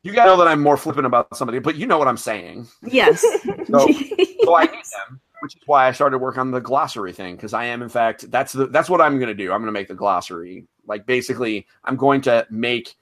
[0.03, 2.67] you guys know that I'm more flippant about somebody, but you know what I'm saying.
[2.83, 3.23] Yes.
[3.67, 3.87] So,
[4.43, 7.53] so I need them, which is why I started work on the glossary thing because
[7.53, 9.53] I am, in fact, that's the that's what I'm going to do.
[9.53, 10.67] I'm going to make the glossary.
[10.85, 12.95] Like basically, I'm going to make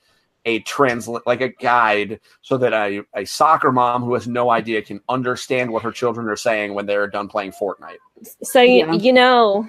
[0.45, 4.81] a translate like a guide so that a, a soccer mom who has no idea
[4.83, 7.97] can understand what her children are saying when they're done playing Fortnite.
[8.43, 8.93] So you, Yeah.
[8.93, 9.67] you know,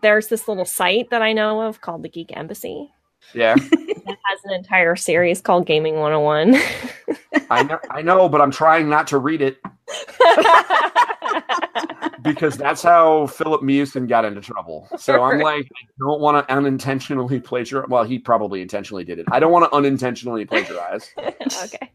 [0.00, 2.93] there's this little site that I know of called the Geek Embassy.
[3.32, 3.56] Yeah,
[4.06, 6.60] It has an entire series called Gaming 101.
[7.50, 9.58] I know, I know, but I'm trying not to read it
[12.22, 14.88] because that's how Philip Mewson got into trouble.
[14.98, 17.88] So I'm like, I don't want to unintentionally plagiarize.
[17.88, 19.26] Well, he probably intentionally did it.
[19.30, 21.10] I don't want to unintentionally plagiarize.
[21.18, 21.90] okay.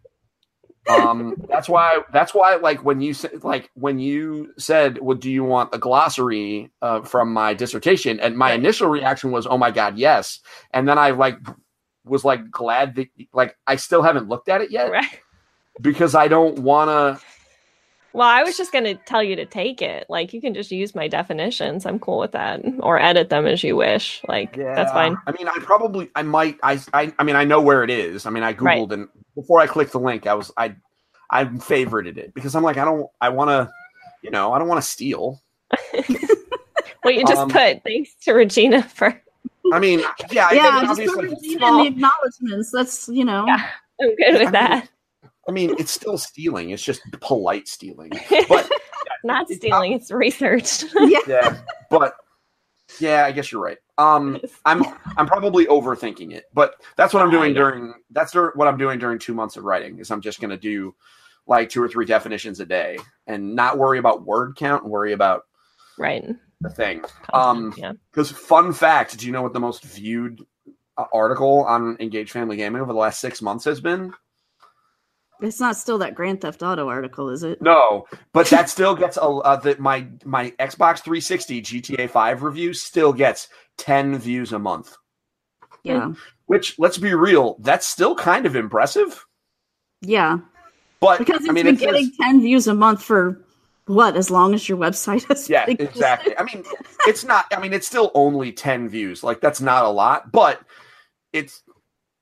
[0.90, 5.30] Um that's why that's why like when you said like when you said well do
[5.32, 8.20] you want the glossary uh, from my dissertation?
[8.20, 10.40] And my initial reaction was oh my god yes.
[10.72, 11.38] And then i like
[12.06, 15.20] was like glad that like i still haven't looked at it yet Right.
[15.82, 17.24] because i don't want to
[18.14, 20.06] Well, I was just going to tell you to take it.
[20.10, 21.86] Like, you can just use my definitions.
[21.86, 22.61] I'm cool with that.
[22.80, 24.22] Or edit them as you wish.
[24.27, 25.15] Like, that's fine.
[25.27, 28.26] i mean i probably i might I, I i mean i know where it is
[28.26, 28.80] i mean i Right.
[28.81, 30.76] googled and before i clicked the link i was i
[31.30, 33.72] i favorited it because i'm like i don't i want to
[34.23, 35.41] you know i don't want to steal
[37.03, 39.19] Well, you just Um, put thanks to Regina for.
[39.73, 39.99] i mean
[40.31, 41.77] yeah, I yeah, think just put Regina in small.
[41.84, 42.72] the acknowledgments.
[42.72, 43.45] That's you know.
[43.48, 43.68] Yeah.
[44.02, 44.90] I'm good with that.
[45.49, 46.69] I mean, it's still stealing.
[46.69, 48.11] It's just polite stealing.
[48.47, 48.71] But
[49.23, 50.85] Not it's stealing, it's researched.
[50.99, 51.19] Yeah.
[51.27, 51.57] yeah,
[51.89, 52.13] but
[52.99, 53.80] yeah, I guess you're right.
[53.97, 54.84] Um, I'm
[55.17, 59.19] I'm probably overthinking it, but that's what I'm doing during that's what I'm doing during
[59.19, 59.99] two months of writing.
[59.99, 60.95] Is I'm just going to do
[61.47, 65.13] like two or three definitions a day and not worry about word count and worry
[65.13, 65.43] about
[65.97, 66.23] right.
[66.61, 67.03] the thing.
[67.34, 67.93] Um, yeah.
[68.11, 70.45] Because fun fact, do you know what the most viewed
[70.97, 74.13] uh, article on Engage Family Gaming over the last six months has been?
[75.41, 77.61] It's not still that Grand Theft Auto article, is it?
[77.61, 82.74] No, but that still gets a uh, that my my Xbox 360 GTA 5 review
[82.74, 83.48] still gets
[83.78, 84.95] 10 views a month.
[85.84, 86.14] Yeah.
[86.48, 89.26] Which let's be real, that's still kind of impressive.
[90.02, 90.40] Yeah.
[90.99, 93.40] But Because it's I mean, been it says- getting 10 views a month for
[93.86, 94.18] what?
[94.18, 96.38] As long as your website has yeah, been exactly.
[96.38, 96.64] I mean,
[97.07, 97.45] it's not.
[97.52, 99.24] I mean, it's still only 10 views.
[99.24, 100.61] Like that's not a lot, but
[101.32, 101.64] it's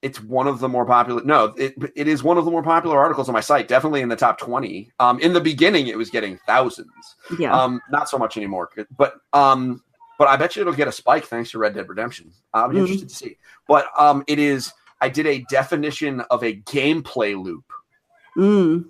[0.01, 1.23] it's one of the more popular.
[1.23, 3.67] No, it it is one of the more popular articles on my site.
[3.67, 4.91] Definitely in the top 20.
[4.99, 6.89] Um, in the beginning, it was getting thousands.
[7.39, 7.51] Yeah.
[7.59, 9.81] Um, not so much anymore, but um,
[10.19, 12.31] but I bet you it'll get a spike thanks to Red Dead Redemption.
[12.53, 12.81] I'll be Mhm.
[12.81, 13.37] interested to see.
[13.67, 14.71] But um, it is.
[15.01, 17.65] I did a definition of a gameplay loop,
[18.35, 18.85] Mm.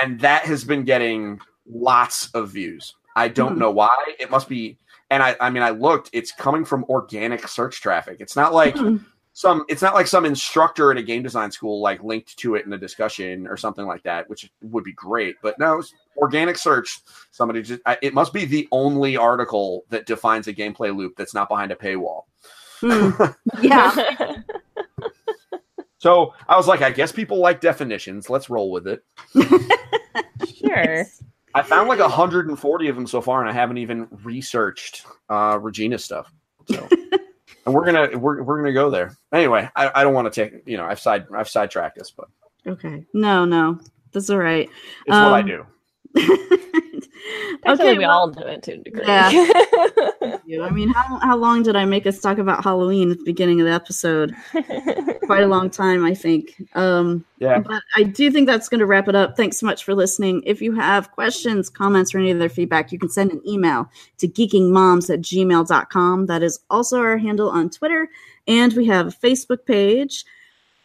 [0.00, 2.94] and that has been getting lots of views.
[3.16, 3.58] I don't Hmm.
[3.58, 3.94] know why.
[4.18, 4.78] It must be.
[5.10, 6.08] And I, I mean, I looked.
[6.14, 8.16] It's coming from organic search traffic.
[8.20, 8.96] It's not like Hmm.
[9.32, 9.64] Some.
[9.68, 12.72] It's not like some instructor at a game design school like linked to it in
[12.72, 15.36] a discussion or something like that, which would be great.
[15.42, 17.00] But no, it's organic search.
[17.30, 21.48] Somebody just it must be the only article that defines a gameplay loop that's not
[21.48, 22.22] behind a paywall.
[22.82, 23.34] Mm.
[23.62, 24.42] Yeah.
[26.02, 28.28] So I was like, I guess people like definitions.
[28.28, 29.04] Let's roll with it.
[30.56, 31.06] sure.
[31.54, 35.98] I found like 140 of them so far, and I haven't even researched uh, Regina
[35.98, 36.32] stuff.
[36.68, 36.88] So,
[37.66, 39.68] and we're gonna we're, we're gonna go there anyway.
[39.76, 42.28] I, I don't want to take you know I've side I've sidetracked this, but
[42.66, 43.04] Okay.
[43.12, 43.80] No, no.
[44.12, 44.68] That's all right.
[45.06, 45.66] it's what I Um, do.
[47.64, 47.98] Actually, okay.
[47.98, 49.04] we well, all do it to a degree.
[49.06, 49.30] Yeah.
[50.62, 53.60] I mean, how, how long did I make us talk about Halloween at the beginning
[53.60, 54.34] of the episode?
[55.26, 56.54] Quite a long time, I think.
[56.74, 59.36] Um, Yeah, But I do think that's going to wrap it up.
[59.36, 60.42] Thanks so much for listening.
[60.44, 63.88] If you have questions, comments, or any other feedback, you can send an email
[64.18, 66.26] to geekingmoms at gmail.com.
[66.26, 68.08] That is also our handle on Twitter.
[68.46, 70.24] And we have a Facebook page.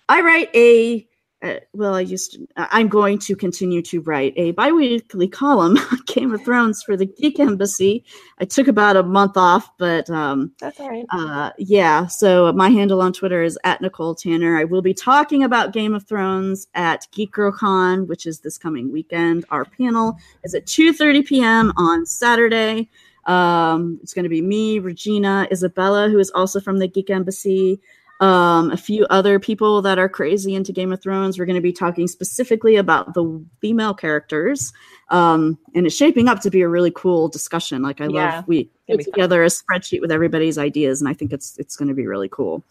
[0.09, 1.07] I write a,
[1.47, 5.99] uh, well, I used to, I'm going to continue to write a biweekly column on
[6.05, 8.03] Game of Thrones for the Geek Embassy.
[8.39, 11.05] I took about a month off, but um, That's all right.
[11.11, 14.57] uh, yeah, so my handle on Twitter is at Nicole Tanner.
[14.57, 19.45] I will be talking about Game of Thrones at GeekGirlCon, which is this coming weekend.
[19.49, 21.73] Our panel is at 2.30 p.m.
[21.77, 22.89] on Saturday.
[23.25, 27.79] Um, it's going to be me, Regina, Isabella, who is also from the Geek Embassy,
[28.19, 31.37] um, a few other people that are crazy into Game of Thrones.
[31.37, 34.73] We're going to be talking specifically about the female characters,
[35.09, 37.81] um, and it's shaping up to be a really cool discussion.
[37.81, 39.13] Like I Yeah, love we put be fun.
[39.13, 42.29] together a spreadsheet with everybody's ideas, and I think it's it's going to be really
[42.29, 42.63] cool.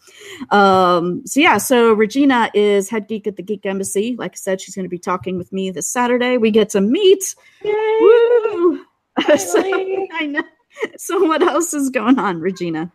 [0.51, 4.15] Um, so yeah, so Regina is head geek at the Geek Embassy.
[4.17, 6.37] Like I said, she's going to be talking with me this Saturday.
[6.37, 7.35] We get to meet.
[7.63, 8.81] Woo!
[9.37, 9.61] So-
[10.13, 10.43] I know.
[10.97, 12.91] So what else is going on, Regina?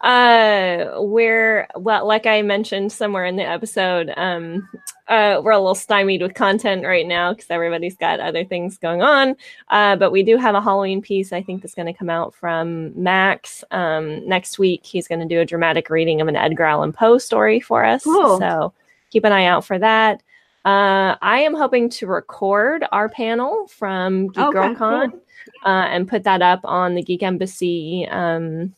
[0.00, 4.66] Uh, we're well, like I mentioned somewhere in the episode, um,
[5.08, 9.02] uh, we're a little stymied with content right now because everybody's got other things going
[9.02, 9.36] on.
[9.68, 12.34] Uh, but we do have a Halloween piece I think that's going to come out
[12.34, 14.86] from Max um, next week.
[14.86, 18.04] He's going to do a dramatic reading of an Edgar Allan Poe story for us.
[18.04, 18.38] Cool.
[18.38, 18.72] So
[19.10, 20.22] keep an eye out for that.
[20.64, 25.20] Uh, I am hoping to record our panel from Geek Okay, Girl Con cool.
[25.64, 28.74] uh, and put that up on the Geek Embassy um,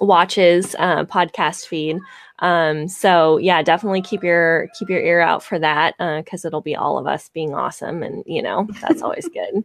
[0.00, 1.98] watches uh, podcast feed.
[2.40, 6.76] Um, so yeah, definitely keep your keep your ear out for that because it'll be
[6.76, 9.64] all of us being awesome, and you know that's always good.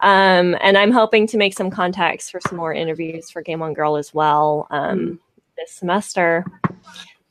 [0.00, 3.72] Um, and I'm hoping to make some contacts for some more interviews for Game On
[3.72, 5.18] Girl as well um,
[5.56, 6.44] this semester.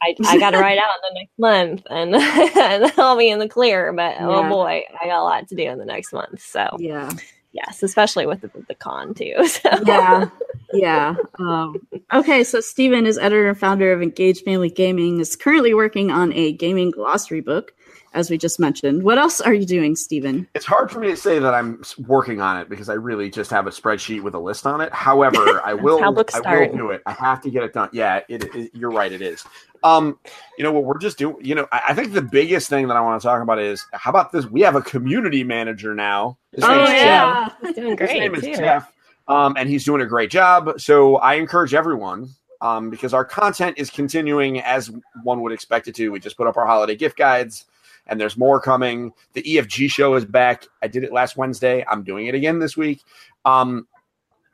[0.02, 2.16] I, I got to write out in the next month, and,
[2.86, 3.94] and I'll be in the clear.
[3.94, 6.42] But oh boy, I got a lot to do in the next month.
[6.42, 7.12] So Yeah.
[7.54, 9.36] yes, especially with the, the con too.
[9.48, 9.70] So.
[9.86, 10.30] yeah
[10.76, 11.76] yeah um,
[12.14, 16.32] okay so stephen is editor and founder of engage family gaming is currently working on
[16.34, 17.74] a gaming glossary book
[18.14, 21.18] as we just mentioned what else are you doing stephen It's hard for me to
[21.18, 24.40] say that I'm working on it because I really just have a spreadsheet with a
[24.40, 24.94] list on it.
[24.94, 26.76] However, I will how books I will start.
[26.78, 27.02] do it.
[27.06, 27.90] I have to get it done.
[27.92, 29.12] Yeah, it, it- you're right.
[29.12, 29.44] It is.
[29.84, 30.18] Um,
[30.58, 31.36] you know what we're just doing.
[31.42, 33.86] You know, I, I think the biggest thing that I want to talk about is
[33.92, 34.46] how about this?
[34.46, 36.38] We have a community manager now.
[36.54, 37.50] His Oh, yeah.
[37.50, 37.58] Jeff.
[37.62, 38.56] He's doing His great name is too.
[38.56, 38.92] Jeff,
[39.28, 40.80] um, and he's doing a great job.
[40.80, 42.30] So I encourage everyone
[42.62, 44.92] um, because our content is continuing as
[45.24, 46.10] one would expect it to.
[46.10, 47.66] We just put up our holiday gift guides,
[48.08, 49.14] and there's more coming.
[49.34, 50.66] The EFG show is back.
[50.82, 51.86] I did it last Wednesday.
[51.88, 53.02] I'm doing it again this week,
[53.46, 53.88] um,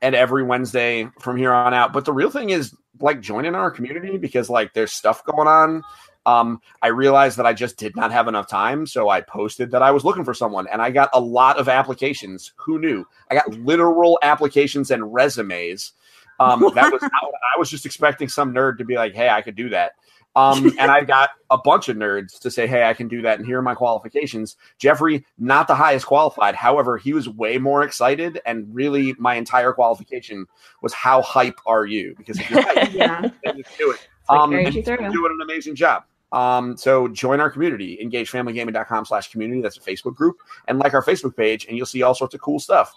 [0.02, 1.94] and every Wednesday from here on out.
[1.94, 5.84] But the real thing is like joining our community because like there's stuff going on.
[6.26, 9.82] Um, I realized that I just did not have enough time, so I posted that
[9.82, 12.54] I was looking for someone, and I got a lot of applications.
[12.58, 13.06] Who knew?
[13.30, 15.94] I got literal applications and resumes.
[16.40, 19.56] Um, that was I was just expecting some nerd to be like, "Hey, I could
[19.56, 19.94] do that."
[20.34, 23.38] Um, and I got a bunch of nerds to say, "Hey, I can do that,"
[23.38, 24.56] and here are my qualifications.
[24.78, 26.56] Jeffrey, not the highest qualified.
[26.56, 30.46] However, he was way more excited, and really, my entire qualification
[30.82, 34.08] was, "How hype are you?" Because if you're hype, yeah then you do it.
[34.30, 36.04] like Um, and you he's doing an amazing job.
[36.32, 39.62] Um, so join our community, engagefamilygaming.com slash community.
[39.62, 40.38] That's a Facebook group.
[40.68, 42.94] And like our Facebook page, and you'll see all sorts of cool stuff.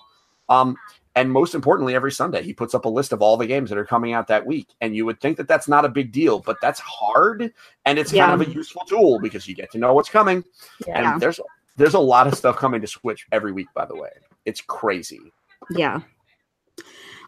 [0.49, 0.77] Um,
[1.17, 3.79] and most importantly, every Sunday, he puts up a list of all the games that
[3.79, 4.69] are coming out that week.
[4.81, 7.53] And you would think that that's not a big deal, but that's hard.
[7.85, 10.43] And it's kind of a useful tool because you get to know what's coming.
[10.87, 11.13] Yeah.
[11.13, 11.39] And there's
[11.77, 14.11] there's a lot of stuff coming to Switch every week, by the way.
[14.45, 15.33] It's crazy.
[15.71, 16.01] yeah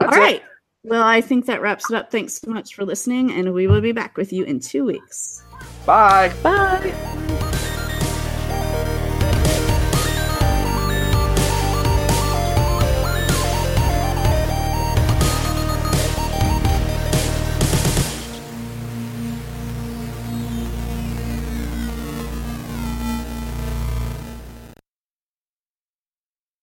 [0.01, 0.43] That's all it.
[0.85, 3.81] well i think that wraps it up thanks so much for listening and we will
[3.81, 5.43] be back with you in two weeks
[5.87, 6.33] Bye.
[6.43, 7.26] Bye.